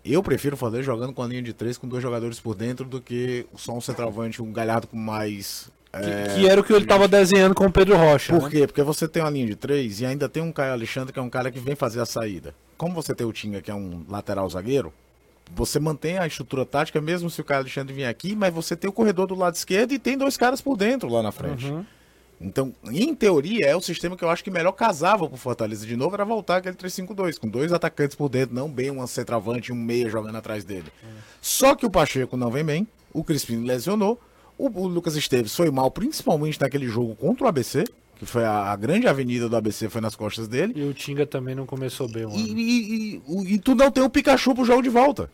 eu 0.05 0.23
prefiro 0.23 0.57
fazer 0.57 0.83
jogando 0.83 1.13
com 1.13 1.23
a 1.23 1.27
linha 1.27 1.43
de 1.43 1.53
três 1.53 1.77
com 1.77 1.89
dois 1.89 2.03
jogadores 2.03 2.41
por 2.41 2.55
dentro 2.55 2.85
do 2.85 3.01
que 3.01 3.47
só 3.57 3.73
um 3.73 3.81
centroavante, 3.81 4.43
um 4.43 4.53
galhardo 4.53 4.87
com 4.87 4.97
mais. 4.97 5.71
é, 5.93 6.35
que 6.35 6.49
era 6.49 6.61
o 6.61 6.65
que 6.65 6.73
ele 6.73 6.87
tava 6.87 7.09
desenhando 7.09 7.55
com 7.55 7.67
o 7.67 7.73
Pedro 7.73 7.97
Rocha. 7.97 8.33
Por 8.33 8.45
né? 8.45 8.51
quê? 8.51 8.67
Porque 8.67 8.83
você 8.83 9.09
tem 9.09 9.23
uma 9.23 9.31
linha 9.31 9.47
de 9.47 9.57
três 9.57 10.01
e 10.01 10.07
ainda 10.07 10.29
tem 10.29 10.43
um 10.43 10.53
Caio 10.53 10.73
Alexandre 10.73 11.13
que 11.13 11.19
é 11.19 11.23
um 11.23 11.31
cara 11.31 11.51
que 11.51 11.59
vem 11.59 11.75
fazer 11.75 12.01
a 12.01 12.07
saída. 12.07 12.55
Como 12.77 12.95
você 12.95 13.15
tem 13.15 13.27
o 13.27 13.33
Tinga, 13.33 13.61
que 13.61 13.71
é 13.71 13.75
um 13.75 14.05
lateral 14.09 14.49
zagueiro, 14.49 14.93
você 15.55 15.81
mantém 15.81 16.19
a 16.19 16.27
estrutura 16.27 16.65
tática 16.65 17.01
mesmo 17.01 17.31
se 17.31 17.41
o 17.41 17.45
Caio 17.45 17.61
Alexandre 17.61 17.95
vier 17.95 18.09
aqui, 18.09 18.37
mas 18.37 18.53
você 18.53 18.77
tem 18.77 18.89
o 18.89 18.93
corredor 18.93 19.27
do 19.27 19.35
lado 19.35 19.55
esquerdo 19.55 19.93
e 19.93 19.99
tem 19.99 20.17
dois 20.17 20.37
caras 20.37 20.61
por 20.61 20.77
dentro 20.77 21.09
lá 21.09 21.23
na 21.23 21.33
frente. 21.33 21.73
Então, 22.41 22.73
em 22.91 23.13
teoria, 23.15 23.67
é 23.67 23.75
o 23.77 23.81
sistema 23.81 24.17
que 24.17 24.23
eu 24.25 24.31
acho 24.31 24.45
que 24.45 24.51
melhor 24.51 24.71
casava 24.73 25.27
pro 25.29 25.37
Fortaleza 25.37 25.85
de 25.85 25.97
novo, 25.97 26.15
era 26.15 26.25
voltar 26.25 26.59
aquele 26.59 26.77
3-5-2, 26.77 27.37
com 27.39 27.49
dois 27.49 27.73
atacantes 27.73 28.15
por 28.17 28.29
dentro, 28.29 28.55
não 28.55 28.69
bem 28.71 28.91
um 28.93 29.05
centroavante 29.09 29.71
e 29.71 29.73
um 29.73 29.77
meia 29.77 30.09
jogando 30.09 30.37
atrás 30.37 30.63
dele. 30.65 30.87
Só 31.41 31.75
que 31.75 31.85
o 31.85 31.91
Pacheco 31.91 32.37
não 32.37 32.51
vem 32.51 32.65
bem, 32.65 32.87
o 33.13 33.25
Crispim 33.25 33.65
lesionou, 33.65 34.21
o, 34.57 34.69
o 34.69 34.87
Lucas 34.87 35.17
Esteves 35.17 35.55
foi 35.55 35.69
mal, 35.71 35.91
principalmente 35.91 36.61
naquele 36.61 36.87
jogo 36.87 37.17
contra 37.17 37.45
o 37.45 37.49
ABC, 37.49 37.85
que 38.17 38.27
foi 38.27 38.45
a, 38.45 38.71
a 38.73 38.77
grande 38.77 39.07
avenida 39.09 39.49
do 39.49 39.57
ABC, 39.57 39.89
foi 39.89 40.01
nas 40.01 40.15
costas 40.17 40.47
dele. 40.47 40.73
E 40.77 40.83
o 40.85 40.95
Tinga 40.95 41.27
também 41.27 41.55
não 41.57 41.67
começou 41.67 42.09
bem 42.09 42.25
E, 42.37 42.53
e- 42.53 43.23
e- 43.29 43.55
e 43.55 43.59
tu 43.59 43.75
não 43.75 43.91
tem 43.91 44.03
o 44.05 44.11
Pikachu 44.11 44.55
pro 44.55 44.65
jogo 44.65 44.83
de 44.83 44.89
volta. 44.89 45.29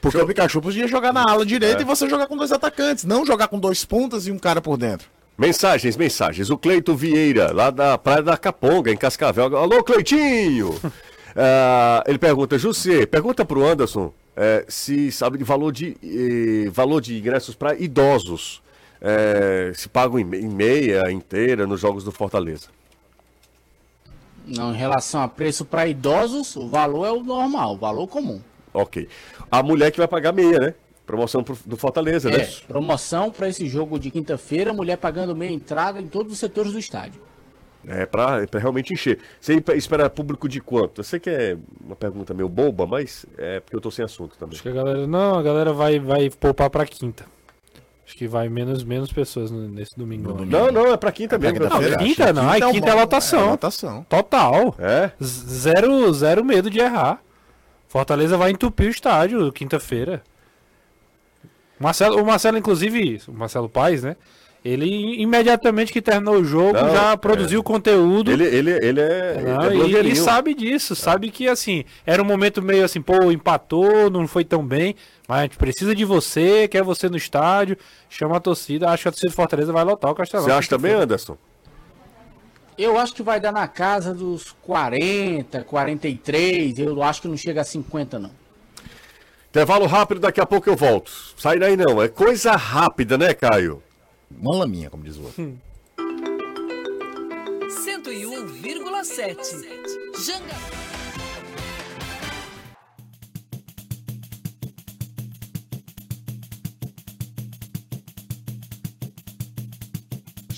Porque 0.00 0.16
o 0.18 0.26
Pikachu 0.26 0.60
podia 0.60 0.86
jogar 0.88 1.12
na 1.12 1.22
ala 1.28 1.44
direita 1.46 1.82
e 1.82 1.84
você 1.84 2.08
jogar 2.08 2.26
com 2.26 2.36
dois 2.36 2.50
atacantes, 2.52 3.04
não 3.04 3.24
jogar 3.26 3.48
com 3.48 3.58
dois 3.58 3.84
pontas 3.84 4.26
e 4.26 4.32
um 4.32 4.38
cara 4.38 4.60
por 4.60 4.76
dentro. 4.76 5.08
Mensagens, 5.40 5.96
mensagens. 5.96 6.50
O 6.50 6.58
Cleito 6.58 6.94
Vieira, 6.94 7.50
lá 7.50 7.70
da 7.70 7.96
Praia 7.96 8.22
da 8.22 8.36
Caponga, 8.36 8.92
em 8.92 8.96
Cascavel. 8.96 9.56
Alô, 9.56 9.82
Cleitinho! 9.82 10.78
Ah, 11.36 12.02
ele 12.08 12.18
pergunta, 12.18 12.58
José, 12.58 13.06
pergunta 13.06 13.44
pro 13.44 13.64
Anderson 13.64 14.12
eh, 14.36 14.64
se 14.66 15.12
sabe 15.12 15.38
de 15.38 15.44
valor 15.44 15.70
de, 15.70 15.96
eh, 16.02 16.68
valor 16.70 17.00
de 17.00 17.16
ingressos 17.16 17.54
para 17.54 17.72
idosos. 17.76 18.60
eh, 19.00 19.70
se 19.72 19.88
pagam 19.88 20.18
em 20.18 20.24
meia, 20.24 21.08
inteira, 21.12 21.68
nos 21.68 21.80
jogos 21.80 22.02
do 22.02 22.10
Fortaleza. 22.10 22.66
Não, 24.44 24.74
em 24.74 24.76
relação 24.76 25.22
a 25.22 25.28
preço 25.28 25.64
para 25.64 25.86
idosos, 25.86 26.56
o 26.56 26.66
valor 26.66 27.06
é 27.06 27.12
o 27.12 27.22
normal, 27.22 27.74
o 27.74 27.78
valor 27.78 28.08
comum. 28.08 28.40
Ok. 28.74 29.08
A 29.48 29.62
mulher 29.62 29.92
que 29.92 29.98
vai 29.98 30.08
pagar 30.08 30.32
meia, 30.32 30.58
né? 30.58 30.74
Promoção 31.10 31.42
pro, 31.42 31.58
do 31.66 31.76
Fortaleza, 31.76 32.30
né? 32.30 32.42
É, 32.42 32.48
promoção 32.68 33.32
para 33.32 33.48
esse 33.48 33.66
jogo 33.68 33.98
de 33.98 34.12
quinta-feira, 34.12 34.72
mulher 34.72 34.96
pagando 34.96 35.34
meia 35.34 35.50
entrada 35.52 36.00
em 36.00 36.06
todos 36.06 36.32
os 36.32 36.38
setores 36.38 36.72
do 36.72 36.78
estádio. 36.78 37.20
É 37.84 38.06
pra, 38.06 38.42
é 38.42 38.46
pra 38.46 38.60
realmente 38.60 38.92
encher. 38.92 39.18
Você 39.40 39.60
espera 39.74 40.08
público 40.08 40.48
de 40.48 40.60
quanto? 40.60 41.00
Eu 41.00 41.04
sei 41.04 41.18
que 41.18 41.28
é 41.28 41.56
uma 41.84 41.96
pergunta 41.96 42.32
meio 42.32 42.48
boba, 42.48 42.86
mas 42.86 43.26
é 43.36 43.58
porque 43.58 43.74
eu 43.74 43.80
tô 43.80 43.90
sem 43.90 44.04
assunto 44.04 44.36
também. 44.38 44.52
Acho 44.54 44.62
que 44.62 44.68
a 44.68 44.72
galera. 44.72 45.04
Não, 45.04 45.36
a 45.36 45.42
galera 45.42 45.72
vai, 45.72 45.98
vai 45.98 46.30
poupar 46.30 46.70
pra 46.70 46.86
quinta. 46.86 47.24
Acho 48.06 48.16
que 48.16 48.28
vai 48.28 48.48
menos, 48.48 48.84
menos 48.84 49.12
pessoas 49.12 49.50
nesse 49.50 49.96
domingo. 49.96 50.30
No 50.32 50.44
Não, 50.44 50.66
Não, 50.66 50.72
não, 50.84 50.92
é 50.92 50.96
pra 50.96 51.10
quinta 51.10 51.38
mesmo. 51.38 51.56
pra 51.56 51.64
né? 51.68 51.70
quinta-feira. 51.70 51.98
quinta 51.98 52.32
não, 52.32 52.48
ai, 52.48 52.62
um 52.62 52.70
quinta 52.72 52.90
é 52.90 52.94
lotação. 52.94 53.40
É 53.40 53.50
lotação. 53.50 54.06
Total. 54.08 54.74
É? 54.78 55.10
Zero, 55.22 56.12
zero 56.12 56.44
medo 56.44 56.70
de 56.70 56.78
errar. 56.78 57.20
Fortaleza 57.88 58.36
vai 58.36 58.50
entupir 58.52 58.86
o 58.86 58.90
estádio 58.90 59.50
quinta-feira. 59.50 60.22
Marcelo, 61.80 62.22
o 62.22 62.26
Marcelo, 62.26 62.58
inclusive, 62.58 63.20
o 63.26 63.32
Marcelo 63.32 63.68
Paes, 63.68 64.02
né? 64.02 64.16
Ele 64.62 65.22
imediatamente 65.22 65.90
que 65.90 66.02
terminou 66.02 66.34
o 66.34 66.44
jogo 66.44 66.74
Não, 66.74 66.90
já 66.90 67.12
é. 67.12 67.16
produziu 67.16 67.62
conteúdo. 67.62 68.30
Ele, 68.30 68.44
ele, 68.44 68.70
ele 68.72 69.00
é, 69.00 69.40
Não, 69.42 69.72
ele 69.72 69.96
é 69.96 70.02
e- 70.02 70.12
e, 70.12 70.16
sabe 70.16 70.52
disso, 70.54 70.94
sabe 70.94 71.30
que 71.30 71.48
assim, 71.48 71.82
era 72.04 72.20
um 72.22 72.26
momento 72.26 72.60
meio 72.60 72.84
assim, 72.84 73.00
pô, 73.00 73.32
empatou, 73.32 74.10
não 74.10 74.28
foi 74.28 74.44
tão 74.44 74.62
bem, 74.62 74.94
mas 75.26 75.38
a 75.38 75.42
gente 75.44 75.56
precisa 75.56 75.94
de 75.94 76.04
você, 76.04 76.68
quer 76.68 76.82
você 76.82 77.08
no 77.08 77.16
estádio, 77.16 77.78
chama 78.10 78.36
a 78.36 78.40
torcida, 78.40 78.90
acho 78.90 79.04
que 79.04 79.08
a 79.08 79.12
torcida 79.12 79.30
do 79.30 79.34
Fortaleza 79.34 79.72
vai 79.72 79.82
lotar 79.82 80.10
o 80.10 80.14
Castelão. 80.14 80.44
Você 80.44 80.52
acha 80.52 80.68
também, 80.68 80.92
Anderson? 80.92 81.38
Eu 82.76 82.98
acho 82.98 83.14
que 83.14 83.22
vai 83.22 83.40
dar 83.40 83.52
na 83.52 83.66
casa 83.66 84.12
dos 84.14 84.54
40, 84.62 85.64
43. 85.64 86.78
Eu 86.78 87.02
acho 87.02 87.22
que 87.22 87.28
não 87.28 87.36
chega 87.36 87.62
a 87.62 87.64
50, 87.64 88.18
não. 88.18 88.30
Intervalo 89.50 89.86
rápido, 89.86 90.20
daqui 90.20 90.40
a 90.40 90.46
pouco 90.46 90.70
eu 90.70 90.76
volto. 90.76 91.10
Sai 91.36 91.58
daí 91.58 91.76
não, 91.76 92.00
é 92.00 92.06
coisa 92.06 92.52
rápida, 92.52 93.18
né, 93.18 93.34
Caio? 93.34 93.82
Uma 94.30 94.58
laminha, 94.58 94.88
como 94.88 95.02
diz 95.02 95.16
o 95.16 95.24
outro. 95.24 95.58
101,7. 97.68 100.24
Janga. 100.24 100.54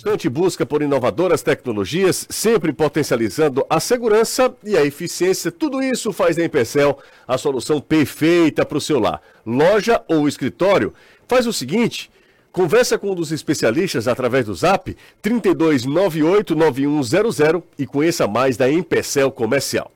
Constante 0.03 0.29
busca 0.29 0.67
por 0.67 0.83
inovadoras 0.83 1.43
tecnologias, 1.43 2.27
sempre 2.29 2.73
potencializando 2.73 3.65
a 3.71 3.79
segurança 3.79 4.53
e 4.65 4.77
a 4.77 4.85
eficiência. 4.85 5.53
Tudo 5.53 5.81
isso 5.81 6.13
faz 6.13 6.35
da 6.35 6.45
Empecel 6.45 6.99
a 7.27 7.39
solução 7.39 7.81
perfeita 7.81 8.67
para 8.67 8.79
o 8.79 8.81
seu 8.81 8.99
lar. 8.99 9.23
Loja 9.47 10.03
ou 10.09 10.27
escritório, 10.27 10.93
faz 11.29 11.47
o 11.47 11.53
seguinte. 11.53 12.11
Conversa 12.51 12.99
com 12.99 13.13
um 13.13 13.15
dos 13.15 13.31
especialistas 13.31 14.09
através 14.09 14.47
do 14.47 14.55
zap 14.57 14.97
32989100 15.23 17.63
e 17.79 17.87
conheça 17.87 18.27
mais 18.27 18.57
da 18.57 18.69
Empecel 18.69 19.31
Comercial. 19.31 19.93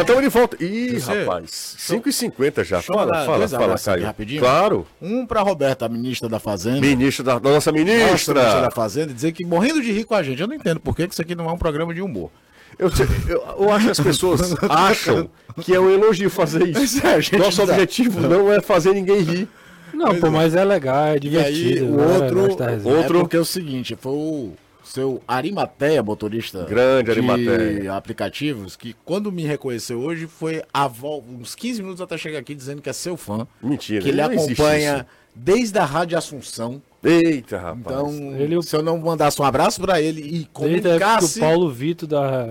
Já 0.00 0.02
estamos 0.02 0.22
de 0.22 0.28
volta. 0.28 0.64
Ih, 0.64 1.00
Você- 1.00 1.20
rapaz, 1.24 1.76
5h50 1.78 2.64
já. 2.64 2.76
Deixa 2.78 2.92
Fala, 2.92 3.24
fala, 3.24 3.48
fala, 3.48 3.78
Caio. 3.78 4.04
rapidinho. 4.04 4.40
Claro. 4.40 4.86
Um 5.00 5.26
pra 5.26 5.40
Roberta, 5.42 5.86
a 5.86 5.88
ministra 5.88 6.28
da 6.28 6.38
Fazenda. 6.38 6.80
Ministro 6.80 7.24
da, 7.24 7.34
da 7.38 7.50
nossa 7.50 7.70
Nossa, 7.70 7.72
ministra 7.72 8.06
ministra. 8.34 8.60
da 8.62 8.70
Fazenda, 8.70 9.12
dizer 9.14 9.32
que 9.32 9.44
morrendo 9.44 9.80
de 9.82 9.92
rir 9.92 10.04
com 10.04 10.14
a 10.14 10.22
gente. 10.22 10.40
Eu 10.40 10.48
não 10.48 10.54
entendo 10.54 10.80
por 10.80 10.94
que 10.96 11.06
que 11.06 11.12
isso 11.14 11.22
aqui 11.22 11.34
não 11.34 11.48
é 11.48 11.52
um 11.52 11.58
programa 11.58 11.92
de 11.94 12.00
humor. 12.02 12.30
Eu, 12.78 12.88
eu- 13.28 13.44
eu 13.64 13.72
acho 13.72 13.84
que 13.86 13.90
as 13.90 14.00
pessoas 14.00 14.54
acham 14.70 15.28
que 15.60 15.74
é 15.74 15.80
um 15.80 15.90
elogio 15.90 16.30
fazer 16.30 16.66
isso. 16.68 17.04
é, 17.06 17.14
a 17.14 17.20
gente 17.20 17.36
Nosso 17.36 17.62
objetivo 17.62 18.20
não 18.20 18.52
é 18.52 18.60
fazer 18.60 18.92
ninguém 18.94 19.20
rir. 19.20 19.48
Não, 19.92 20.14
pô, 20.18 20.30
mas 20.30 20.54
é 20.54 20.64
legal, 20.64 21.04
é 21.06 21.08
E 21.10 21.12
aí, 21.14 21.20
divertido. 21.20 21.84
o 21.86 22.00
outro, 22.00 22.64
resenha. 22.64 22.96
Outro- 22.96 23.16
É 23.18 23.20
porque 23.20 23.36
é 23.36 23.40
o 23.40 23.44
seguinte, 23.44 23.96
foi 24.00 24.12
o 24.12 24.52
seu 24.90 25.22
Arimateia, 25.26 26.02
motorista 26.02 26.64
Grande 26.64 27.04
de 27.04 27.10
Arimateia. 27.12 27.94
aplicativos, 27.94 28.76
que 28.76 28.94
quando 29.04 29.30
me 29.30 29.44
reconheceu 29.44 30.00
hoje 30.00 30.26
foi 30.26 30.62
a 30.72 30.86
vol- 30.88 31.24
uns 31.28 31.54
15 31.54 31.80
minutos 31.82 32.00
até 32.00 32.18
chegar 32.18 32.38
aqui 32.40 32.54
dizendo 32.54 32.82
que 32.82 32.90
é 32.90 32.92
seu 32.92 33.16
fã. 33.16 33.46
Mentira. 33.62 34.02
Que 34.02 34.08
ele 34.08 34.20
acompanha 34.20 35.06
desde 35.34 35.78
a 35.78 35.84
Rádio 35.84 36.18
Assunção. 36.18 36.82
Eita, 37.02 37.56
rapaz. 37.58 37.78
Então, 37.80 38.10
Ele- 38.38 38.62
se 38.62 38.74
eu 38.76 38.82
não 38.82 38.98
mandasse 38.98 39.40
um 39.40 39.44
abraço 39.44 39.80
pra 39.80 40.00
ele 40.00 40.20
e 40.20 40.38
que 40.44 40.48
comunicasse... 40.52 41.38
o 41.38 41.40
Paulo 41.40 41.70
Vitor 41.70 42.08
da. 42.08 42.46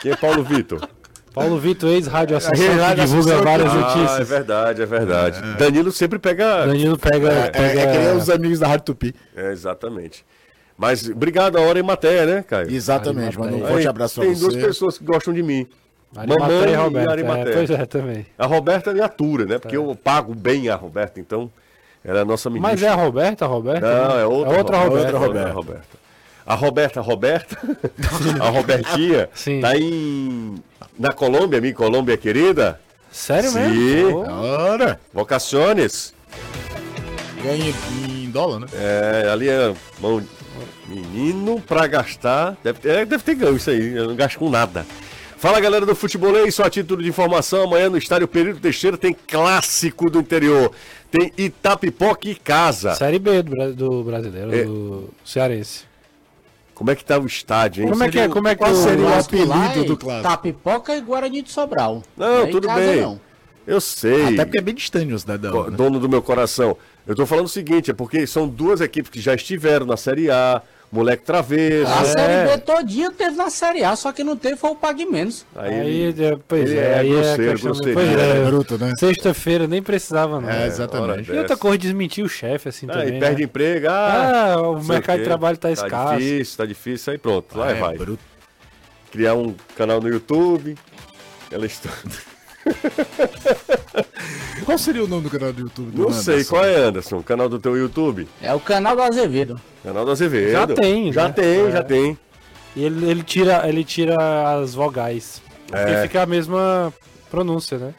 Quem 0.00 0.12
é 0.12 0.16
Paulo 0.16 0.42
Vitor? 0.42 0.88
Paulo 1.38 1.58
Vitor, 1.58 1.90
ex-rádio 1.90 2.38
que 2.38 2.66
Rádio 2.68 3.04
divulga 3.06 3.42
várias 3.42 3.72
Ah, 3.72 3.76
é 3.76 3.80
notícias. 3.80 4.28
verdade, 4.28 4.82
é 4.82 4.86
verdade. 4.86 5.40
Danilo 5.58 5.92
sempre 5.92 6.18
pega. 6.18 6.66
Danilo 6.66 6.98
pega. 6.98 7.30
É, 7.30 7.50
pega... 7.50 7.80
é 7.80 7.92
que 7.92 7.98
nem 7.98 8.16
os 8.16 8.28
amigos 8.30 8.58
da 8.58 8.66
Rádio 8.68 8.84
Tupi. 8.86 9.14
É, 9.36 9.52
exatamente. 9.52 10.24
Mas 10.76 11.08
obrigado 11.08 11.56
a 11.58 11.60
hora 11.60 11.78
em 11.80 11.82
matéria, 11.82 12.24
né, 12.24 12.44
Caio? 12.46 12.70
Exatamente, 12.70 13.38
mano. 13.38 13.56
Um 13.56 13.60
forte 13.60 13.78
Aí, 13.78 13.86
abraço 13.86 14.20
Tem 14.20 14.34
você. 14.34 14.40
duas 14.40 14.56
pessoas 14.56 14.98
que 14.98 15.04
gostam 15.04 15.34
de 15.34 15.42
mim. 15.42 15.66
Arimateia 16.16 16.48
Mamãe 16.48 16.68
e 16.68 16.72
e 16.72 16.76
Roberto. 16.76 17.10
Arimateia. 17.10 17.48
É, 17.48 17.56
pois 17.56 17.70
é, 17.70 17.86
também. 17.86 18.26
A 18.38 18.46
Roberta 18.46 18.94
me 18.94 19.00
atura, 19.00 19.44
né? 19.44 19.58
Porque 19.58 19.76
eu 19.76 19.94
pago 20.02 20.34
bem 20.34 20.68
a 20.68 20.76
Roberta, 20.76 21.20
então 21.20 21.50
ela 22.04 22.20
é 22.20 22.22
a 22.22 22.24
nossa 22.24 22.48
ministra. 22.48 22.70
Mas 22.72 22.82
é 22.82 22.88
a 22.88 22.94
Roberta, 22.94 23.44
a 23.44 23.48
Roberta? 23.48 23.86
Não, 24.08 24.18
é 24.18 24.24
outra, 24.24 24.54
É 24.54 24.58
outra 24.58 24.76
Roberta. 24.78 25.18
Outra 25.18 25.50
Roberta. 25.52 25.98
A 26.46 26.54
Roberta, 26.54 27.00
a 27.00 27.02
Roberta, 27.02 27.58
a 28.40 28.48
Robertinha, 28.48 29.28
Sim. 29.34 29.60
tá 29.60 29.76
em 29.76 30.54
na 30.98 31.12
Colômbia, 31.12 31.60
minha 31.60 31.74
Colômbia 31.74 32.16
querida. 32.16 32.80
Sério 33.10 33.50
Sim. 33.50 33.58
mesmo? 33.60 34.24
Pô. 34.24 34.30
Ora, 34.30 35.00
Vocaciones. 35.12 36.12
ganha 37.42 37.72
em, 38.06 38.24
em 38.24 38.30
dólar, 38.30 38.60
né? 38.60 38.66
É, 38.74 39.28
ali 39.30 39.48
é 39.48 39.72
mão, 40.00 40.22
menino 40.86 41.60
pra 41.60 41.86
gastar. 41.86 42.56
Deve, 42.62 42.80
ter- 42.80 42.88
é, 42.90 43.04
deve 43.04 43.22
ter 43.22 43.34
ganho 43.34 43.56
isso 43.56 43.70
aí, 43.70 43.94
eu 43.96 44.08
não 44.08 44.16
gasto 44.16 44.38
com 44.38 44.50
nada. 44.50 44.84
Fala 45.38 45.60
galera 45.60 45.86
do 45.86 45.94
Futebolês, 45.94 46.52
só 46.56 46.64
a 46.64 46.70
título 46.70 47.00
de 47.00 47.08
informação, 47.08 47.62
amanhã 47.62 47.88
no 47.88 47.96
estádio 47.96 48.26
Período 48.26 48.58
Teixeira 48.58 48.96
tem 48.96 49.14
clássico 49.26 50.10
do 50.10 50.18
interior. 50.18 50.72
Tem 51.12 51.32
Itapipoca 51.38 52.28
e 52.28 52.34
Casa. 52.34 52.94
Série 52.96 53.20
B 53.20 53.42
do, 53.42 53.72
do 53.72 54.02
brasileiro, 54.04 54.52
É. 54.54 54.64
do 54.64 55.08
cearense. 55.24 55.84
Como 56.78 56.92
é 56.92 56.94
que 56.94 57.04
tá 57.04 57.18
o 57.18 57.26
estádio, 57.26 57.82
hein? 57.82 57.90
Como 57.90 58.04
é 58.04 58.08
que 58.08 58.18
é? 58.20 58.28
Como 58.28 58.46
é 58.46 58.54
que 58.54 58.62
Qual 58.62 58.70
o- 58.70 58.76
seria 58.76 59.04
o 59.04 59.12
apelido 59.18 59.84
do 59.84 59.96
clássico? 59.96 60.28
Tapipoca 60.28 60.94
e 60.96 61.00
Guarani 61.00 61.42
de 61.42 61.50
Sobral. 61.50 62.02
Não, 62.16 62.44
é 62.44 62.48
em 62.48 62.50
tudo 62.52 62.68
casa, 62.68 62.80
bem. 62.80 63.00
Não. 63.02 63.20
Eu 63.66 63.80
sei. 63.80 64.34
Até 64.34 64.44
porque 64.44 64.58
é 64.58 64.62
bem 64.62 64.74
distante 64.76 65.12
o 65.12 65.18
cidadão. 65.18 65.50
co- 65.64 65.70
né? 65.70 65.76
dono 65.76 65.98
do 65.98 66.08
meu 66.08 66.22
coração. 66.22 66.76
Eu 67.04 67.16
tô 67.16 67.26
falando 67.26 67.46
o 67.46 67.48
seguinte, 67.48 67.90
é 67.90 67.94
porque 67.94 68.26
são 68.28 68.46
duas 68.46 68.80
equipes 68.80 69.10
que 69.10 69.20
já 69.20 69.34
estiveram 69.34 69.84
na 69.86 69.96
Série 69.96 70.30
A, 70.30 70.62
Moleque 70.90 71.22
Travesso. 71.24 71.90
A 71.92 72.00
É. 72.00 72.04
Série 72.04 72.50
B 72.50 72.58
todinha 72.62 73.10
teve 73.12 73.36
na 73.36 73.50
Série 73.50 73.84
A, 73.84 73.94
só 73.94 74.10
que 74.10 74.24
não 74.24 74.36
teve 74.36 74.56
foi 74.56 74.70
o 74.70 74.74
Pague 74.74 75.04
Menos. 75.04 75.44
Aí, 75.54 75.74
Aí, 75.80 76.14
é, 76.24 76.38
pois 76.48 76.70
é, 76.70 76.76
é 76.76 76.98
aí 77.00 77.08
é 77.10 77.12
grosseiro, 77.14 77.52
questão. 77.52 77.72
grosseiro. 77.72 77.94
Pois 77.94 78.08
É, 78.18 78.30
é. 78.38 78.44
bruto, 78.46 78.78
né? 78.78 78.92
Sexta-feira 78.98 79.66
nem 79.66 79.82
precisava, 79.82 80.40
não. 80.40 80.48
É, 80.48 80.66
exatamente. 80.66 81.30
E 81.30 81.38
outra 81.38 81.56
coisa, 81.56 81.76
desmentir 81.78 82.24
o 82.24 82.28
chefe, 82.28 82.70
assim, 82.70 82.86
Aí 82.88 83.04
também. 83.06 83.20
perde 83.20 83.38
né? 83.40 83.44
emprego, 83.44 83.86
ah, 83.88 84.52
Ah, 84.54 84.60
o 84.62 84.82
mercado 84.82 85.18
de 85.18 85.24
trabalho 85.24 85.58
tá 85.58 85.70
escasso. 85.70 86.18
difícil, 86.18 86.56
tá 86.56 86.64
difícil, 86.66 87.12
aí 87.12 87.18
pronto, 87.18 87.58
lá 87.58 87.70
É, 87.70 87.74
vai. 87.74 87.96
bruto. 87.98 88.22
Criar 89.12 89.34
um 89.34 89.54
canal 89.76 90.00
no 90.00 90.08
YouTube, 90.08 90.74
ela 91.50 91.66
está... 91.66 91.90
Qual 94.64 94.78
seria 94.78 95.02
o 95.04 95.08
nome 95.08 95.22
do 95.24 95.30
canal 95.30 95.52
do 95.52 95.60
YouTube? 95.62 95.90
do 95.92 96.02
Não 96.02 96.12
sei, 96.12 96.34
Anderson? 96.34 96.50
qual 96.54 96.64
é, 96.64 96.76
Anderson? 96.76 97.22
Canal 97.22 97.48
do 97.48 97.58
teu 97.58 97.76
YouTube? 97.76 98.28
É 98.42 98.52
o 98.54 98.60
canal 98.60 98.94
do 98.96 99.02
Azevedo. 99.02 99.60
Canal 99.82 100.04
do 100.04 100.10
Azevedo. 100.10 100.50
Já 100.52 100.66
tem, 100.66 101.12
Já 101.12 101.28
né? 101.28 101.32
tem, 101.34 101.66
É. 101.66 101.70
já 101.70 101.82
tem. 101.82 102.18
E 102.76 102.84
ele, 102.84 103.10
ele, 103.10 103.22
tira, 103.22 103.66
ele 103.68 103.82
tira 103.84 104.14
as 104.60 104.74
vogais. 104.74 105.40
Porque 105.66 105.90
É. 105.90 106.02
fica 106.02 106.22
a 106.22 106.26
mesma 106.26 106.92
pronúncia, 107.30 107.78
né? 107.78 107.94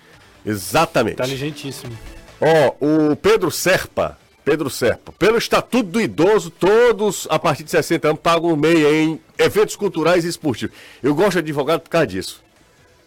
Exatamente. 0.46 1.14
Inteligentíssimo. 1.14 1.98
Ó, 2.40 2.76
o 3.12 3.16
Pedro 3.16 3.52
Serpa, 3.52 4.18
Pedro 4.46 4.70
Serpa, 4.70 5.12
pelo 5.20 5.38
Estatuto 5.38 5.84
do 5.90 6.00
Idoso, 6.02 6.50
todos 6.50 7.28
a 7.30 7.38
partir 7.38 7.64
de 7.64 7.72
60 7.72 8.08
anos 8.10 8.22
pagam 8.22 8.56
meia 8.56 8.92
em 8.92 9.20
eventos 9.38 9.76
culturais 9.76 10.24
e 10.24 10.28
esportivos. 10.30 10.76
Eu 11.04 11.14
gosto 11.14 11.34
de 11.34 11.40
advogado 11.40 11.82
por 11.82 11.90
causa 11.90 12.08
disso. 12.08 12.42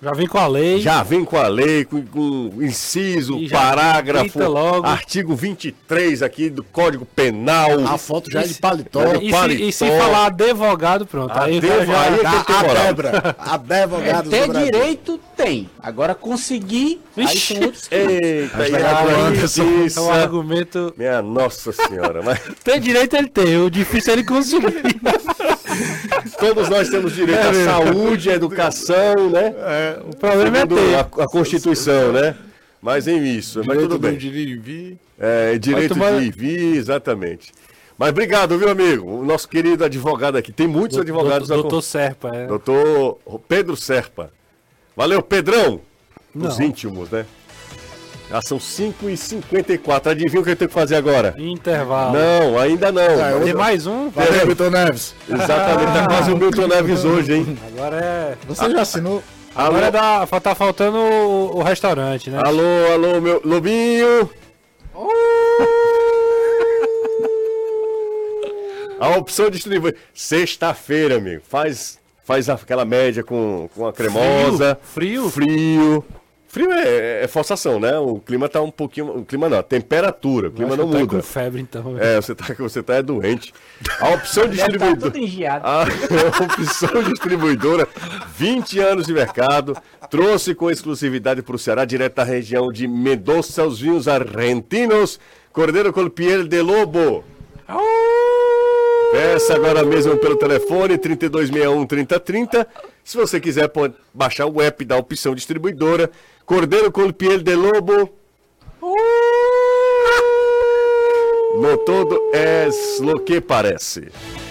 Já 0.03 0.11
vem 0.13 0.27
com 0.27 0.39
a 0.39 0.47
lei. 0.49 0.81
Já 0.81 1.03
vem 1.05 1.25
com 1.25 1.37
a 1.37 1.47
lei, 1.47 1.85
com, 1.85 2.05
com 2.05 2.51
inciso, 2.61 3.39
E 3.39 3.49
parágrafo, 3.49 4.41
artigo 4.85 5.37
23 5.37 6.23
aqui 6.25 6.51
do 6.51 6.65
Código 6.65 7.05
Penal. 7.07 7.87
A 7.87 7.97
foto 7.97 8.29
já 8.31 8.41
é 8.41 8.43
de 8.43 8.51
Isso- 8.51 8.61
paletó. 8.61 9.03
É, 9.05 9.17
E 9.19 9.27
se, 9.27 9.31
paletó. 9.31 9.65
e 9.65 9.73
se 9.73 9.87
falar 9.99 10.27
advogado, 10.27 11.07
pronto. 11.07 11.31
Aí 11.39 11.59
o 11.59 11.63
cara 11.63 11.75
Advo- 11.83 11.93
já. 11.93 12.01
aí 12.03 12.15
é 12.15 12.19
que 12.19 12.27
A, 12.27 12.43
tem 12.45 12.57
a 12.57 12.63
moral. 12.63 12.85
Débora, 12.85 13.37
a 13.39 13.55
advogada 13.55 14.31
ter 14.31 14.47
do 14.47 14.53
Brasil. 14.53 14.71
direito 14.73 15.21
tem. 15.37 15.71
Agora 15.81 16.15
conseguir, 16.17 17.01
aí 17.17 17.27
Vixe. 17.27 17.55
são 17.55 17.63
outros. 17.63 17.89
Eita, 17.93 18.67
e 18.67 18.71
pegar 18.73 18.91
a 19.01 19.03
pro 19.05 19.17
Anderson. 19.21 19.63
É 19.97 20.01
um 20.01 20.11
argumento. 20.13 20.95
Minha 20.99 21.23
nossa 21.23 21.71
senhora, 21.73 22.23
mas 22.23 22.41
Ter 22.65 22.81
direito 22.81 23.15
ele 23.15 23.29
tem, 23.29 23.57
o 23.59 23.71
difícil 23.71 24.11
é 24.13 24.17
ele 24.17 24.25
conseguir. 24.25 24.83
Todos 26.39 26.69
nós 26.69 26.89
temos 26.89 27.13
direito 27.15 27.41
à 27.47 27.55
saúde, 27.65 28.31
à 28.31 28.35
educação, 28.35 29.31
né? 29.31 29.55
É, 29.59 29.99
o 30.11 30.17
problema 30.17 30.59
é 30.59 30.67
ter. 30.67 30.95
A, 30.95 31.01
a 31.01 31.27
Constituição, 31.29 32.13
né? 32.13 32.37
Mas 32.81 33.07
em 33.07 33.25
isso, 33.25 33.63
mas 33.65 33.79
tudo 33.79 33.99
bem. 33.99 34.17
Direito 34.17 34.49
de 34.51 34.57
vir. 34.59 34.99
É, 35.19 35.57
direito 35.59 35.95
tomar- 35.95 36.19
de 36.21 36.31
vir, 36.31 36.77
exatamente. 36.77 37.53
Mas 37.97 38.11
obrigado, 38.11 38.59
viu, 38.59 38.69
amigo? 38.69 39.09
O 39.21 39.25
nosso 39.25 39.49
querido 39.49 39.85
advogado 39.85 40.37
aqui. 40.37 40.51
Tem 40.51 40.67
muitos 40.67 40.99
advogados. 40.99 41.47
Doutor, 41.49 41.63
doutor 41.63 41.83
Serpa, 41.83 42.29
é. 42.35 42.47
Doutor 42.47 43.19
Pedro 43.47 43.77
Serpa. 43.77 44.33
Valeu, 44.97 45.23
Pedrão! 45.23 45.81
Os 46.35 46.59
íntimos, 46.59 47.11
né? 47.11 47.25
Já 48.33 48.41
são 48.41 48.57
5h54. 48.57 50.07
Adivinha 50.07 50.41
o 50.41 50.43
que 50.45 50.51
eu 50.53 50.57
tenho 50.57 50.69
que 50.69 50.75
fazer 50.75 50.97
agora? 50.97 51.35
Intervalo. 51.37 52.17
Não, 52.17 52.59
ainda 52.59 52.91
não. 52.91 53.03
Ah, 53.03 53.45
Tem 53.45 53.53
mais 53.53 53.87
um? 53.87 54.09
Valeu, 54.09 54.47
Vitor 54.47 54.71
Neves. 54.71 55.15
Exatamente, 55.29 55.93
tá 55.93 56.07
quase 56.07 56.33
o 56.33 56.37
Milton 56.39 56.67
Neves 56.67 57.05
hoje, 57.05 57.35
hein? 57.35 57.59
Agora 57.67 57.97
é. 57.99 58.37
Você 58.49 58.71
já 58.71 58.81
assinou? 58.81 59.23
Alô, 59.55 59.77
Agora 59.77 59.87
é 59.89 59.91
da... 59.91 60.27
tá 60.41 60.55
faltando 60.55 60.97
o, 60.97 61.59
o 61.59 61.63
restaurante, 61.63 62.31
né? 62.31 62.41
alô, 62.43 62.63
alô, 62.95 63.21
meu 63.21 63.43
Lobinho! 63.45 64.31
A 68.99 69.11
opção 69.19 69.51
de 69.51 69.57
distribuir. 69.57 69.95
Sexta-feira, 70.15 71.17
amigo. 71.19 71.43
Faz, 71.47 71.99
faz 72.25 72.49
aquela 72.49 72.87
média 72.87 73.23
com, 73.23 73.69
com 73.75 73.87
a 73.87 73.93
cremosa. 73.93 74.79
Frio? 74.83 75.29
Frio. 75.29 76.01
Frio 76.01 76.22
é, 76.61 77.25
é 77.25 77.29
forçação, 77.29 77.81
né? 77.81 77.99
O 77.99 78.19
clima 78.19 78.49
tá 78.49 78.61
um 78.61 78.71
pouquinho. 78.71 79.19
O 79.19 79.25
clima 79.25 79.49
não, 79.49 79.59
a 79.59 79.63
temperatura. 79.63 80.49
O 80.49 80.53
clima 80.53 80.75
Acho 80.75 80.83
não 80.83 80.87
que 80.89 80.93
tá 80.93 80.99
muda. 81.01 81.17
com 81.17 81.23
febre, 81.23 81.61
então. 81.61 81.97
É, 81.99 82.17
você 82.21 82.35
tá, 82.35 82.45
você 82.59 82.83
tá 82.83 82.95
é 82.95 83.03
doente. 83.03 83.55
A 84.01 84.11
opção 84.11 84.47
distribuidora. 84.51 85.19
engiado. 85.19 85.65
A 85.67 85.83
opção 86.45 87.03
distribuidora, 87.05 87.89
20 88.37 88.79
anos 88.81 89.07
de 89.07 89.15
mercado, 89.15 89.77
trouxe 90.11 90.55
com 90.55 90.71
exclusividade 90.71 91.43
para 91.43 91.57
o 91.57 91.59
Ceará, 91.59 91.85
direto 91.85 92.17
da 92.17 92.25
região 92.25 92.71
de 92.71 92.87
Mendoza, 92.87 93.65
os 93.65 93.81
vinhos 93.81 94.07
argentinos, 94.07 95.19
Cordeiro 95.53 95.93
com 95.93 96.09
piel 96.09 96.47
de 96.47 96.61
lobo. 96.63 97.25
Peça 99.13 99.55
agora 99.55 99.85
mesmo 99.85 100.17
pelo 100.17 100.37
telefone 100.37 100.97
3261-3030. 100.97 102.67
Se 103.05 103.17
você 103.17 103.41
quiser, 103.41 103.69
pode 103.69 103.95
baixar 104.15 104.47
o 104.47 104.61
app 104.63 104.85
da 104.85 104.97
opção 104.97 105.35
distribuidora. 105.35 106.11
Cordeiro 106.47 106.91
com 106.93 107.11
piel 107.13 107.39
de 107.39 107.55
lobo. 107.55 108.11
No 111.61 111.77
todo 111.79 112.19
é 112.33 112.69
lo 113.01 113.21
que 113.21 113.41
parece. 113.41 114.09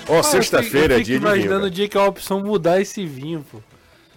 Ó, 0.08 0.22
sexta-feira 0.22 0.96
é 0.96 0.98
eu 1.00 1.04
dia 1.04 1.16
de 1.18 1.20
vinho. 1.20 1.22
imaginando 1.22 1.56
o 1.58 1.62
cara. 1.62 1.72
dia 1.72 1.88
que 1.90 1.98
a 1.98 2.06
opção 2.06 2.42
mudar 2.42 2.80
esse 2.80 3.06
vinho, 3.06 3.46
pô. 3.52 3.60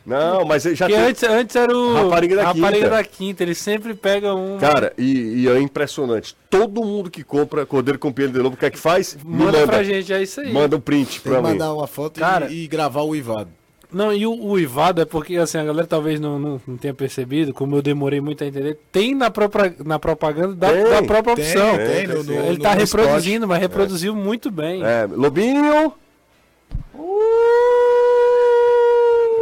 Não, 0.04 0.44
mas 0.44 0.64
já 0.64 0.86
Porque 0.86 0.92
tem... 0.92 0.96
antes, 1.10 1.22
antes 1.22 1.56
era 1.56 1.74
o. 1.74 1.94
Rapariga 1.94 2.36
da 2.36 2.42
Rapariga 2.42 2.72
Quinta. 2.72 2.90
da 2.90 3.04
Quinta. 3.04 3.42
Ele 3.42 3.54
sempre 3.54 3.94
pega 3.94 4.34
um. 4.34 4.58
Cara, 4.58 4.92
e, 4.98 5.44
e 5.44 5.48
é 5.48 5.58
impressionante. 5.58 6.36
Todo 6.50 6.84
mundo 6.84 7.10
que 7.10 7.24
compra 7.24 7.64
Cordeiro 7.64 7.98
com 7.98 8.12
piel 8.12 8.28
de 8.28 8.38
lobo, 8.38 8.54
o 8.54 8.58
que 8.58 8.66
é 8.66 8.70
que 8.70 8.78
faz? 8.78 9.16
Me 9.24 9.44
manda, 9.46 9.66
pra 9.66 9.82
gente, 9.82 10.12
é 10.12 10.22
isso 10.22 10.42
aí. 10.42 10.52
Manda 10.52 10.76
um 10.76 10.80
print 10.80 11.22
Tem 11.22 11.32
pra 11.32 11.40
mim. 11.40 11.48
mandar 11.52 11.72
uma 11.72 11.86
foto 11.86 12.18
e- 12.18 12.20
Cara- 12.20 12.50
e, 12.52 12.66
gravar 12.66 13.00
o 13.02 13.16
Ivado. 13.16 13.48
Não, 13.94 14.12
e 14.12 14.26
o, 14.26 14.34
o 14.34 14.58
Ivado 14.58 15.00
é 15.00 15.04
porque, 15.04 15.36
assim, 15.36 15.56
a 15.56 15.64
galera 15.64 15.86
talvez 15.86 16.18
não, 16.18 16.36
não, 16.38 16.60
não 16.66 16.76
tenha 16.76 16.92
percebido, 16.92 17.54
como 17.54 17.76
eu 17.76 17.82
demorei 17.82 18.20
muito 18.20 18.42
a 18.42 18.46
entender, 18.46 18.76
tem 18.90 19.14
na, 19.14 19.30
própria, 19.30 19.72
na 19.84 19.98
propaganda 20.00 20.54
da, 20.54 20.72
Tem, 20.72 20.84
da 20.84 21.02
própria 21.02 21.36
Tem, 21.36 21.44
opção. 21.44 21.76
tem, 21.76 22.06
no, 22.08 22.24
no, 22.24 22.32
Ele 22.32 22.56
no- 22.58 22.62
tá 22.62 22.74
no 22.74 22.80
reproduzindo, 22.80 23.46
mas 23.46 23.60
reproduziu 23.60 24.14
muito 24.16 24.50
bem. 24.50 24.82
É, 24.82 25.06
Lobinho! 25.06 25.92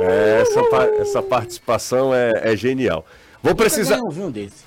É, 0.00 0.42
essa, 0.42 0.60
essa 1.00 1.22
participação 1.22 2.14
é, 2.14 2.30
é 2.52 2.56
genial. 2.56 3.06
Vou 3.42 3.54
precisar. 3.54 4.00
um 4.00 4.30
desse. 4.30 4.64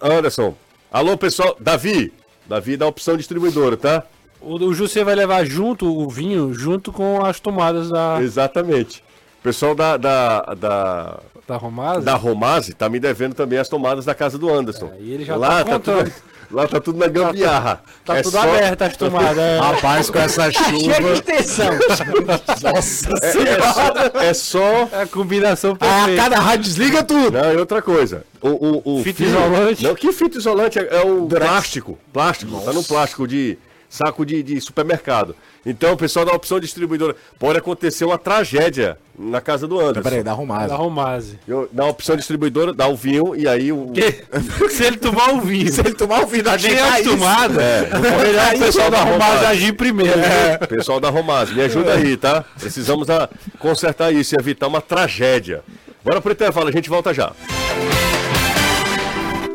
Anderson. 0.00 0.54
Alô, 0.90 1.16
pessoal. 1.16 1.56
Davi. 1.58 2.12
Davi 2.46 2.76
da 2.76 2.86
opção 2.86 3.16
distribuidora, 3.16 3.76
tá? 3.76 4.04
O, 4.40 4.56
o 4.56 4.74
José 4.74 5.04
vai 5.04 5.14
levar 5.14 5.44
junto 5.44 5.86
o 5.86 6.08
vinho, 6.08 6.52
junto 6.52 6.92
com 6.92 7.24
as 7.24 7.38
tomadas 7.40 7.88
da, 7.88 8.18
Exatamente. 8.20 9.02
O 9.42 9.44
pessoal 9.44 9.74
da, 9.74 9.96
da, 9.96 10.40
da, 10.56 11.18
da 11.48 11.56
Romasa. 11.56 12.00
da 12.00 12.14
Romase 12.14 12.72
tá 12.74 12.88
me 12.88 13.00
devendo 13.00 13.34
também 13.34 13.58
as 13.58 13.68
tomadas 13.68 14.04
da 14.04 14.14
casa 14.14 14.38
do 14.38 14.48
Anderson. 14.52 14.92
É, 14.96 15.02
e 15.02 15.12
ele 15.12 15.24
já 15.24 15.34
lá 15.36 15.64
tá 15.64 15.78
tudo, 15.78 15.92
contando. 15.96 16.12
Lá 16.52 16.68
tá 16.68 16.80
tudo 16.80 16.98
na 16.98 17.08
gambiarra. 17.08 17.82
Tá 18.04 18.18
É 18.18 18.22
tudo 18.22 18.32
só- 18.34 18.42
aberto 18.42 18.82
as 18.82 18.96
tomadas. 18.96 19.38
é. 19.38 19.58
Rapaz, 19.58 20.10
com 20.10 20.18
essa 20.18 20.48
Cheio 20.52 20.78
de 20.78 20.94
chuva. 20.94 21.12
extensão. 21.14 21.70
Nossa 22.62 23.08
É, 23.22 23.28
é 23.28 23.72
só, 23.72 24.18
é 24.20 24.34
só 24.34 24.88
É 24.92 25.02
a 25.02 25.06
combinação 25.06 25.72
Ah, 25.80 25.96
perfeita. 25.96 26.22
cada 26.22 26.36
rádio 26.38 26.64
desliga 26.64 27.02
tudo. 27.02 27.32
Não, 27.32 27.52
e 27.52 27.56
outra 27.56 27.82
coisa. 27.82 28.24
O, 28.40 28.48
o, 28.48 28.98
o 29.00 29.02
Fita 29.02 29.18
fio- 29.18 29.28
isolante? 29.28 29.82
Não, 29.84 29.94
que 29.94 30.12
fita 30.12 30.38
isolante? 30.38 30.78
É, 30.78 30.96
é 30.98 31.00
o 31.04 31.26
plástico. 31.26 31.98
Plástico. 32.12 32.60
Tá 32.60 32.72
no 32.72 32.84
plástico 32.84 33.26
de 33.26 33.58
saco 33.92 34.24
de, 34.24 34.42
de 34.42 34.58
supermercado. 34.60 35.36
Então, 35.66 35.92
o 35.92 35.96
pessoal 35.96 36.24
da 36.24 36.32
opção 36.32 36.58
distribuidora. 36.58 37.14
Pode 37.38 37.58
acontecer 37.58 38.04
uma 38.06 38.16
tragédia 38.16 38.96
na 39.16 39.40
casa 39.40 39.68
do 39.68 39.78
Anderson. 39.78 40.02
Peraí, 40.02 40.22
dá 40.22 40.30
Da 40.30 40.32
arrumada. 40.32 40.74
Romase. 40.74 41.38
Eu, 41.46 41.68
na 41.72 41.84
opção 41.86 42.16
distribuidora, 42.16 42.72
dá 42.72 42.88
o 42.88 42.96
vinho 42.96 43.36
e 43.36 43.46
aí 43.46 43.70
o. 43.70 43.92
Se 44.70 44.84
ele 44.84 44.96
tomar 44.96 45.34
o 45.34 45.42
vinho. 45.42 45.70
Se 45.70 45.80
ele 45.80 45.92
tomar 45.92 46.22
o 46.22 46.26
vinho 46.26 46.42
da 46.42 46.56
gente, 46.56 46.74
é 46.74 46.78
é 46.78 46.88
acostumado, 46.88 47.60
é 47.60 47.90
melhor 47.98 48.54
o 48.54 48.58
pessoal 48.58 48.90
da 48.90 49.00
Romase 49.02 49.44
agir 49.44 49.72
primeiro. 49.74 50.18
né? 50.18 50.58
Pessoal 50.58 50.98
da 50.98 51.10
Romaz, 51.10 51.52
me 51.52 51.60
ajuda 51.60 51.92
aí, 51.92 52.16
tá? 52.16 52.44
Precisamos 52.58 53.10
a, 53.10 53.28
consertar 53.58 54.10
isso 54.12 54.34
e 54.34 54.40
evitar 54.40 54.68
uma 54.68 54.80
tragédia. 54.80 55.62
Bora 56.02 56.20
pro 56.20 56.32
intervalo, 56.32 56.68
a 56.68 56.72
gente 56.72 56.88
volta 56.88 57.12
já. 57.12 57.32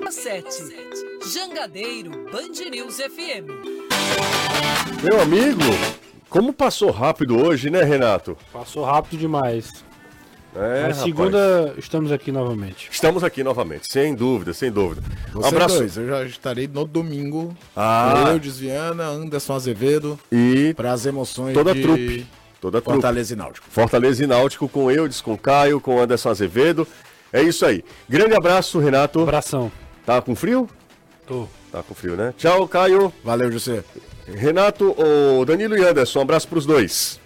7. 0.10 0.87
Jangadeiro 1.34 2.12
Band 2.32 2.70
News 2.72 2.98
FM. 2.98 3.50
Meu 5.04 5.20
amigo, 5.22 5.60
como 6.30 6.54
passou 6.54 6.90
rápido 6.90 7.38
hoje, 7.38 7.70
né, 7.70 7.84
Renato? 7.84 8.38
Passou 8.54 8.86
rápido 8.86 9.20
demais. 9.20 9.74
É, 10.56 10.60
Na 10.60 10.88
rapaz. 10.88 10.98
segunda, 10.98 11.76
estamos 11.78 12.12
aqui 12.12 12.32
novamente. 12.32 12.88
Estamos 12.92 13.24
aqui 13.24 13.44
novamente, 13.44 13.92
sem 13.92 14.16
dúvida, 14.16 14.54
sem 14.54 14.72
dúvida. 14.72 15.04
Um 15.36 15.46
abraço. 15.46 15.80
dois, 15.80 15.98
eu 15.98 16.08
já 16.08 16.24
estarei 16.24 16.68
no 16.68 16.86
domingo. 16.86 17.56
Ah. 17.76 18.24
Eu, 18.30 18.40
Desviana, 18.40 19.06
Anderson 19.08 19.54
Azevedo, 19.54 20.18
E 20.32 20.74
para 20.76 20.94
as 20.94 21.06
emoções 21.06 21.54
toda 21.54 21.72
a 21.72 21.74
de 21.74 21.82
trupe. 21.82 22.28
Toda 22.62 22.78
a 22.78 22.82
trupe. 22.82 22.96
Fortaleza 22.96 23.34
e 23.34 23.36
Náutico. 23.36 23.68
Fortaleza 23.70 24.24
e 24.24 24.28
Náutico 24.28 24.70
com 24.70 24.90
Eudes, 24.90 25.20
com 25.22 25.38
Caio, 25.38 25.82
com 25.82 26.00
Anderson 26.02 26.30
Azevedo. 26.30 26.88
É 27.34 27.44
isso 27.44 27.66
aí. 27.66 27.84
Grande 28.08 28.34
abraço, 28.34 28.80
Renato. 28.80 29.20
Abração. 29.20 29.70
Tá 30.06 30.22
com 30.22 30.34
frio? 30.34 30.68
Tô. 31.28 31.48
Tá 31.72 31.84
com 31.84 31.94
frio, 31.94 32.16
né? 32.16 32.34
Tchau, 32.38 32.68
Caio. 32.68 33.14
Valeu, 33.24 33.52
José. 33.52 33.84
Renato, 34.26 34.96
o 35.00 35.46
Danilo 35.46 35.78
e 35.78 35.84
Anderson, 35.84 36.20
um 36.20 36.22
abraço 36.24 36.48
pros 36.48 36.66
dois. 36.66 37.20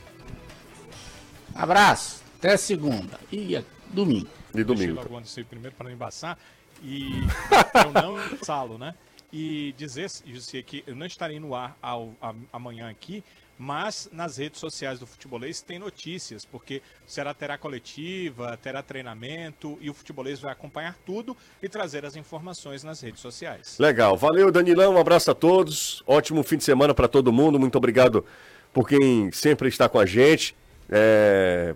Abraço. 1.53 2.21
Até 2.39 2.57
segunda. 2.57 3.19
E 3.31 3.55
é 3.55 3.63
domingo. 3.89 4.27
De 4.53 4.63
domingo. 4.63 4.93
Deixei 4.95 5.03
logo 5.03 5.17
antes 5.17 5.33
de 5.33 5.41
ir 5.41 5.45
primeiro 5.45 5.75
para 5.75 5.85
não 5.85 5.93
embaçar. 5.93 6.37
E 6.83 7.09
eu 7.85 7.91
não 8.01 8.17
salo, 8.43 8.77
né? 8.77 8.95
E 9.31 9.73
dizer, 9.77 10.09
Jussi, 10.25 10.61
que 10.63 10.83
eu 10.85 10.95
não 10.95 11.05
estarei 11.05 11.39
no 11.39 11.53
ar 11.55 11.77
ao, 11.81 12.13
a- 12.21 12.33
amanhã 12.51 12.89
aqui, 12.89 13.23
mas 13.61 14.09
nas 14.11 14.37
redes 14.37 14.59
sociais 14.59 14.97
do 14.97 15.05
Futebolês 15.05 15.61
tem 15.61 15.77
notícias, 15.77 16.43
porque 16.43 16.81
o 17.07 17.11
Ceará 17.11 17.31
terá 17.31 17.59
coletiva, 17.59 18.57
terá 18.57 18.81
treinamento 18.81 19.77
e 19.79 19.87
o 19.87 19.93
Futebolês 19.93 20.39
vai 20.39 20.51
acompanhar 20.51 20.97
tudo 21.05 21.37
e 21.61 21.69
trazer 21.69 22.03
as 22.03 22.15
informações 22.15 22.83
nas 22.83 22.99
redes 23.01 23.21
sociais. 23.21 23.77
Legal. 23.77 24.17
Valeu, 24.17 24.51
Danilão. 24.51 24.95
Um 24.95 24.97
abraço 24.97 25.29
a 25.29 25.35
todos. 25.35 26.01
Ótimo 26.07 26.41
fim 26.41 26.57
de 26.57 26.63
semana 26.63 26.91
para 26.95 27.07
todo 27.07 27.31
mundo. 27.31 27.59
Muito 27.59 27.77
obrigado 27.77 28.25
por 28.73 28.89
quem 28.89 29.31
sempre 29.31 29.69
está 29.69 29.87
com 29.87 29.99
a 29.99 30.07
gente. 30.07 30.55
É, 30.89 31.75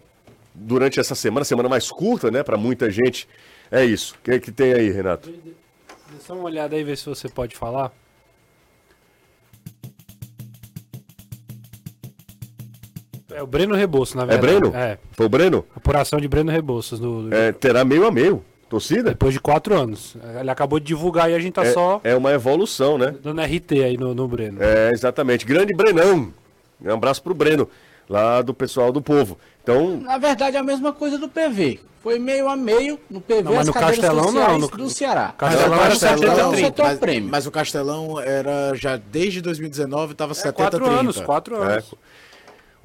Durante 0.56 1.00
essa 1.00 1.14
semana, 1.14 1.44
semana 1.44 1.68
mais 1.68 1.92
curta, 1.92 2.32
né? 2.32 2.42
Para 2.42 2.58
muita 2.58 2.90
gente. 2.90 3.28
É 3.70 3.84
isso. 3.84 4.16
O 4.16 4.24
que, 4.24 4.32
é 4.32 4.40
que 4.40 4.52
tem 4.52 4.74
aí, 4.74 4.90
Renato? 4.90 5.30
Dê 5.30 5.54
só 6.20 6.34
uma 6.34 6.46
olhada 6.46 6.76
aí, 6.76 6.84
ver 6.84 6.98
se 6.98 7.06
você 7.06 7.28
pode 7.28 7.56
falar. 7.56 7.92
É 13.36 13.44
o 13.44 13.48
Breno 13.48 13.76
Rebouças, 13.76 14.16
na 14.16 14.24
É 14.24 14.26
verdade. 14.26 14.60
Breno? 14.60 14.76
É. 14.76 14.98
Foi 15.12 15.26
o 15.26 15.30
Breno? 15.30 15.66
Apuração 15.76 16.20
de 16.20 16.28
Breno 16.28 16.52
Rebouças. 16.52 17.00
Do, 17.00 17.24
do- 17.30 17.36
É, 17.36 17.52
terá 17.52 17.84
meio 17.84 18.06
a 18.08 18.12
meio. 18.12 18.44
Torcida? 18.70 19.10
Depois 19.12 19.32
de 19.34 19.40
quatro 19.40 19.76
anos. 19.80 20.18
Ele 20.40 20.50
acabou 20.50 20.80
de 20.80 20.86
divulgar 20.88 21.30
e 21.30 21.36
a 21.36 21.40
gente 21.40 21.54
tá 21.54 21.66
só 21.72 22.02
É, 22.04 22.12
é 22.12 22.16
uma 22.16 22.32
evolução, 22.32 22.98
né? 22.98 23.14
dando 23.22 23.40
RT 23.42 23.72
aí 23.84 23.96
no, 23.98 24.16
no 24.16 24.28
Breno. 24.28 24.58
É, 24.62 24.90
exatamente. 24.92 25.46
Grande 25.46 25.74
Brenão. 25.76 26.34
Um 26.84 26.92
abraço 26.94 27.22
pro 27.22 27.34
Breno, 27.36 27.70
lá 28.10 28.42
do 28.42 28.54
pessoal 28.56 28.92
do 28.92 29.02
povo. 29.02 29.38
Então, 29.62 29.98
Na 29.98 30.18
verdade, 30.18 30.58
é 30.58 30.60
a 30.60 30.64
mesma 30.64 30.92
coisa 30.92 31.18
do 31.18 31.30
PV. 31.30 31.80
Foi 32.02 32.20
meio 32.20 32.48
a 32.50 32.56
meio 32.56 33.00
no 33.10 33.22
PV 33.22 33.44
Não, 33.44 33.52
mas 33.54 33.62
as 33.62 33.68
no 33.68 33.74
Castelão, 33.74 34.32
não, 34.32 34.60
no- 34.60 34.68
do 34.68 34.90
Ceará. 34.90 35.34
Castelão 35.38 35.70
Mas 35.70 35.80
era 35.80 35.88
o 35.88 36.00
Castelão 36.00 36.18
70, 36.18 36.40
é 36.42 36.46
o 36.46 36.52
30. 36.52 36.66
setor 36.68 36.86
mas, 36.86 37.00
prêmio. 37.00 37.30
mas 37.32 37.48
o 37.48 37.52
Castelão 37.52 38.20
era 38.20 38.74
já 38.76 38.98
desde 38.98 39.42
2019 39.42 40.12
estava 40.12 40.32
É, 40.34 40.36
70 40.36 40.54
quatro 40.56 40.80
30. 40.86 41.00
anos, 41.00 41.22
quatro 41.22 41.56
é, 41.56 41.74
anos. 41.74 41.94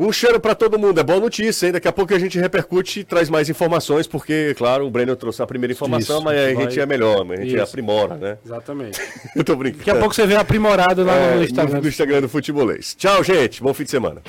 Um 0.03 0.11
cheiro 0.11 0.41
para 0.41 0.55
todo 0.55 0.79
mundo, 0.79 0.99
é 0.99 1.03
boa 1.03 1.21
notícia, 1.21 1.67
hein? 1.67 1.73
Daqui 1.73 1.87
a 1.87 1.93
pouco 1.93 2.15
a 2.15 2.19
gente 2.19 2.39
repercute 2.39 3.01
e 3.01 3.05
traz 3.05 3.29
mais 3.29 3.51
informações, 3.51 4.07
porque, 4.07 4.55
claro, 4.57 4.87
o 4.87 4.91
Breno 4.91 5.15
trouxe 5.15 5.43
a 5.43 5.47
primeira 5.47 5.75
informação, 5.75 6.17
Isso, 6.17 6.25
mas 6.25 6.39
a 6.39 6.55
vai... 6.55 6.57
gente 6.57 6.81
é 6.81 6.87
melhor, 6.87 7.31
a 7.31 7.37
gente 7.37 7.55
Isso. 7.55 7.63
aprimora, 7.63 8.17
né? 8.17 8.39
Exatamente. 8.43 8.99
Eu 9.37 9.45
tô 9.45 9.55
brincando. 9.55 9.85
Daqui 9.85 9.91
a 9.91 9.97
pouco 9.97 10.15
você 10.15 10.27
vê 10.27 10.37
aprimorado 10.37 11.05
lá 11.05 11.15
é, 11.15 11.35
no 11.35 11.45
Instagram. 11.45 11.81
No 11.83 11.89
Instagram 11.89 12.21
do 12.23 12.31
Futebolês. 12.31 12.95
Tchau, 12.95 13.23
gente. 13.23 13.63
Bom 13.63 13.75
fim 13.75 13.85
de 13.85 13.91
semana. 13.91 14.23